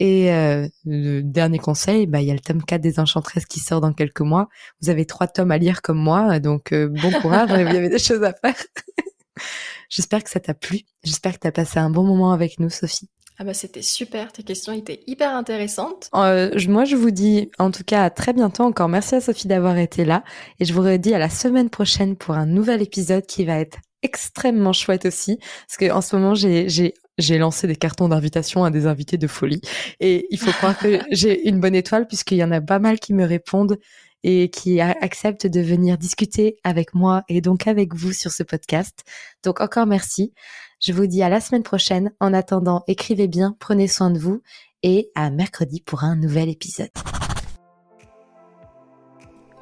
[0.00, 3.60] Et euh, le dernier conseil, bah, il y a le tome 4 des Enchantresses qui
[3.60, 4.48] sort dans quelques mois.
[4.80, 7.88] Vous avez trois tomes à lire comme moi, donc euh, bon courage, il y avait
[7.88, 8.54] des choses à faire.
[9.88, 10.82] J'espère que ça t'a plu.
[11.02, 13.08] J'espère que tu as passé un bon moment avec nous, Sophie.
[13.40, 16.10] Ah bah c'était super, tes questions étaient hyper intéressantes.
[16.12, 18.88] Euh, moi je vous dis en tout cas à très bientôt encore.
[18.88, 20.24] Merci à Sophie d'avoir été là
[20.58, 23.78] et je vous redis à la semaine prochaine pour un nouvel épisode qui va être
[24.02, 28.70] extrêmement chouette aussi parce que en ce moment j'ai j'ai lancé des cartons d'invitation à
[28.70, 29.60] des invités de folie.
[30.00, 32.98] Et il faut croire que j'ai une bonne étoile puisqu'il y en a pas mal
[32.98, 33.78] qui me répondent
[34.24, 39.04] et qui acceptent de venir discuter avec moi et donc avec vous sur ce podcast.
[39.44, 40.32] Donc encore merci.
[40.80, 42.12] Je vous dis à la semaine prochaine.
[42.20, 44.42] En attendant, écrivez bien, prenez soin de vous
[44.82, 46.90] et à mercredi pour un nouvel épisode.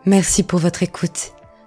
[0.05, 1.36] Merci pour votre écoute.